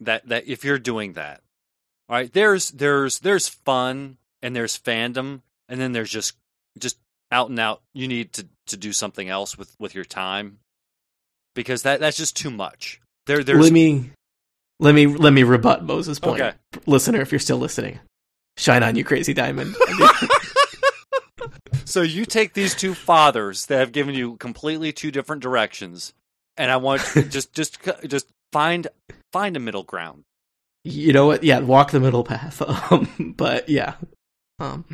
That 0.00 0.26
that 0.28 0.48
if 0.48 0.64
you're 0.64 0.78
doing 0.80 1.12
that, 1.12 1.42
all 2.08 2.16
right, 2.16 2.32
there's 2.32 2.70
there's 2.72 3.20
there's 3.20 3.48
fun 3.48 4.16
and 4.42 4.56
there's 4.56 4.76
fandom, 4.76 5.42
and 5.68 5.80
then 5.80 5.92
there's 5.92 6.10
just 6.10 6.34
just 6.78 6.98
out 7.30 7.50
and 7.50 7.58
out. 7.58 7.82
You 7.92 8.08
need 8.08 8.32
to 8.34 8.46
to 8.68 8.76
do 8.76 8.92
something 8.92 9.28
else 9.28 9.56
with 9.58 9.74
with 9.78 9.94
your 9.94 10.04
time 10.04 10.58
because 11.54 11.82
that 11.82 12.00
that's 12.00 12.16
just 12.16 12.36
too 12.36 12.50
much. 12.50 13.00
There 13.26 13.42
there's 13.44 13.62
let 13.62 13.72
me 13.72 14.10
let 14.80 14.94
me 14.94 15.06
let 15.06 15.32
me 15.32 15.44
rebut 15.44 15.84
moses 15.84 16.18
point 16.18 16.40
Okay. 16.40 16.52
listener 16.84 17.20
if 17.20 17.30
you're 17.30 17.38
still 17.38 17.58
listening 17.58 18.00
shine 18.56 18.82
on 18.82 18.96
you 18.96 19.04
crazy 19.04 19.32
diamond 19.32 19.74
So 21.84 22.02
you 22.02 22.24
take 22.24 22.54
these 22.54 22.74
two 22.74 22.94
fathers 22.94 23.66
that 23.66 23.78
have 23.78 23.92
given 23.92 24.14
you 24.14 24.36
completely 24.38 24.92
two 24.92 25.10
different 25.10 25.42
directions, 25.42 26.12
and 26.56 26.70
I 26.70 26.76
want 26.78 27.02
just 27.30 27.52
just 27.52 27.78
just 28.06 28.26
find 28.52 28.88
find 29.32 29.56
a 29.56 29.60
middle 29.60 29.82
ground. 29.84 30.24
You 30.82 31.12
know 31.12 31.26
what? 31.26 31.44
Yeah, 31.44 31.60
walk 31.60 31.92
the 31.92 32.00
middle 32.00 32.24
path. 32.24 32.60
Um, 32.90 33.34
but 33.36 33.68
yeah, 33.68 33.94
Um, 34.58 34.84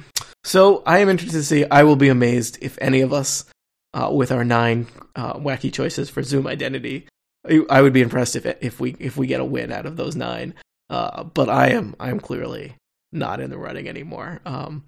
so 0.45 0.83
I 0.87 0.99
am 0.99 1.09
interested 1.09 1.39
to 1.39 1.45
see. 1.45 1.65
I 1.65 1.83
will 1.83 1.97
be 1.97 2.09
amazed 2.09 2.59
if 2.61 2.79
any 2.81 3.01
of 3.01 3.13
us, 3.13 3.45
uh, 3.93 4.11
with 4.13 4.33
our 4.33 4.45
nine 4.45 4.87
uh, 5.17 5.35
wacky 5.35 5.73
choices 5.73 6.09
for 6.09 6.23
Zoom 6.23 6.47
identity, 6.47 7.07
I, 7.49 7.61
I 7.69 7.83
would 7.83 7.93
be 7.93 8.03
impressed 8.03 8.37
if 8.37 8.47
if 8.63 8.81
we 8.81 8.97
if 8.99 9.17
we 9.17 9.27
get 9.27 9.41
a 9.41 9.45
win 9.45 9.73
out 9.73 9.87
of 9.87 9.97
those 9.97 10.17
nine. 10.17 10.55
Uh, 10.89 11.25
but 11.25 11.49
I 11.49 11.71
am 11.71 11.95
I 12.01 12.11
am 12.11 12.21
clearly 12.21 12.75
not 13.13 13.41
in 13.41 13.51
the 13.51 13.59
running 13.59 13.89
anymore. 13.89 14.41
Um, 14.45 14.85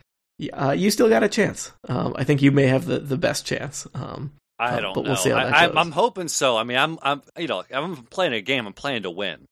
uh, 0.52 0.72
you 0.72 0.90
still 0.90 1.08
got 1.08 1.22
a 1.22 1.28
chance. 1.28 1.72
Um, 1.88 2.14
I 2.16 2.24
think 2.24 2.42
you 2.42 2.50
may 2.50 2.66
have 2.66 2.86
the, 2.86 2.98
the 2.98 3.16
best 3.16 3.46
chance. 3.46 3.86
Um, 3.94 4.32
I 4.58 4.76
uh, 4.76 4.80
don't 4.80 4.94
but 4.94 5.02
know. 5.02 5.10
we'll 5.10 5.16
see 5.16 5.30
how 5.30 5.36
that 5.36 5.54
I, 5.54 5.66
goes. 5.66 5.76
I'm, 5.76 5.78
I'm 5.78 5.92
hoping 5.92 6.28
so. 6.28 6.56
I 6.56 6.64
mean, 6.64 6.78
I'm, 6.78 6.98
I'm, 7.02 7.22
you 7.36 7.48
know, 7.48 7.64
I'm 7.72 7.96
playing 8.04 8.32
a 8.32 8.40
game. 8.40 8.66
I'm 8.66 8.72
playing 8.72 9.02
to 9.02 9.10
win. 9.10 9.44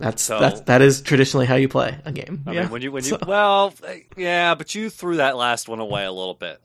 That's 0.00 0.22
So- 0.22 0.40
that's 0.40 0.62
that 0.62 0.82
is 0.82 1.02
traditionally 1.02 1.46
how 1.46 1.56
you 1.56 1.68
play 1.68 1.96
a 2.04 2.10
game. 2.12 2.42
I 2.46 2.52
yeah. 2.52 2.60
mean, 2.62 2.70
when 2.70 2.82
you, 2.82 2.90
when 2.90 3.04
you, 3.04 3.10
So- 3.10 3.18
well, 3.26 3.72
yeah, 4.16 4.54
but 4.54 4.74
you 4.74 4.90
threw 4.90 5.16
that 5.18 5.36
last 5.36 5.68
one 5.68 5.78
away 5.78 6.04
a 6.04 6.12
little 6.12 6.34
bit. 6.34 6.60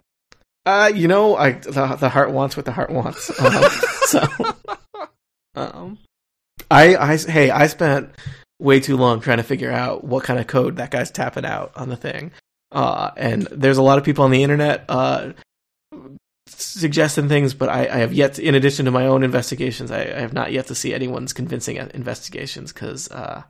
Uh, 0.65 0.89
you 0.93 1.07
know, 1.07 1.35
I 1.35 1.51
the, 1.51 1.95
the 1.99 2.09
heart 2.09 2.31
wants 2.31 2.55
what 2.57 2.65
the 2.65 2.71
heart 2.71 2.89
wants. 2.89 3.29
Um, 3.39 3.63
so, 4.05 4.21
um, 5.55 5.99
I, 6.71 6.95
I, 6.95 7.17
hey, 7.17 7.51
I 7.51 7.67
spent 7.67 8.09
way 8.59 8.79
too 8.79 8.97
long 8.97 9.19
trying 9.19 9.37
to 9.37 9.43
figure 9.43 9.71
out 9.71 10.03
what 10.03 10.23
kind 10.23 10.39
of 10.39 10.47
code 10.47 10.77
that 10.77 10.89
guy's 10.91 11.11
tapping 11.11 11.45
out 11.45 11.71
on 11.75 11.89
the 11.89 11.97
thing. 11.97 12.31
Uh, 12.71 13.11
and 13.15 13.43
there's 13.51 13.77
a 13.77 13.83
lot 13.83 13.97
of 13.97 14.03
people 14.03 14.23
on 14.23 14.31
the 14.31 14.41
internet, 14.43 14.85
uh, 14.89 15.33
suggesting 16.47 17.27
things, 17.27 17.53
but 17.53 17.69
I, 17.69 17.81
I 17.87 17.97
have 17.97 18.13
yet, 18.13 18.35
to, 18.35 18.43
in 18.43 18.55
addition 18.55 18.85
to 18.85 18.91
my 18.91 19.07
own 19.07 19.23
investigations, 19.23 19.91
I, 19.91 20.01
I 20.01 20.19
have 20.19 20.33
not 20.33 20.51
yet 20.51 20.67
to 20.67 20.75
see 20.75 20.93
anyone's 20.93 21.33
convincing 21.33 21.77
investigations 21.77 22.71
because, 22.71 23.09
uh, 23.11 23.43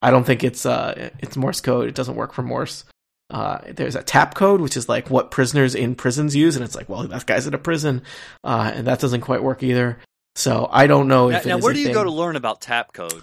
I 0.00 0.10
don't 0.10 0.24
think 0.24 0.42
it's, 0.42 0.66
uh, 0.66 1.10
it's 1.20 1.36
Morse 1.36 1.60
code. 1.60 1.88
It 1.88 1.94
doesn't 1.94 2.16
work 2.16 2.32
for 2.32 2.42
Morse. 2.42 2.84
Uh, 3.30 3.58
there's 3.70 3.94
a 3.96 4.02
tap 4.02 4.34
code, 4.34 4.60
which 4.60 4.76
is 4.76 4.88
like 4.88 5.08
what 5.08 5.30
prisoners 5.30 5.74
in 5.74 5.94
prisons 5.94 6.36
use, 6.36 6.56
and 6.56 6.64
it's 6.64 6.74
like, 6.74 6.88
well, 6.88 7.06
that 7.06 7.24
guy's 7.24 7.46
in 7.46 7.54
a 7.54 7.58
prison, 7.58 8.02
uh, 8.44 8.70
and 8.74 8.86
that 8.86 8.98
doesn't 8.98 9.22
quite 9.22 9.42
work 9.42 9.62
either. 9.62 9.98
So 10.34 10.68
I 10.70 10.86
don't 10.86 11.08
know 11.08 11.28
Now, 11.30 11.40
now 11.44 11.58
where 11.58 11.72
do 11.72 11.78
you 11.78 11.86
thing. 11.86 11.94
go 11.94 12.04
to 12.04 12.10
learn 12.10 12.36
about 12.36 12.60
tap 12.60 12.92
code? 12.92 13.22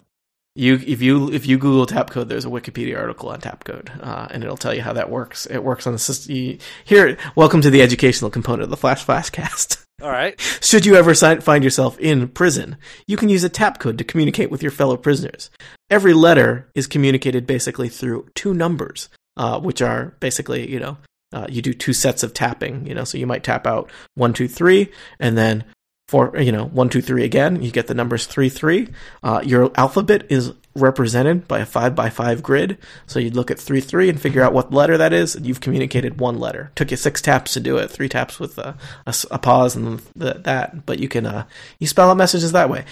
You 0.60 0.76
if 0.86 1.02
you 1.02 1.32
if 1.32 1.46
you 1.46 1.58
Google 1.58 1.86
tap 1.86 2.10
code, 2.10 2.28
there's 2.28 2.44
a 2.44 2.50
Wikipedia 2.50 3.00
article 3.00 3.30
on 3.30 3.40
tap 3.40 3.64
code, 3.64 3.90
uh, 4.02 4.28
and 4.30 4.44
it'll 4.44 4.58
tell 4.58 4.74
you 4.74 4.82
how 4.82 4.92
that 4.92 5.10
works. 5.10 5.46
It 5.46 5.64
works 5.64 5.88
on 5.88 5.94
the 5.94 6.00
system. 6.00 6.36
You, 6.36 6.58
here, 6.84 7.18
welcome 7.38 7.62
to 7.62 7.70
the 7.70 7.82
educational 7.82 8.30
component 8.30 8.64
of 8.64 8.70
the 8.70 8.76
Flash 8.76 9.06
Flashcast. 9.06 9.86
All 10.02 10.10
right. 10.10 10.38
Should 10.60 10.86
you 10.86 10.96
ever 10.96 11.16
find 11.16 11.64
yourself 11.64 11.98
in 12.00 12.28
prison, 12.28 12.76
you 13.08 13.16
can 13.16 13.30
use 13.30 13.46
a 13.46 13.50
tap 13.50 13.80
code 13.80 13.98
to 14.00 14.04
communicate 14.04 14.52
with 14.52 14.62
your 14.62 14.74
fellow 14.74 14.98
prisoners. 14.98 15.50
Every 15.90 16.14
letter 16.14 16.70
is 16.76 16.88
communicated 16.88 17.48
basically 17.48 17.88
through 17.88 18.28
two 18.36 18.54
numbers, 18.54 19.08
uh, 19.38 19.62
which 19.62 19.82
are 19.82 20.18
basically, 20.20 20.70
you 20.70 20.82
know, 20.82 20.98
uh, 21.32 21.48
you 21.48 21.62
do 21.62 21.74
two 21.74 21.94
sets 21.94 22.22
of 22.22 22.34
tapping, 22.34 22.86
you 22.86 22.94
know, 22.94 23.06
so 23.06 23.18
you 23.18 23.28
might 23.28 23.46
tap 23.46 23.66
out 23.66 23.90
one, 24.16 24.34
two, 24.34 24.50
three, 24.50 24.92
and 25.22 25.38
then 25.38 25.64
four, 26.10 26.36
you 26.38 26.52
know, 26.52 26.66
one, 26.66 26.90
two, 26.90 27.02
three 27.02 27.24
again. 27.24 27.62
You 27.62 27.70
get 27.72 27.86
the 27.86 27.94
numbers 27.94 28.26
three, 28.26 28.50
three. 28.50 28.90
Uh, 29.22 29.42
your 29.46 29.72
alphabet 29.76 30.26
is 30.30 30.54
represented 30.74 31.48
by 31.48 31.60
a 31.60 31.66
five 31.66 31.94
by 31.94 32.10
five 32.10 32.42
grid. 32.42 32.78
So 33.06 33.20
you'd 33.20 33.36
look 33.36 33.52
at 33.52 33.60
three, 33.60 33.82
three 33.82 34.10
and 34.10 34.20
figure 34.20 34.42
out 34.42 34.54
what 34.54 34.74
letter 34.74 34.98
that 34.98 35.14
is, 35.14 35.36
and 35.36 35.46
you've 35.46 35.62
communicated 35.62 36.20
one 36.20 36.40
letter. 36.40 36.72
Took 36.76 36.90
you 36.90 36.98
six 36.98 37.22
taps 37.22 37.54
to 37.54 37.60
do 37.60 37.78
it, 37.78 37.92
three 37.92 38.10
taps 38.10 38.40
with 38.40 38.58
a 38.58 38.76
a 39.06 39.38
pause 39.38 39.76
and 39.76 40.02
the, 40.16 40.34
that, 40.44 40.86
but 40.86 40.98
you 40.98 41.08
can, 41.08 41.26
uh, 41.26 41.46
you 41.80 41.86
spell 41.86 42.10
out 42.10 42.18
messages 42.18 42.54
that 42.54 42.70
way. 42.70 42.86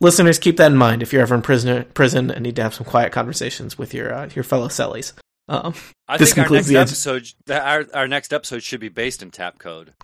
Listeners, 0.00 0.38
keep 0.38 0.58
that 0.58 0.72
in 0.72 0.76
mind 0.76 1.02
if 1.02 1.12
you're 1.12 1.22
ever 1.22 1.34
in 1.34 1.42
prison, 1.42 1.86
prison 1.94 2.30
and 2.30 2.42
need 2.42 2.56
to 2.56 2.62
have 2.62 2.74
some 2.74 2.84
quiet 2.84 3.12
conversations 3.12 3.78
with 3.78 3.94
your, 3.94 4.12
uh, 4.12 4.28
your 4.34 4.44
fellow 4.44 4.68
cellies. 4.68 5.14
Um, 5.48 5.74
I 6.08 6.18
This 6.18 6.34
think 6.34 6.48
our 6.48 6.52
next 6.52 6.66
the 6.66 6.76
episode, 6.76 7.28
our 7.48 7.86
our 7.94 8.08
next 8.08 8.32
episode 8.32 8.62
should 8.62 8.80
be 8.80 8.88
based 8.88 9.22
in 9.22 9.30
tap 9.30 9.58
code. 9.58 9.94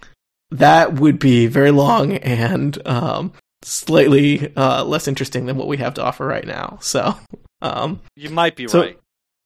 That 0.52 0.94
would 0.94 1.18
be 1.18 1.46
very 1.46 1.70
long 1.70 2.12
and 2.16 2.86
um, 2.86 3.32
slightly 3.62 4.54
uh, 4.56 4.84
less 4.84 5.08
interesting 5.08 5.46
than 5.46 5.56
what 5.56 5.68
we 5.68 5.76
have 5.78 5.94
to 5.94 6.02
offer 6.02 6.26
right 6.26 6.46
now. 6.46 6.78
So, 6.80 7.14
um, 7.60 8.00
You 8.16 8.30
might 8.30 8.56
be 8.56 8.68
So- 8.68 8.80
right. 8.80 8.98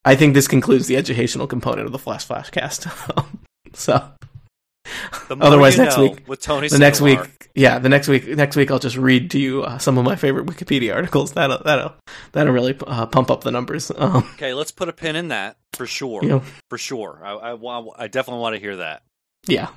I 0.05 0.15
think 0.15 0.35
this 0.35 0.47
concludes 0.47 0.87
the 0.87 0.97
educational 0.97 1.49
component 1.49 1.87
of 1.87 1.93
the 1.93 1.99
Flash 1.99 2.29
Flashcast. 2.29 2.87
so, 3.75 4.09
otherwise 5.31 5.77
next 5.79 5.99
week- 5.99 6.29
with 6.29 6.41
Tony. 6.41 6.69
the 6.69 6.79
next 6.79 7.01
week, 7.01 7.19
yeah, 7.57 7.79
the 7.79 7.89
next 7.89 8.07
week, 8.07 8.27
next 8.29 8.55
week, 8.55 8.71
I'll 8.71 8.79
just 8.79 8.97
read 8.97 9.31
to 9.33 9.39
you 9.41 9.63
uh, 9.65 9.79
some 9.79 9.99
of 9.99 10.05
my 10.05 10.15
favorite 10.15 10.47
Wikipedia 10.47 10.95
articles. 10.95 11.33
That'll 11.33 11.59
that'll 11.65 11.95
that'll 12.33 12.53
really 12.53 12.77
uh, 12.87 13.07
pump 13.07 13.31
up 13.31 13.43
the 13.43 13.51
numbers. 13.51 13.91
Um, 13.99 14.29
Okay, 14.35 14.55
let's 14.55 14.71
put 14.71 14.89
a 14.89 14.93
pin 14.93 15.17
in 15.17 15.29
that 15.29 15.57
for 15.73 15.87
sure. 15.87 16.23
you 16.23 16.29
know, 16.29 16.43
For 16.71 16.79
sure. 16.79 17.21
I, 17.25 17.33
I, 17.55 17.89
I 18.05 18.07
definitely 18.09 18.43
want 18.43 18.55
to 18.55 18.61
hear 18.61 18.77
that. 18.77 19.03
Yeah. 19.49 19.69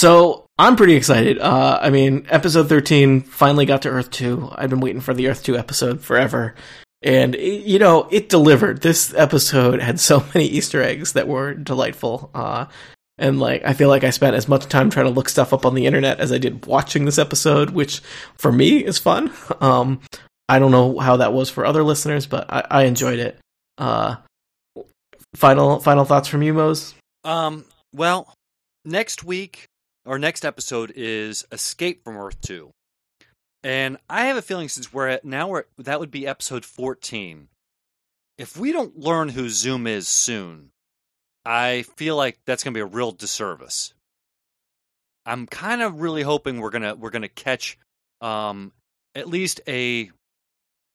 So 0.00 0.46
I'm 0.58 0.76
pretty 0.76 0.94
excited. 0.94 1.38
Uh, 1.38 1.78
I 1.78 1.90
mean, 1.90 2.26
episode 2.30 2.70
13 2.70 3.20
finally 3.20 3.66
got 3.66 3.82
to 3.82 3.90
Earth 3.90 4.10
2. 4.10 4.48
I've 4.54 4.70
been 4.70 4.80
waiting 4.80 5.02
for 5.02 5.12
the 5.12 5.28
Earth 5.28 5.42
2 5.42 5.58
episode 5.58 6.00
forever. 6.00 6.54
And, 7.02 7.34
you 7.34 7.78
know, 7.78 8.08
it 8.10 8.30
delivered. 8.30 8.80
This 8.80 9.12
episode 9.12 9.82
had 9.82 10.00
so 10.00 10.24
many 10.34 10.46
Easter 10.46 10.82
eggs 10.82 11.12
that 11.12 11.28
were 11.28 11.52
delightful. 11.52 12.30
Uh, 12.32 12.64
and, 13.18 13.40
like, 13.40 13.62
I 13.66 13.74
feel 13.74 13.90
like 13.90 14.02
I 14.02 14.08
spent 14.08 14.34
as 14.34 14.48
much 14.48 14.64
time 14.70 14.88
trying 14.88 15.04
to 15.04 15.12
look 15.12 15.28
stuff 15.28 15.52
up 15.52 15.66
on 15.66 15.74
the 15.74 15.84
internet 15.84 16.18
as 16.18 16.32
I 16.32 16.38
did 16.38 16.64
watching 16.64 17.04
this 17.04 17.18
episode, 17.18 17.68
which 17.68 18.00
for 18.38 18.50
me 18.50 18.82
is 18.82 18.96
fun. 18.96 19.30
Um, 19.60 20.00
I 20.48 20.58
don't 20.60 20.70
know 20.70 20.98
how 20.98 21.18
that 21.18 21.34
was 21.34 21.50
for 21.50 21.66
other 21.66 21.84
listeners, 21.84 22.24
but 22.24 22.50
I, 22.50 22.64
I 22.70 22.82
enjoyed 22.84 23.18
it. 23.18 23.38
Uh, 23.76 24.16
final 25.36 25.78
final 25.78 26.06
thoughts 26.06 26.26
from 26.26 26.40
you, 26.40 26.54
Mose? 26.54 26.94
Um. 27.22 27.66
Well, 27.92 28.32
next 28.86 29.22
week 29.22 29.68
or 30.10 30.18
next 30.18 30.44
episode 30.44 30.92
is 30.96 31.46
Escape 31.52 32.02
from 32.02 32.16
Earth 32.16 32.40
Two, 32.40 32.72
and 33.62 33.96
I 34.08 34.24
have 34.24 34.36
a 34.36 34.42
feeling 34.42 34.68
since 34.68 34.92
we're 34.92 35.06
at 35.06 35.24
now 35.24 35.46
we're 35.46 35.66
that 35.78 36.00
would 36.00 36.10
be 36.10 36.26
episode 36.26 36.64
fourteen. 36.64 37.46
If 38.36 38.56
we 38.56 38.72
don't 38.72 38.98
learn 38.98 39.28
who 39.28 39.48
Zoom 39.48 39.86
is 39.86 40.08
soon, 40.08 40.70
I 41.44 41.82
feel 41.96 42.16
like 42.16 42.40
that's 42.44 42.64
going 42.64 42.74
to 42.74 42.78
be 42.78 42.82
a 42.82 42.86
real 42.86 43.12
disservice. 43.12 43.94
I'm 45.24 45.46
kind 45.46 45.80
of 45.80 46.00
really 46.00 46.22
hoping 46.22 46.58
we're 46.58 46.70
gonna 46.70 46.96
we're 46.96 47.10
gonna 47.10 47.28
catch 47.28 47.78
um 48.20 48.72
at 49.14 49.28
least 49.28 49.60
a. 49.68 50.10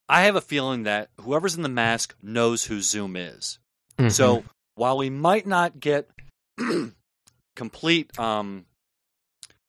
I 0.10 0.24
have 0.24 0.36
a 0.36 0.42
feeling 0.42 0.84
that 0.84 1.08
whoever's 1.22 1.56
in 1.56 1.64
the 1.64 1.70
mask 1.70 2.16
knows 2.22 2.66
who 2.66 2.82
Zoom 2.82 3.16
is. 3.16 3.60
Mm-hmm. 3.98 4.10
So 4.10 4.44
while 4.76 4.98
we 4.98 5.10
might 5.10 5.48
not 5.48 5.80
get 5.80 6.10
complete 7.56 8.20
um 8.20 8.66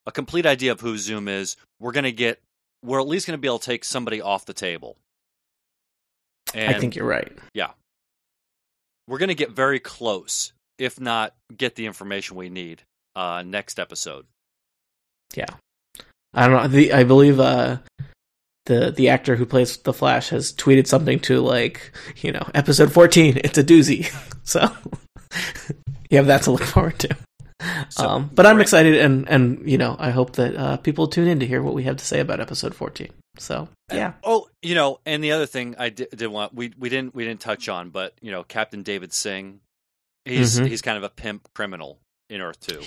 a 0.07 0.11
complete 0.11 0.47
idea 0.47 0.71
of 0.71 0.81
who 0.81 0.97
Zoom 0.97 1.27
is, 1.27 1.57
we're 1.79 1.91
gonna 1.91 2.11
get 2.11 2.41
we're 2.83 2.99
at 2.99 3.07
least 3.07 3.27
gonna 3.27 3.37
be 3.37 3.47
able 3.47 3.59
to 3.59 3.65
take 3.65 3.83
somebody 3.83 4.21
off 4.21 4.45
the 4.45 4.53
table. 4.53 4.97
And 6.55 6.73
I 6.73 6.79
think 6.79 6.95
you're 6.95 7.05
right. 7.05 7.31
Yeah. 7.53 7.71
We're 9.07 9.19
gonna 9.19 9.35
get 9.35 9.51
very 9.51 9.79
close, 9.79 10.53
if 10.79 10.99
not 10.99 11.35
get 11.55 11.75
the 11.75 11.85
information 11.85 12.37
we 12.37 12.49
need 12.49 12.81
uh 13.15 13.43
next 13.45 13.79
episode. 13.79 14.25
Yeah. 15.35 15.53
I 16.33 16.47
don't 16.47 16.61
know. 16.61 16.67
The 16.67 16.93
I 16.93 17.03
believe 17.03 17.39
uh, 17.39 17.77
the 18.65 18.91
the 18.91 19.09
actor 19.09 19.35
who 19.35 19.45
plays 19.45 19.77
the 19.77 19.93
Flash 19.93 20.29
has 20.29 20.53
tweeted 20.53 20.87
something 20.87 21.19
to 21.21 21.41
like 21.41 21.91
you 22.17 22.31
know 22.31 22.47
episode 22.53 22.91
fourteen. 22.91 23.39
It's 23.43 23.57
a 23.57 23.63
doozy. 23.63 24.11
So 24.47 24.61
you 26.09 26.15
have 26.15 26.27
that 26.27 26.43
to 26.43 26.51
look 26.51 26.63
forward 26.63 26.99
to. 26.99 27.17
So, 27.89 28.07
um, 28.07 28.29
but 28.33 28.45
I'm 28.45 28.59
excited, 28.61 28.95
and 28.99 29.27
and 29.29 29.69
you 29.69 29.77
know 29.77 29.95
I 29.99 30.11
hope 30.11 30.33
that 30.33 30.55
uh, 30.55 30.77
people 30.77 31.07
tune 31.07 31.27
in 31.27 31.39
to 31.39 31.47
hear 31.47 31.61
what 31.61 31.73
we 31.73 31.83
have 31.83 31.97
to 31.97 32.05
say 32.05 32.19
about 32.19 32.39
episode 32.39 32.73
fourteen. 32.75 33.09
So 33.39 33.69
yeah, 33.93 34.13
Oh, 34.23 34.47
you 34.61 34.75
know, 34.75 34.99
and 35.05 35.23
the 35.23 35.31
other 35.31 35.45
thing 35.45 35.75
I 35.77 35.89
did, 35.89 36.09
did 36.11 36.27
want 36.27 36.53
we 36.53 36.73
we 36.77 36.89
didn't 36.89 37.13
we 37.15 37.23
didn't 37.25 37.39
touch 37.41 37.69
on, 37.69 37.89
but 37.89 38.13
you 38.21 38.31
know, 38.31 38.43
Captain 38.43 38.83
David 38.83 39.13
Singh, 39.13 39.59
he's 40.25 40.59
Mhm. 40.59 40.67
he's 40.67 40.81
kind 40.81 40.97
of 40.97 41.03
a 41.03 41.09
pimp 41.09 41.47
criminal 41.53 41.99
in 42.29 42.41
Earth 42.41 42.59
Two. 42.59 42.81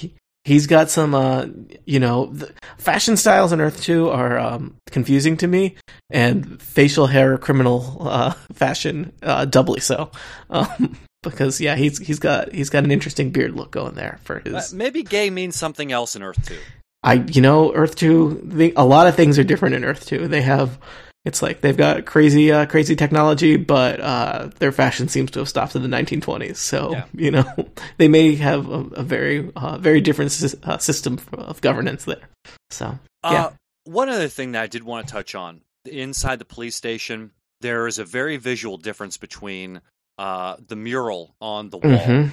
he's 0.44 0.66
got 0.66 0.90
some 0.90 1.14
uh 1.14 1.46
you 1.84 2.00
know 2.00 2.26
the 2.26 2.50
fashion 2.78 3.14
styles 3.16 3.52
in 3.52 3.60
earth 3.60 3.82
2 3.82 4.08
are 4.08 4.38
um 4.38 4.74
confusing 4.90 5.36
to 5.36 5.46
me 5.46 5.76
and 6.08 6.60
facial 6.62 7.06
hair 7.08 7.36
criminal 7.36 7.98
uh 8.08 8.32
fashion 8.54 9.12
uh 9.22 9.44
doubly 9.44 9.80
so 9.80 10.10
um 10.50 10.96
because 11.22 11.60
yeah 11.60 11.76
he's 11.76 11.98
he's 11.98 12.18
got 12.18 12.52
he's 12.52 12.70
got 12.70 12.84
an 12.84 12.90
interesting 12.90 13.30
beard 13.30 13.54
look 13.54 13.70
going 13.70 13.94
there 13.94 14.18
for 14.24 14.42
Uh, 14.46 14.50
his 14.56 14.72
maybe 14.74 15.02
gay 15.02 15.30
means 15.30 15.56
something 15.56 15.92
else 15.92 16.16
in 16.16 16.22
Earth 16.22 16.44
Two. 16.46 16.58
i 17.02 17.14
you 17.14 17.40
know 17.40 17.72
earth 17.74 17.96
2 17.96 18.40
the, 18.44 18.72
a 18.76 18.84
lot 18.84 19.06
of 19.06 19.14
things 19.16 19.38
are 19.38 19.44
different 19.44 19.74
in 19.74 19.84
earth 19.84 20.06
2 20.06 20.28
they 20.28 20.42
have 20.42 20.78
it's 21.24 21.42
like 21.42 21.60
they've 21.60 21.76
got 21.76 22.04
crazy 22.06 22.50
uh 22.52 22.64
crazy 22.66 22.96
technology 22.96 23.56
but 23.56 24.00
uh 24.00 24.48
their 24.58 24.72
fashion 24.72 25.08
seems 25.08 25.30
to 25.30 25.38
have 25.40 25.48
stopped 25.48 25.74
in 25.76 25.82
the 25.82 25.88
1920s 25.88 26.56
so 26.56 26.92
Yeah. 26.92 27.04
you 27.14 27.30
know 27.30 27.44
they 27.98 28.08
may 28.08 28.34
have 28.36 28.68
a, 28.68 28.80
a 28.96 29.02
very 29.02 29.50
uh, 29.56 29.76
very 29.78 30.00
different 30.00 30.30
sys- 30.30 30.56
uh, 30.66 30.78
system 30.78 31.18
of 31.34 31.60
governance 31.60 32.04
there 32.04 32.28
so 32.70 32.98
Yeah. 33.24 33.44
Uh, 33.46 33.50
one 33.84 34.08
other 34.08 34.28
thing 34.28 34.52
that 34.52 34.62
I 34.62 34.66
did 34.66 34.82
want 34.84 35.06
to 35.06 35.12
touch 35.12 35.34
on 35.34 35.62
inside 35.84 36.38
the 36.38 36.44
police 36.44 36.76
station, 36.76 37.32
there 37.62 37.86
is 37.86 37.98
a 37.98 38.04
very 38.04 38.36
visual 38.36 38.76
difference 38.76 39.16
between 39.16 39.80
uh, 40.20 40.56
the 40.68 40.76
mural 40.76 41.34
on 41.40 41.70
the 41.70 41.78
wall 41.78 41.98
Mhm. 42.06 42.30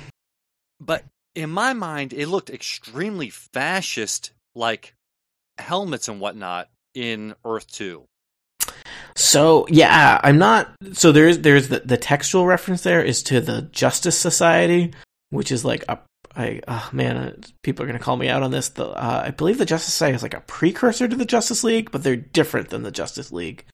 but 0.80 1.04
in 1.36 1.50
my 1.50 1.72
mind, 1.74 2.14
it 2.14 2.28
looked 2.28 2.50
extremely 2.50 3.30
fascist, 3.30 4.32
like 4.56 4.94
helmets 5.58 6.08
and 6.10 6.20
whatnot 6.20 6.68
in 6.94 7.34
Earth 7.46 7.72
Two. 7.72 8.04
So 9.16 9.66
yeah, 9.70 10.20
I'm 10.24 10.38
not. 10.38 10.74
So 10.94 11.12
there's 11.12 11.40
there's 11.40 11.70
the 11.70 11.80
the 11.80 11.98
textual 11.98 12.46
reference 12.46 12.82
there 12.84 13.02
is 13.04 13.24
to 13.24 13.42
the 13.42 13.64
Justice 13.72 14.18
Society, 14.18 14.94
which 15.32 15.52
is 15.52 15.66
like 15.66 15.84
a 15.90 16.00
I 16.36 16.62
oh 16.68 16.90
man, 16.92 17.18
uh, 17.18 17.34
people 17.64 17.84
are 17.84 17.88
gonna 17.88 18.00
call 18.00 18.18
me 18.18 18.30
out 18.30 18.44
on 18.44 18.52
this. 18.52 18.70
The 18.70 18.88
uh, 18.90 19.24
I 19.26 19.32
believe 19.32 19.58
the 19.58 19.66
Justice 19.66 19.94
Society 19.94 20.16
is 20.16 20.24
like 20.24 20.36
a 20.36 20.42
precursor 20.42 21.08
to 21.08 21.16
the 21.16 21.26
Justice 21.26 21.64
League, 21.64 21.90
but 21.92 22.04
they're 22.04 22.16
different 22.16 22.70
than 22.70 22.84
the 22.84 22.92
Justice 22.92 23.32
League. 23.32 23.66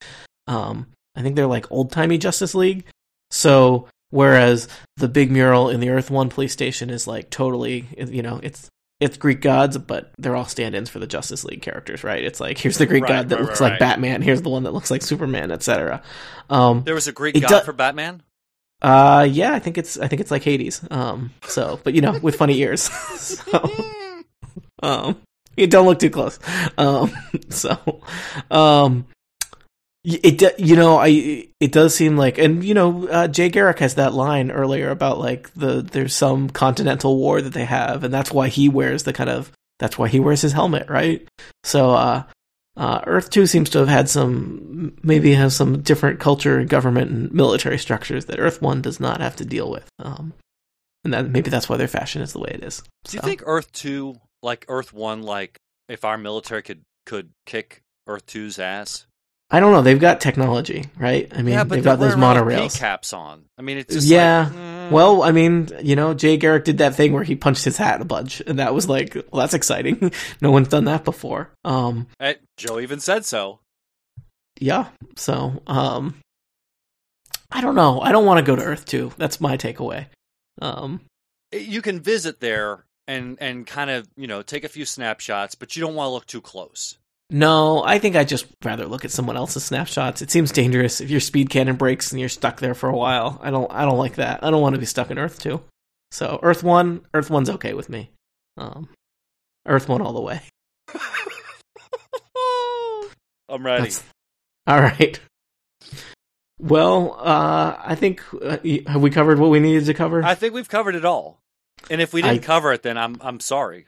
Um, 0.47 0.87
I 1.15 1.21
think 1.21 1.35
they're 1.35 1.47
like 1.47 1.71
old 1.71 1.91
timey 1.91 2.17
Justice 2.17 2.55
League. 2.55 2.85
So 3.31 3.87
whereas 4.13 4.67
the 4.97 5.07
big 5.07 5.31
mural 5.31 5.69
in 5.69 5.79
the 5.79 5.89
Earth 5.89 6.11
One 6.11 6.29
police 6.29 6.53
station 6.53 6.89
is 6.89 7.07
like 7.07 7.29
totally, 7.31 7.85
you 7.97 8.21
know, 8.21 8.39
it's 8.43 8.69
it's 8.99 9.17
Greek 9.17 9.41
gods, 9.41 9.77
but 9.77 10.11
they're 10.17 10.35
all 10.35 10.45
stand-ins 10.45 10.89
for 10.89 10.99
the 10.99 11.07
Justice 11.07 11.43
League 11.43 11.61
characters, 11.61 12.03
right? 12.05 12.23
It's 12.23 12.39
like 12.39 12.57
here's 12.57 12.77
the 12.77 12.85
Greek 12.85 13.03
Right, 13.03 13.09
god 13.09 13.29
that 13.29 13.35
right, 13.39 13.45
looks 13.45 13.59
right, 13.59 13.71
like. 13.71 13.79
Batman, 13.79 14.21
here's 14.21 14.41
the 14.43 14.49
one 14.49 14.63
that 14.63 14.71
looks 14.73 14.91
like 14.91 15.01
Superman, 15.01 15.51
etc. 15.51 16.01
Um, 16.49 16.83
There 16.85 16.93
was 16.95 17.07
a 17.07 17.11
Greek 17.11 17.33
god 17.41 17.47
do- 17.49 17.65
for 17.65 17.73
Batman. 17.73 18.21
uh, 18.81 19.27
yeah, 19.29 19.53
I 19.53 19.59
think 19.59 19.77
it's 19.77 19.97
I 19.97 20.07
think 20.07 20.21
it's 20.21 20.31
like 20.31 20.43
Hades. 20.43 20.81
Um, 20.91 21.31
so, 21.47 21.79
but 21.83 21.93
you 21.95 22.01
know, 22.01 22.17
with 22.19 22.35
funny 22.35 22.57
ears. 22.59 22.83
so, 23.17 23.69
um, 24.83 25.17
you 25.57 25.67
don't 25.67 25.85
look 25.87 25.99
too 25.99 26.09
close. 26.11 26.39
Um, 26.77 27.11
so, 27.49 27.77
um, 28.51 29.05
it 30.03 30.59
you 30.59 30.75
know 30.75 30.97
I 30.97 31.47
it 31.59 31.71
does 31.71 31.95
seem 31.95 32.17
like 32.17 32.37
and 32.37 32.63
you 32.63 32.73
know 32.73 33.07
uh, 33.07 33.27
Jay 33.27 33.49
Garrick 33.49 33.79
has 33.79 33.95
that 33.95 34.13
line 34.13 34.51
earlier 34.51 34.89
about 34.89 35.19
like 35.19 35.53
the 35.53 35.81
there's 35.81 36.13
some 36.13 36.49
continental 36.49 37.17
war 37.17 37.41
that 37.41 37.53
they 37.53 37.65
have 37.65 38.03
and 38.03 38.13
that's 38.13 38.31
why 38.31 38.49
he 38.49 38.67
wears 38.67 39.03
the 39.03 39.13
kind 39.13 39.29
of 39.29 39.51
that's 39.79 39.97
why 39.97 40.07
he 40.07 40.19
wears 40.19 40.41
his 40.41 40.51
helmet 40.51 40.89
right 40.89 41.27
so 41.63 41.91
uh 41.91 42.23
uh, 42.75 43.01
Earth 43.05 43.29
2 43.29 43.45
seems 43.45 43.69
to 43.69 43.79
have 43.79 43.87
had 43.87 44.09
some, 44.09 44.97
maybe 45.03 45.33
has 45.33 45.55
some 45.55 45.81
different 45.81 46.19
culture 46.19 46.57
and 46.57 46.67
government 46.67 47.11
and 47.11 47.31
military 47.31 47.77
structures 47.77 48.25
that 48.25 48.39
Earth 48.39 48.63
1 48.63 48.81
does 48.81 48.99
not 48.99 49.21
have 49.21 49.35
to 49.35 49.45
deal 49.45 49.69
with. 49.69 49.87
Um, 49.99 50.33
and 51.03 51.13
that 51.13 51.29
maybe 51.29 51.49
that's 51.49 51.69
why 51.69 51.77
their 51.77 51.87
fashion 51.87 52.21
is 52.21 52.33
the 52.33 52.39
way 52.39 52.49
it 52.51 52.63
is. 52.63 52.81
Do 53.05 53.17
you 53.17 53.21
think 53.21 53.43
Earth 53.45 53.71
Two, 53.71 54.15
like 54.41 54.65
Earth 54.69 54.93
One, 54.93 55.21
like 55.21 55.59
if 55.89 56.05
our 56.05 56.17
military 56.17 56.63
could 56.63 56.81
could 57.05 57.29
kick 57.45 57.81
Earth 58.07 58.25
2's 58.25 58.57
ass? 58.57 59.05
I 59.53 59.59
don't 59.59 59.71
know. 59.71 59.81
They've 59.83 59.99
got 59.99 60.19
technology, 60.19 60.85
right? 60.97 61.31
I 61.31 61.43
mean, 61.43 61.53
yeah, 61.53 61.63
but 61.63 61.75
they've 61.75 61.83
got 61.83 61.99
those 61.99 62.15
wearing 62.15 62.23
around 62.37 62.45
with 62.47 62.55
monorails. 62.73 62.77
caps 62.79 63.13
on. 63.13 63.45
I 63.57 63.61
mean, 63.61 63.77
it's 63.77 63.93
just 63.93 64.07
Yeah. 64.07 64.45
Like, 64.49 64.53
mm. 64.57 64.89
Well, 64.91 65.21
I 65.23 65.31
mean, 65.31 65.69
you 65.81 65.95
know, 65.95 66.13
Jay 66.13 66.37
Garrick 66.37 66.65
did 66.65 66.79
that 66.79 66.95
thing 66.95 67.13
where 67.13 67.23
he 67.23 67.35
punched 67.35 67.63
his 67.63 67.77
hat 67.77 68.01
a 68.01 68.05
bunch, 68.05 68.41
and 68.41 68.59
that 68.59 68.73
was 68.73 68.89
like, 68.89 69.13
well, 69.31 69.39
that's 69.41 69.53
exciting. 69.53 70.11
no 70.41 70.51
one's 70.51 70.67
done 70.67 70.85
that 70.85 71.05
before. 71.05 71.51
Um, 71.63 72.07
Eh, 72.19 72.33
Joe 72.57 72.79
even 72.79 72.99
said 72.99 73.25
so. 73.25 73.59
yeah. 74.59 74.87
So, 75.15 75.61
um, 75.67 76.15
I 77.51 77.61
don't 77.61 77.75
know. 77.75 78.01
I 78.01 78.11
don't 78.11 78.25
want 78.25 78.39
to 78.39 78.49
go 78.51 78.55
to 78.55 78.63
Earth 78.63 78.85
2. 78.85 79.13
That's 79.17 79.39
my 79.39 79.55
takeaway. 79.55 80.07
Um, 80.61 81.01
Eh, 81.53 81.59
You 81.59 81.81
can 81.83 81.99
visit 81.99 82.39
there 82.39 82.85
and 83.07 83.37
and 83.39 83.67
kind 83.67 83.89
of 83.91 84.07
you 84.17 84.27
know 84.27 84.41
take 84.41 84.63
a 84.63 84.69
few 84.69 84.85
snapshots, 84.85 85.55
but 85.55 85.75
you 85.75 85.81
don't 85.81 85.93
want 85.95 86.07
to 86.07 86.11
look 86.13 86.25
too 86.25 86.41
close. 86.41 86.97
No, 87.35 87.83
I 87.83 87.97
think 87.97 88.15
I'd 88.15 88.27
just 88.27 88.45
rather 88.63 88.85
look 88.85 89.05
at 89.05 89.11
someone 89.11 89.35
else's 89.35 89.63
snapshots. 89.63 90.21
It 90.21 90.29
seems 90.29 90.51
dangerous 90.51 91.01
if 91.01 91.09
your 91.09 91.19
speed 91.19 91.49
cannon 91.49 91.75
breaks 91.77 92.11
and 92.11 92.19
you're 92.19 92.29
stuck 92.29 92.59
there 92.59 92.75
for 92.75 92.87
a 92.89 92.95
while. 92.95 93.39
I 93.41 93.49
don't 93.49 93.71
I 93.71 93.85
don't 93.85 93.97
like 93.97 94.15
that. 94.17 94.43
I 94.43 94.51
don't 94.51 94.61
want 94.61 94.75
to 94.75 94.79
be 94.79 94.85
stuck 94.85 95.09
in 95.09 95.17
Earth 95.17 95.39
2. 95.39 95.59
So, 96.11 96.39
Earth 96.43 96.61
1, 96.61 97.01
Earth 97.15 97.29
1's 97.29 97.49
okay 97.49 97.73
with 97.73 97.89
me. 97.89 98.11
Um 98.55 98.87
Earth 99.65 99.89
1 99.89 99.99
all 100.01 100.13
the 100.13 100.21
way. 100.21 100.41
I'm 103.49 103.65
ready. 103.65 103.81
That's- 103.89 104.03
All 104.67 104.79
right. 104.79 105.19
Well, 106.59 107.17
uh 107.19 107.75
I 107.83 107.95
think 107.95 108.21
uh, 108.41 108.57
have 108.87 109.01
we 109.01 109.09
covered 109.09 109.39
what 109.39 109.49
we 109.49 109.59
needed 109.59 109.85
to 109.87 109.93
cover? 109.93 110.23
I 110.23 110.35
think 110.35 110.53
we've 110.53 110.69
covered 110.69 110.95
it 110.95 111.03
all. 111.03 111.39
And 111.89 111.99
if 111.99 112.13
we 112.13 112.21
didn't 112.21 112.43
cover 112.43 112.71
it, 112.73 112.83
then 112.83 112.97
I'm 112.97 113.17
I'm 113.21 113.39
sorry. 113.39 113.87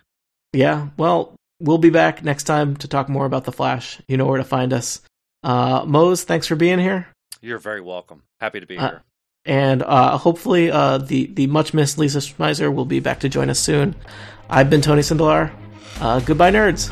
yeah. 0.52 0.88
Well, 0.98 1.36
we'll 1.60 1.78
be 1.78 1.89
back 1.89 2.24
next 2.24 2.43
time 2.43 2.76
to 2.78 2.88
talk 2.88 3.10
more 3.10 3.26
about 3.26 3.45
the 3.45 3.51
Flash. 3.51 3.99
You 4.08 4.18
know 4.18 4.26
where 4.26 4.38
to 4.38 4.43
find 4.43 4.74
us. 4.74 5.01
Uh 5.43 5.84
Mose, 5.86 6.24
thanks 6.24 6.47
for 6.47 6.56
being 6.56 6.80
here. 6.80 7.08
You're 7.41 7.60
very 7.60 7.82
welcome. 7.82 8.24
Happy 8.39 8.60
to 8.60 8.66
be 8.66 8.78
Uh, 8.78 8.88
here. 8.89 9.03
and 9.45 9.84
uh, 9.84 10.18
hopefully 10.18 10.72
uh, 10.72 10.97
the 10.97 11.28
the 11.28 11.47
much 11.47 11.74
missed 11.74 11.97
Lisa 11.97 12.18
Schmeiser 12.20 12.74
will 12.74 12.86
be 12.86 12.99
back 12.99 13.20
to 13.22 13.30
join 13.30 13.49
us 13.49 13.60
soon. 13.60 13.95
I've 14.49 14.70
been 14.70 14.82
Tony 14.82 15.01
Sindelar. 15.03 15.51
Uh, 15.99 16.20
goodbye, 16.22 16.51
nerds. 16.51 16.91